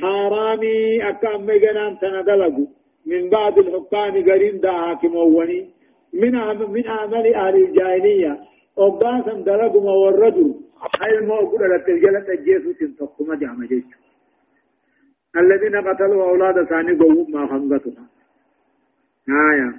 حرامي 0.00 0.76
أكا 1.08 1.34
أمي 1.36 1.58
جنان 1.64 1.92
تندلقوا 2.00 2.66
من 3.10 3.22
بعد 3.34 3.58
الحكام 3.58 4.14
قرين 4.28 4.60
دا 4.64 4.72
حاكموني 4.72 5.60
من 6.20 6.34
من 6.74 6.86
عمل 6.96 7.26
أهل 7.34 7.54
الجاهلية 7.64 8.32
أباسا 8.78 9.34
دلقوا 9.48 9.82
موردوا 9.88 10.52
هاي 11.00 11.18
الموقول 11.18 11.70
لتجلت 11.70 12.28
الجيسو 12.28 12.72
تنتقم 12.72 13.34
جامع 13.34 13.66
جيسو 13.66 13.98
الذين 15.36 15.76
قتلوا 15.88 16.24
أولاد 16.24 16.64
ثاني 16.64 16.98
قوم 16.98 17.30
ما 17.30 17.46
خمغتها 17.46 18.06
آية. 19.28 19.74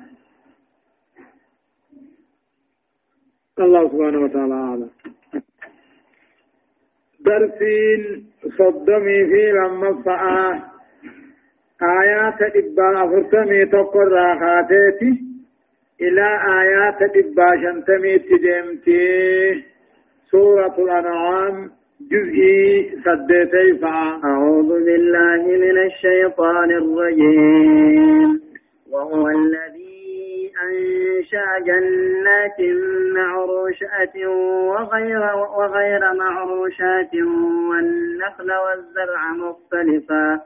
الله 3.60 3.90
سبحانه 3.90 4.20
وتعالى 4.20 4.54
أعلم. 4.54 4.90
درسين 7.20 8.32
صدمي 8.58 9.26
في 9.26 9.52
لما 9.52 10.04
فآه 10.04 10.72
آيات 11.82 12.42
إبا 12.42 13.04
أفرتمي 13.06 13.66
تقر 13.66 14.08
راحاتيتي 14.08 15.12
إلى 16.02 16.28
آيات 16.62 17.02
إبا 17.02 17.50
شنتمي 17.62 18.20
تدمتي 18.20 19.71
سورة 20.32 20.76
الأنعام 20.80 21.70
جزئي 22.12 22.90
سديتي 23.06 23.86
أعوذ 23.86 24.70
بالله 24.86 25.42
من 25.64 25.78
الشيطان 25.78 26.72
الرجيم. 26.72 28.40
وهو 28.92 29.28
الذي 29.28 30.52
أنشأ 30.66 31.48
جنات 31.68 32.60
معروشات 33.16 34.16
وغير 34.72 35.22
وغير 35.58 36.14
معروشات 36.14 37.14
والنخل 37.70 38.50
والزرع 38.66 39.22
مختلفا 39.34 40.40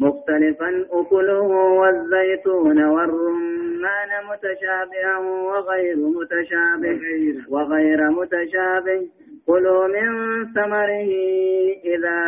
مختلفا 0.00 0.70
أكله 0.92 1.42
والزيتون 1.80 2.84
والرمان 2.84 4.10
متشابها 4.30 5.18
وغير 5.18 5.96
متشابه 5.96 7.00
وغير 7.48 8.00
متشابه. 8.10 9.02
كلوا 9.46 9.86
من 9.86 10.08
ثمره 10.54 11.10
إذا 11.84 12.20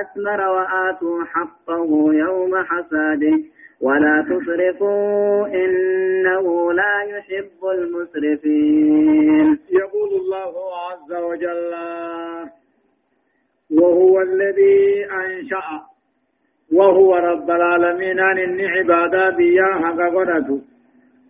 أثمر 0.00 0.40
وآتوا 0.48 1.24
حقه 1.24 2.14
يوم 2.14 2.52
حساده 2.64 3.38
ولا 3.80 4.24
تسرفوا 4.30 5.46
إنه 5.46 6.72
لا 6.72 7.02
يحب 7.02 7.60
المسرفين. 7.78 9.58
يقول 9.70 10.10
الله 10.20 10.54
عز 10.88 11.12
وجل 11.12 11.72
وهو 13.80 14.20
الذي 14.20 15.06
أنشأ 15.10 15.82
وهو 16.72 17.14
رب 17.14 17.50
العالمين 17.50 18.20
أن 18.20 18.60
عبادا 18.60 19.30
بياها 19.36 19.90
قدرته 19.90 20.60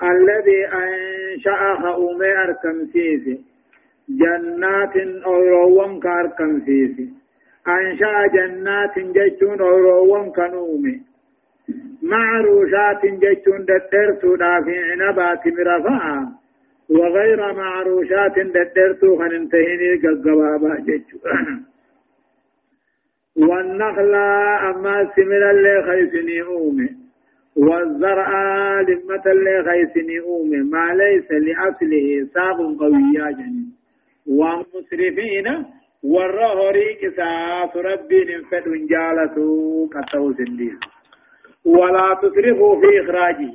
الذي 0.02 0.66
أنشأ 0.66 1.74
خؤمي 1.82 2.26
أركم 2.44 2.86
سيسي 2.92 3.51
جنات 4.08 4.96
أوروان 5.26 6.00
كاركم 6.00 6.60
فيسي 6.60 7.08
أنشاء 7.68 8.26
جنات 8.34 8.98
جيتون 8.98 9.60
أوروان 9.60 10.30
كنومي 10.30 11.00
معروشات 12.02 13.06
جيتون 13.06 13.64
دترتو 13.64 14.36
في 14.36 14.74
عنبات 14.90 15.46
مرفعا 15.46 16.32
وغير 16.90 17.52
معروشات 17.52 18.38
دترتو 18.38 19.18
خننتهيني 19.18 19.96
قبابا 20.02 20.74
جيتو 20.86 21.18
والنخل 23.36 24.14
أما 24.70 25.10
سمر 25.16 25.50
اللي 25.50 25.82
خيسني 25.82 26.42
أومي 26.42 26.88
والزرع 27.56 28.30
لمة 28.80 29.22
اللي 29.26 29.64
خيسني 29.64 30.20
أومي 30.20 30.56
ما 30.56 30.94
ليس 30.94 31.30
لأصله 31.30 32.28
ساق 32.34 32.56
قويا 32.80 33.30
جنين 33.30 33.71
ومسرفين 34.26 35.66
ورا 36.02 36.46
هريك 36.46 37.16
ساس 37.16 37.76
ربي 37.76 38.24
نفد 38.24 38.66
جالتو 38.90 39.88
كتو 39.92 40.32
سنديس 40.32 40.78
ولا 41.64 42.18
تسرفوا 42.22 42.80
في 42.80 43.00
إخراجه. 43.00 43.52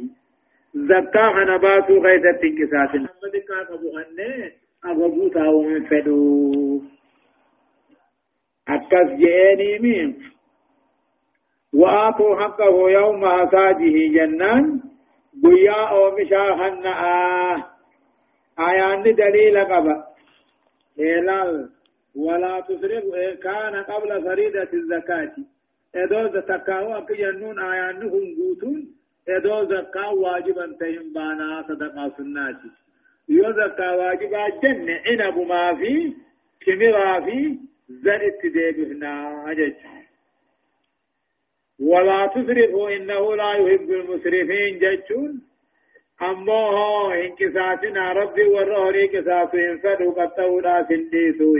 زكاة 0.73 1.43
نباتو 1.49 1.97
غيثة 1.97 2.31
تنكسات 2.31 2.95
محمد 2.95 3.35
كان 3.47 3.65
أبو 3.75 3.97
هنة 3.97 4.51
أبو 4.85 5.27
تاو 5.27 5.61
من 5.61 5.85
فدو. 5.85 6.81
أكس 8.67 9.09
جيني 9.11 9.79
مين. 9.79 10.23
وآتوا 11.73 12.35
حقه 12.39 12.89
يوم 12.89 13.25
حساده 13.25 13.95
جنان. 14.15 14.81
بيا 15.33 15.89
أو 15.89 16.15
مشاهن 16.17 16.85
آه. 16.85 17.65
آيان 18.59 19.03
دليل 19.03 19.59
قبل 19.59 20.06
إلال 20.99 21.69
ولا 22.15 22.59
تسرف 22.59 23.03
كان 23.43 23.75
قبل 23.75 24.23
فريدة 24.23 24.69
الزكاة. 24.73 25.35
إدو 25.95 26.39
زكاة 26.39 26.97
أكي 26.97 27.21
ينون 27.21 27.59
آيانهم 27.59 28.35
قوتون 28.37 28.95
إدو 29.29 29.63
زكاة 29.65 30.13
واجبا 30.13 30.65
تهم 30.79 31.13
بانا 31.13 31.65
صدقاء 31.67 32.09
سناتي 32.17 32.71
يو 33.29 33.51
زكاة 33.51 33.97
واجبا 33.97 34.43
جنة 34.63 35.01
عنب 35.07 35.37
ما 35.47 35.75
في 35.75 36.13
كمرا 36.65 37.19
في 37.25 37.59
زنت 37.89 38.41
ديبهنا 38.53 39.43
أجج 39.51 39.73
ولا 41.79 42.27
تسرفوا 42.27 42.89
إنه 42.95 43.35
لا 43.35 43.51
يحب 43.53 43.91
المسرفين 43.91 44.79
ججون. 44.79 45.41
أمه 46.21 47.13
انكساسنا 47.13 48.13
ربي 48.13 48.43
والرهري 48.43 49.07
كساس 49.07 49.55
انفدوا 49.55 50.13
قطعونا 50.13 50.87
سنديسوه 50.89 51.59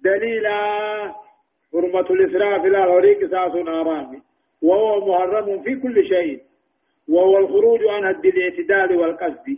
دليلا 0.00 0.60
حرمة 1.72 2.00
الإسراف 2.10 2.64
لا 2.64 2.84
هري 2.84 3.14
كساس 3.14 3.52
حرام 3.52 4.22
وهو 4.62 5.08
محرم 5.08 5.62
في 5.62 5.74
كل 5.74 6.04
شيء 6.04 6.40
وهو 7.08 7.38
الخروج 7.38 7.80
عن 7.88 8.06
حد 8.06 8.26
الاعتدال 8.26 8.96
والقصد 8.96 9.48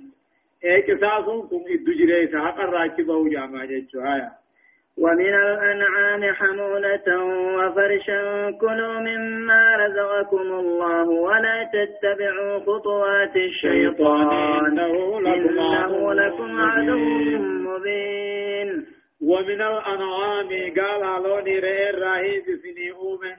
اي 0.65 0.83
قصاصهم 0.83 1.49
كم 1.49 1.57
ادو 1.69 1.93
جريس 1.93 2.37
حق 2.37 2.61
الراكبه 2.61 3.29
جامع 3.29 3.65
جيتشو 3.65 4.01
هايا 4.01 4.31
ومن 5.01 5.35
الأنعام 5.35 6.35
حمولة 6.35 7.09
وفرشا 7.59 8.51
كلوا 8.61 8.99
مما 9.01 9.77
رزقكم 9.77 10.49
الله 10.63 11.09
ولا 11.09 11.71
تتبعوا 11.73 12.59
خطوات 12.59 13.37
الشيطان. 13.37 14.79
إنه 14.79 16.13
لكم 16.13 16.61
عدو 16.61 16.99
مبين. 17.69 18.87
ومن 19.23 19.61
الأنعام 19.63 20.49
قال 20.79 21.05
علوني 21.05 21.59
رئي 21.59 21.91
الرهيب 21.91 22.45
سني 22.63 22.93
أومه 22.93 23.37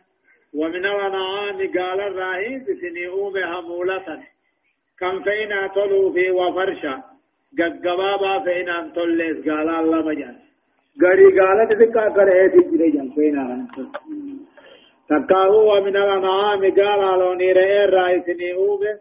ومن 0.54 0.86
الأنعام 0.86 1.58
قال 1.58 2.02
الرهيب 2.02 2.64
سني 2.82 3.08
أومه 3.08 3.60
همولة 3.60 4.06
كم 5.00 5.24
فينا 5.24 5.68
طلوا 5.68 6.14
في 6.14 6.32
وفرشا. 6.32 7.04
قد 7.60 7.88
قبابا 7.88 8.44
فينا 8.44 8.92
طلس 8.96 9.38
قال 9.50 9.70
الله 9.70 10.02
مجال 10.06 10.49
غري 11.02 11.28
غالت 11.40 11.78
ذكا 11.82 12.08
کرے 12.16 12.48
تھی 12.54 12.64
جرے 12.70 12.90
جن 12.92 13.10
نہ 13.36 13.44
تکاو 15.10 15.62
ومن 15.68 15.96
الانعام 16.00 16.64
قال 16.80 17.04
لوني 17.20 17.54
رئي 17.60 17.78
الرئيسني 17.84 18.52
اوبه 18.54 18.92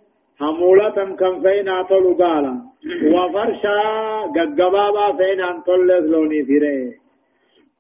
حمولة 0.40 1.16
كم 1.20 1.42
فين 1.42 1.68
اطلو 1.68 2.12
قالا 2.20 2.55
وفرشا 3.14 3.80
ققبابا 4.36 5.07
فين 5.18 5.40
انطلت 5.40 6.05
لوني 6.12 6.44
في 6.44 6.59
رئي 6.59 6.92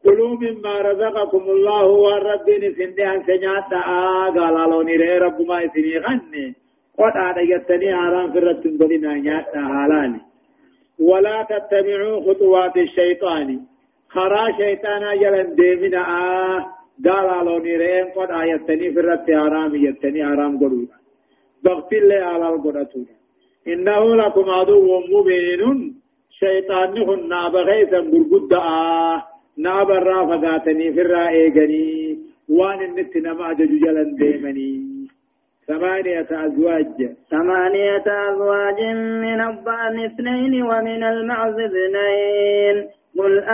كلوا 0.04 0.34
مما 0.42 0.74
رزقكم 0.88 1.50
الله 1.56 1.84
والربين 1.84 2.74
سندها 2.78 3.22
سنيات 3.26 3.72
قال 4.38 4.70
لوني 4.70 4.96
رئي 4.96 5.18
رب 5.18 5.40
ما 5.48 5.60
يسني 5.62 5.98
غني 5.98 6.46
قد 6.98 7.16
عاد 7.22 7.36
يتني 7.52 7.94
حرام 7.96 8.32
في 8.32 8.38
الرتن 8.38 8.78
قلنا 8.80 9.14
نيات 9.14 9.52
حلالي 9.54 10.20
ولا 11.08 11.36
تتبعوا 11.50 12.20
خطوات 12.26 12.76
الشيطان 12.76 13.60
خرا 14.14 14.44
شيطانا 14.58 15.14
جلن 15.14 15.54
ديمنا 15.54 16.00
آه 16.00 16.66
قال 17.06 17.46
لوني 17.46 17.76
رين 17.76 18.06
قد 18.16 18.30
آيتني 18.30 18.92
في 18.92 19.00
الرت 19.00 19.26
حرام 19.30 19.74
يتني 19.74 20.24
حرام 20.24 20.56
قدودا 20.56 20.96
ضغط 21.64 21.92
الله 21.92 22.22
على 22.32 22.48
القدتون 22.48 23.06
إنه 23.68 24.16
لكم 24.16 24.50
عدو 24.50 25.00
مبين 25.12 25.62
شيطان 26.30 26.98
هن 27.08 27.28
ناب 27.28 27.56
غيثا 27.56 28.00
برقد 28.00 28.52
آه 28.52 29.22
ناب 29.58 29.90
الرافقاتني 29.90 30.92
في 30.92 31.00
الرائقني 31.00 32.18
وان 32.48 32.80
النت 32.82 33.16
نما 33.16 33.52
جلن 33.52 34.14
ديمني 34.14 34.88
ثمانية 35.68 36.28
أزواج 36.46 36.86
ثمانية 37.30 38.04
أزواج 38.30 38.80
من 39.24 39.40
الضأن 39.40 39.96
اثنين 40.04 40.62
ومن 40.62 41.04
المعز 41.04 41.54
اثنين 41.60 42.76
قل 43.18 43.44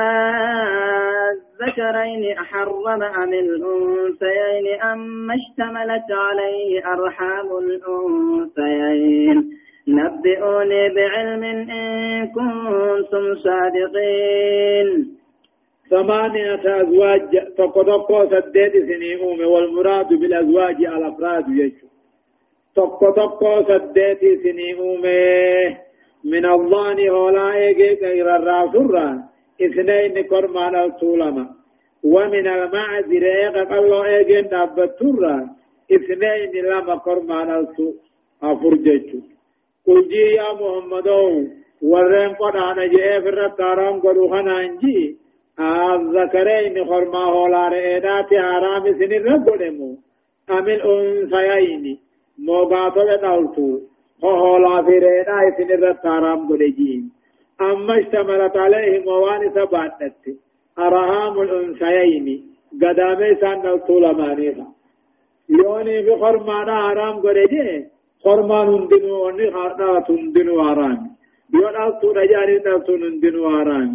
الذكرين 1.60 2.38
أحرم 2.38 3.02
أم 3.02 3.32
الأنثيين 3.32 4.80
أم 4.82 5.30
اشتملت 5.30 6.08
عليه 6.10 6.82
أرحام 6.86 7.48
الأنثيين 7.58 9.36
نبئوني 9.88 10.94
بعلم 10.94 11.44
إن 11.44 12.26
كنتم 12.26 13.34
صادقين 13.34 14.88
ثمانية 15.90 16.82
أزواج؟ 16.82 17.30
تقطقو 17.58 18.26
سديد 18.26 18.72
سنيئوم 18.72 19.38
والمراد 19.52 20.08
بالأزواج 20.08 20.76
الأفراد 20.76 21.48
يجو 21.48 21.86
تقطقو 22.76 23.62
سديد 23.62 24.20
سنيئوم 24.42 25.02
من 26.24 26.46
الظان 26.46 27.08
هولا 27.08 27.54
إيجي 27.54 27.98
غير 28.02 28.36
الراسوران 28.36 29.33
اثنين 29.60 30.22
كرمان 30.30 30.74
الطولما 30.76 31.46
ومن 32.04 32.46
المعذر 32.46 33.24
إيقا 33.24 33.64
قالوا 33.64 34.04
إيقين 34.06 34.48
دابتورا 34.48 35.36
اثنين 35.96 36.64
لما 36.64 36.96
كرمان 36.96 37.66
افرجتو 38.42 39.18
قل 39.86 40.08
جي 40.08 40.24
يا 40.38 40.48
محمد 40.60 41.08
ورين 41.82 42.32
قد 42.40 42.56
أنا 42.56 42.86
جئ 42.86 43.20
في 43.22 43.28
الرتارام 43.28 44.00
قلوا 44.00 44.30
خنانجي 44.32 45.16
الذكرين 45.60 46.84
خرما 46.88 47.24
هولا 47.34 47.68
رئينات 47.68 48.30
حرام 48.46 48.84
سنين 48.98 49.22
ربنمو 49.32 49.90
أم 50.50 50.66
الأنثيين 50.68 51.98
موباتة 52.38 53.16
دولتو 53.22 53.80
هولا 54.24 54.82
في 54.86 54.94
رئينات 55.06 55.56
سنين 55.56 55.80
رتارام 55.84 56.48
قلجين 56.48 57.02
أما 57.60 57.98
اشتملت 57.98 58.56
عليه 58.56 59.04
موانس 59.04 59.54
باتت 59.72 60.22
أرهام 60.78 61.40
الأنثيين 61.40 62.26
قدامي 62.82 63.34
سان 63.40 63.66
الطول 63.66 64.16
مانيها 64.16 64.66
يوني 65.48 66.02
في 66.02 66.16
خرمانا 66.20 66.76
حرام 66.88 67.16
قريجي 67.24 67.86
خرمان 68.24 68.66
هندنو 68.74 69.24
وني 69.24 69.50
خارنا 69.50 70.00
تندنو 70.06 70.54
حرام 70.68 71.00
يون 71.54 71.76
ألتو 71.84 72.08
رجاني 72.18 72.58
تلتو 72.64 72.96
نندنو 73.02 73.50
حرام 73.50 73.90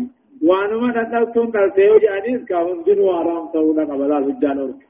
وانما 0.47 0.88
نتلتو 0.95 1.41
تلتو 1.53 1.97
جانيس 2.03 2.41
كا 2.49 2.57
هندنو 2.68 3.05
حرام 3.18 3.43
سولا 3.53 3.84
قبلا 3.89 4.18
سجانور 4.28 4.88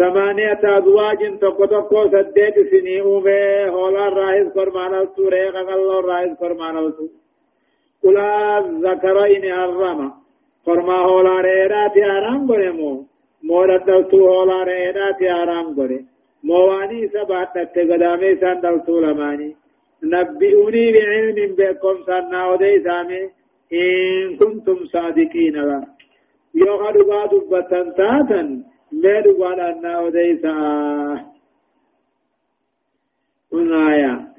ثمانية 0.00 0.60
أزواج 0.78 1.20
تقو 1.40 2.02
سديت 2.12 2.56
سني 2.70 3.00
أومي 3.00 3.70
هولا 3.74 4.04
الرئيس 4.08 4.48
فرمان 4.56 4.94
السورة 4.94 5.42
قال 5.68 5.90
الرئيس 6.00 6.32
فرمان 6.40 6.76
السورة 6.78 7.20
كلا 8.02 8.30
ذكرين 8.86 9.44
الرمى 9.64 10.10
فرما 10.66 10.98
هولا 11.08 11.36
ريرات 11.48 11.96
آرام 12.14 12.40
قرمو 12.50 12.92
مورد 13.48 13.84
دلتو 13.88 14.18
هولا 14.32 14.58
ريرات 14.70 15.20
آرام 15.40 15.66
قرم 15.76 16.04
مواني 16.48 17.00
سبعت 17.14 17.48
تتقدامي 17.54 18.30
سان 18.40 18.60
دلتو 18.64 19.00
لماني 19.04 19.50
نبئوني 20.12 20.84
بعلم 20.94 21.50
بكم 21.58 21.96
سنة 22.06 22.40
ودي 22.50 22.74
سامي 22.86 23.22
إن 23.80 24.36
كنتم 24.40 24.78
صادقين 24.94 25.56
يوغا 26.54 26.90
دبا 26.94 27.20
دبتا 27.32 27.82
تاتا 27.98 28.42
ما 28.92 29.20
دبا 29.20 29.46
لنا 29.46 30.00
ودي 30.00 30.40
آية 33.72 34.30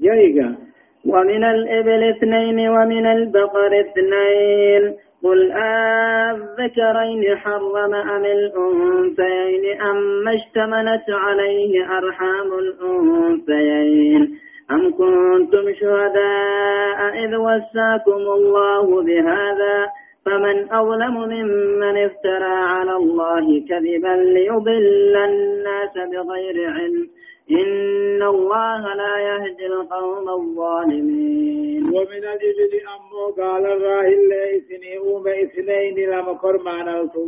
يا 0.00 0.56
ومن 1.04 1.44
الإبل 1.44 2.02
اثنين 2.04 2.68
ومن 2.68 3.06
البقر 3.06 3.80
اثنين 3.80 4.96
قل 5.24 5.52
أذكرين 5.52 7.36
حرم 7.36 7.94
أم 7.94 8.24
الأنثيين 8.24 9.80
أم 9.80 10.28
اشتملت 10.28 11.10
عليه 11.10 11.84
أرحام 11.98 12.52
الأنثيين 12.58 14.38
أم 14.70 14.90
كنتم 14.90 15.72
شهداء 15.80 17.24
إذ 17.24 17.36
وساكم 17.36 18.22
الله 18.36 19.02
بهذا 19.02 19.86
فمن 20.26 20.72
أظلم 20.72 21.14
ممن 21.34 21.96
افترى 22.04 22.54
على 22.74 22.96
الله 22.96 23.46
كذبا 23.68 24.14
ليضل 24.36 25.16
الناس 25.16 25.94
بغير 26.12 26.70
علم. 26.70 27.08
إن 27.50 28.22
الله 28.22 28.94
لا 28.94 29.14
يهدي 29.28 29.66
القوم 29.66 30.28
الظالمين. 30.28 31.82
ومن 31.84 32.22
الإبل 32.34 32.72
أمو 32.96 33.22
قال 33.38 33.66
الراهل 33.66 34.32
إثني 34.56 34.98
أوم 34.98 35.28
إثنين 35.28 36.10
لما 36.10 36.34
كرمان 36.34 36.88
أوتو. 36.88 37.26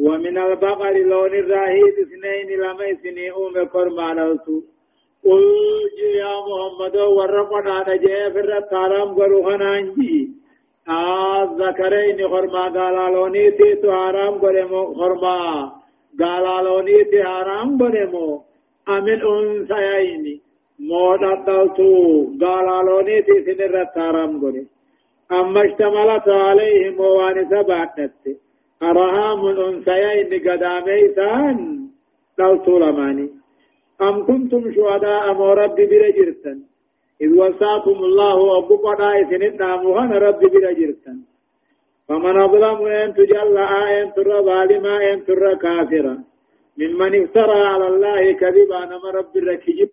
ومن 0.00 0.38
البقر 0.38 0.92
لون 0.92 1.34
الراهيد 1.34 1.94
إثنين 2.04 2.60
لما 2.60 2.90
إثني 2.92 3.30
أوم 3.30 3.54
كرمان 3.72 4.18
أوتو. 4.18 4.60
قل 5.24 5.44
يا 6.22 6.34
محمد 6.48 6.96
ورقنا 6.96 7.94
نجي 7.94 8.32
في 8.32 8.40
الرقارام 8.40 9.08
قروخنا 9.14 9.78
انجي 9.78 10.37
الذكرين 10.90 12.28
خرما 12.28 12.64
قالالوني 12.76 13.50
تيتو 13.50 13.92
حرام 13.92 14.34
قرمو 14.42 14.94
خرما 14.94 15.38
قالالوني 16.20 17.04
تي 17.10 17.24
حرام 17.24 17.78
قرمو 17.80 18.42
أمن 18.88 19.20
أنثيين 19.34 20.40
مودا 20.90 21.34
دلتو 21.46 21.90
قالالوني 22.42 23.22
تي 23.22 23.36
سنر 23.46 23.84
تارام 23.94 24.32
قري 24.42 24.66
أما 25.32 25.60
اشتملت 25.66 26.28
عليهم 26.28 26.94
موانس 26.96 27.52
بعدت 27.68 28.24
أرهام 28.82 29.40
الأنثيين 29.52 30.30
قدامي 30.46 31.02
سان 31.16 31.58
دلتو 32.38 32.78
لماني 32.78 33.28
أم 34.02 34.26
كنتم 34.26 34.62
شهداء 34.76 35.34
مو 35.34 35.52
ربي 35.52 35.84
برجرتا 35.90 36.67
إذ 37.22 37.30
وصاكم 37.38 37.96
الله 38.08 38.58
أبو 38.58 38.74
قضاء 38.76 39.16
سنتنا 39.30 39.76
مهن 39.76 40.12
ربي 40.12 40.46
برجرتا 40.46 41.14
فمن 42.08 42.34
أظلم 42.42 42.86
أن 42.86 43.14
تجلى 43.14 43.64
أن 44.00 44.12
ترى 44.16 44.36
ظالما 44.42 45.12
أن 45.12 45.24
ترى 45.24 45.56
كافرا. 45.56 46.24
ممن 46.78 47.22
افترى 47.22 47.60
على 47.72 47.86
الله 47.88 48.32
كذبا 48.32 48.80
نما 48.84 49.10
رب 49.14 49.36
الركيب. 49.36 49.88